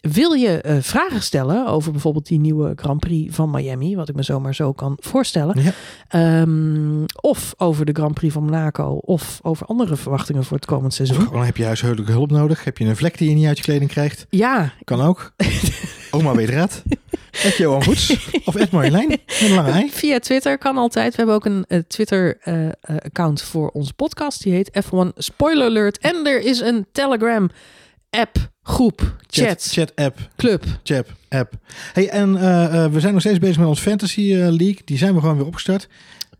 wil 0.00 0.32
je 0.32 0.60
eh, 0.60 0.76
vragen 0.80 1.22
stellen 1.22 1.66
over 1.66 1.92
bijvoorbeeld 1.92 2.26
die 2.26 2.38
nieuwe 2.40 2.72
Grand 2.76 3.00
Prix 3.00 3.34
van 3.34 3.50
Miami, 3.50 3.96
wat 3.96 4.08
ik 4.08 4.14
me 4.14 4.22
zomaar 4.22 4.54
zo 4.54 4.72
kan 4.72 4.96
voorstellen, 5.00 5.62
Ja. 5.62 5.72
Ehm, 6.08 7.04
of 7.20 7.54
over 7.56 7.84
de 7.84 7.92
Grand 7.92 8.14
Prix 8.14 8.32
van 8.34 8.44
Monaco, 8.44 8.84
of 9.04 9.38
over 9.42 9.66
andere 9.66 9.96
verwachtingen 9.96 10.44
voor 10.44 10.56
het 10.56 10.66
komend 10.66 10.86
Of 10.86 10.92
seizoen? 10.94 11.20
gewoon 11.26 11.44
heb 11.44 11.56
je 11.56 11.64
huishoudelijke 11.64 12.12
hulp 12.12 12.30
nodig? 12.30 12.64
Heb 12.64 12.78
je 12.78 12.84
een 12.84 12.96
vlek 12.96 13.18
die 13.18 13.28
je 13.28 13.34
niet 13.34 13.46
uit 13.46 13.56
je 13.56 13.62
kleding 13.62 13.90
krijgt? 13.90 14.26
Ja, 14.28 14.72
Kan 14.84 15.00
ook. 15.00 15.32
Oma 16.10 16.34
weet 16.34 16.48
raad. 16.48 16.82
Ed 17.30 17.56
Johan 17.56 17.84
Goets. 17.84 18.16
Of 18.44 18.54
Ed 18.54 18.70
Marjolein. 18.70 19.08
Met 19.08 19.20
een 19.40 19.54
lange 19.54 19.70
ei. 19.70 19.90
Via 19.90 20.18
Twitter 20.18 20.58
kan 20.58 20.76
altijd. 20.76 21.10
We 21.10 21.16
hebben 21.16 21.34
ook 21.34 21.44
een 21.44 21.64
eh, 21.68 21.78
Twitter-account 21.88 23.42
voor 23.42 23.68
onze 23.68 23.92
podcast. 23.92 24.42
Die 24.42 24.52
heet 24.52 24.70
F1 24.84 25.08
Spoiler 25.16 25.66
Alert. 25.66 25.98
En 25.98 26.26
er 26.26 26.40
is 26.40 26.60
een 26.60 26.86
Telegram-app, 28.10 28.50
groep, 28.62 29.16
chat, 29.26 29.62
Chat 29.62 29.92
app. 29.96 30.18
club. 30.36 30.64
Chat 30.82 31.06
app. 31.28 31.52
Hey, 31.92 32.08
en 32.08 32.36
eh, 32.36 32.84
eh, 32.84 32.92
we 32.92 33.00
zijn 33.00 33.12
nog 33.12 33.22
steeds 33.22 33.38
bezig 33.38 33.58
met 33.58 33.66
ons 33.66 33.80
Fantasy 33.80 34.20
eh, 34.20 34.38
League. 34.38 34.78
Die 34.84 34.98
zijn 34.98 35.14
we 35.14 35.20
gewoon 35.20 35.36
weer 35.36 35.46
opgestart. 35.46 35.88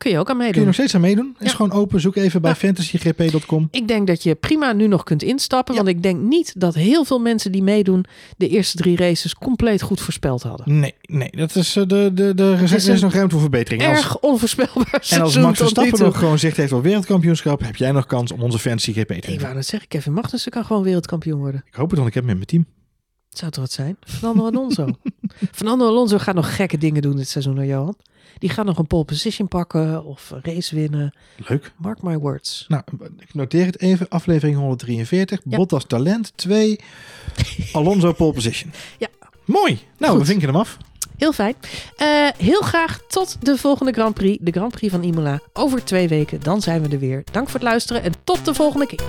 Kun 0.00 0.10
je 0.10 0.18
ook 0.18 0.28
aan 0.30 0.34
Kun 0.36 0.44
je 0.44 0.50
meedoen. 0.50 0.64
nog 0.66 0.74
steeds 0.74 0.94
aan 0.94 1.00
meedoen? 1.00 1.36
Is 1.38 1.50
Ja. 1.50 1.56
gewoon 1.56 1.72
open. 1.72 2.00
Zoek 2.00 2.16
even 2.16 2.40
bij 2.42 2.50
Ja. 2.50 2.56
fantasygp.com. 2.56 3.68
Ik 3.70 3.88
denk 3.88 4.06
dat 4.06 4.22
je 4.22 4.34
prima 4.34 4.72
nu 4.72 4.86
nog 4.86 5.02
kunt 5.04 5.22
instappen. 5.22 5.74
Ja. 5.74 5.82
Want 5.82 5.96
ik 5.96 6.02
denk 6.02 6.20
niet 6.20 6.60
dat 6.60 6.74
heel 6.74 7.04
veel 7.04 7.18
mensen 7.18 7.52
die 7.52 7.62
meedoen... 7.62 8.04
de 8.36 8.48
eerste 8.48 8.76
drie 8.76 8.96
races 8.96 9.34
compleet 9.34 9.82
goed 9.82 10.00
voorspeld 10.00 10.42
hadden. 10.42 10.78
Nee, 10.80 10.94
nee. 11.02 11.30
Dat 11.30 11.54
is 11.56 11.76
eh, 11.76 11.86
de, 11.86 12.10
de, 12.14 12.34
de, 12.34 12.58
is 12.74 12.86
er 12.88 13.00
nog 13.00 13.12
ruimte 13.12 13.30
voor 13.32 13.40
verbetering. 13.40 13.86
Als- 13.86 13.98
Erg 13.98 14.18
onvoorspelbaar 14.18 15.04
en 15.10 15.20
als 15.20 15.36
Max 15.38 15.58
Verstappen 15.58 15.98
nog 16.04 16.18
gewoon 16.18 16.38
zicht 16.38 16.56
heeft 16.56 16.72
op 16.72 16.82
wereldkampioenschap, 16.82 17.60
heb 17.60 17.76
jij 17.76 17.92
nog 17.92 18.06
kans 18.06 18.32
om 18.32 18.42
onze 18.42 18.58
Fantasy 18.58 18.92
GP 18.92 19.06
te 19.08 19.14
Ik 19.14 19.22
winnen. 19.24 19.42
wou 19.42 19.54
net 19.54 19.66
zeggen, 19.66 19.88
Kevin 19.88 20.12
Magnussen 20.12 20.50
kan 20.52 20.64
gewoon 20.64 20.82
wereldkampioen 20.82 21.38
worden. 21.38 21.62
Ik 21.66 21.74
hoop 21.74 21.88
het, 21.88 21.96
want 21.98 22.08
ik 22.08 22.14
heb 22.14 22.22
hem 22.22 22.32
in 22.32 22.36
mijn 22.38 22.48
team. 22.48 22.66
Het 23.28 23.38
zou 23.38 23.50
toch 23.50 23.62
wat 23.62 23.72
zijn? 23.72 23.96
Fernando 24.00 24.46
Alonso. 24.46 24.86
Fernando 25.52 25.86
Alonso 25.88 26.18
gaat 26.18 26.34
nog 26.34 26.56
gekke 26.56 26.78
dingen 26.78 27.02
doen 27.02 27.16
dit 27.16 27.28
seizoen, 27.28 27.56
hoor, 27.56 27.64
Johan. 27.66 27.96
Die 28.40 28.50
gaat 28.50 28.64
nog 28.64 28.78
een 28.78 28.86
pole 28.86 29.04
position 29.04 29.48
pakken 29.48 30.04
of 30.04 30.32
race 30.42 30.74
winnen. 30.74 31.14
Leuk. 31.46 31.72
Mark 31.76 32.02
my 32.02 32.18
words. 32.18 32.64
Nou, 32.68 32.82
ik 33.18 33.34
noteer 33.34 33.66
het 33.66 33.80
even. 33.80 34.08
Aflevering 34.08 34.56
143. 34.56 35.40
Ja. 35.44 35.56
Bottas 35.56 35.84
talent 35.84 36.32
2. 36.34 36.78
Alonso 37.72 38.12
pole 38.12 38.32
position. 38.32 38.72
Ja. 38.98 39.08
Mooi. 39.44 39.78
Nou, 39.98 40.12
Goed. 40.12 40.20
we 40.20 40.26
vinken 40.26 40.48
hem 40.48 40.56
af. 40.56 40.76
Heel 41.16 41.32
fijn. 41.32 41.54
Eh, 41.96 42.28
heel 42.36 42.60
graag 42.60 43.00
tot 43.08 43.36
de 43.40 43.56
volgende 43.56 43.92
Grand 43.92 44.14
Prix. 44.14 44.38
De 44.44 44.50
Grand 44.50 44.72
Prix 44.72 44.92
van 44.92 45.02
Imola. 45.02 45.40
Over 45.52 45.84
twee 45.84 46.08
weken. 46.08 46.40
Dan 46.40 46.60
zijn 46.62 46.82
we 46.82 46.88
er 46.88 46.98
weer. 46.98 47.24
Dank 47.32 47.46
voor 47.48 47.60
het 47.60 47.68
luisteren 47.68 48.02
en 48.02 48.12
tot 48.24 48.44
de 48.44 48.54
volgende 48.54 48.86
keer. 48.86 49.00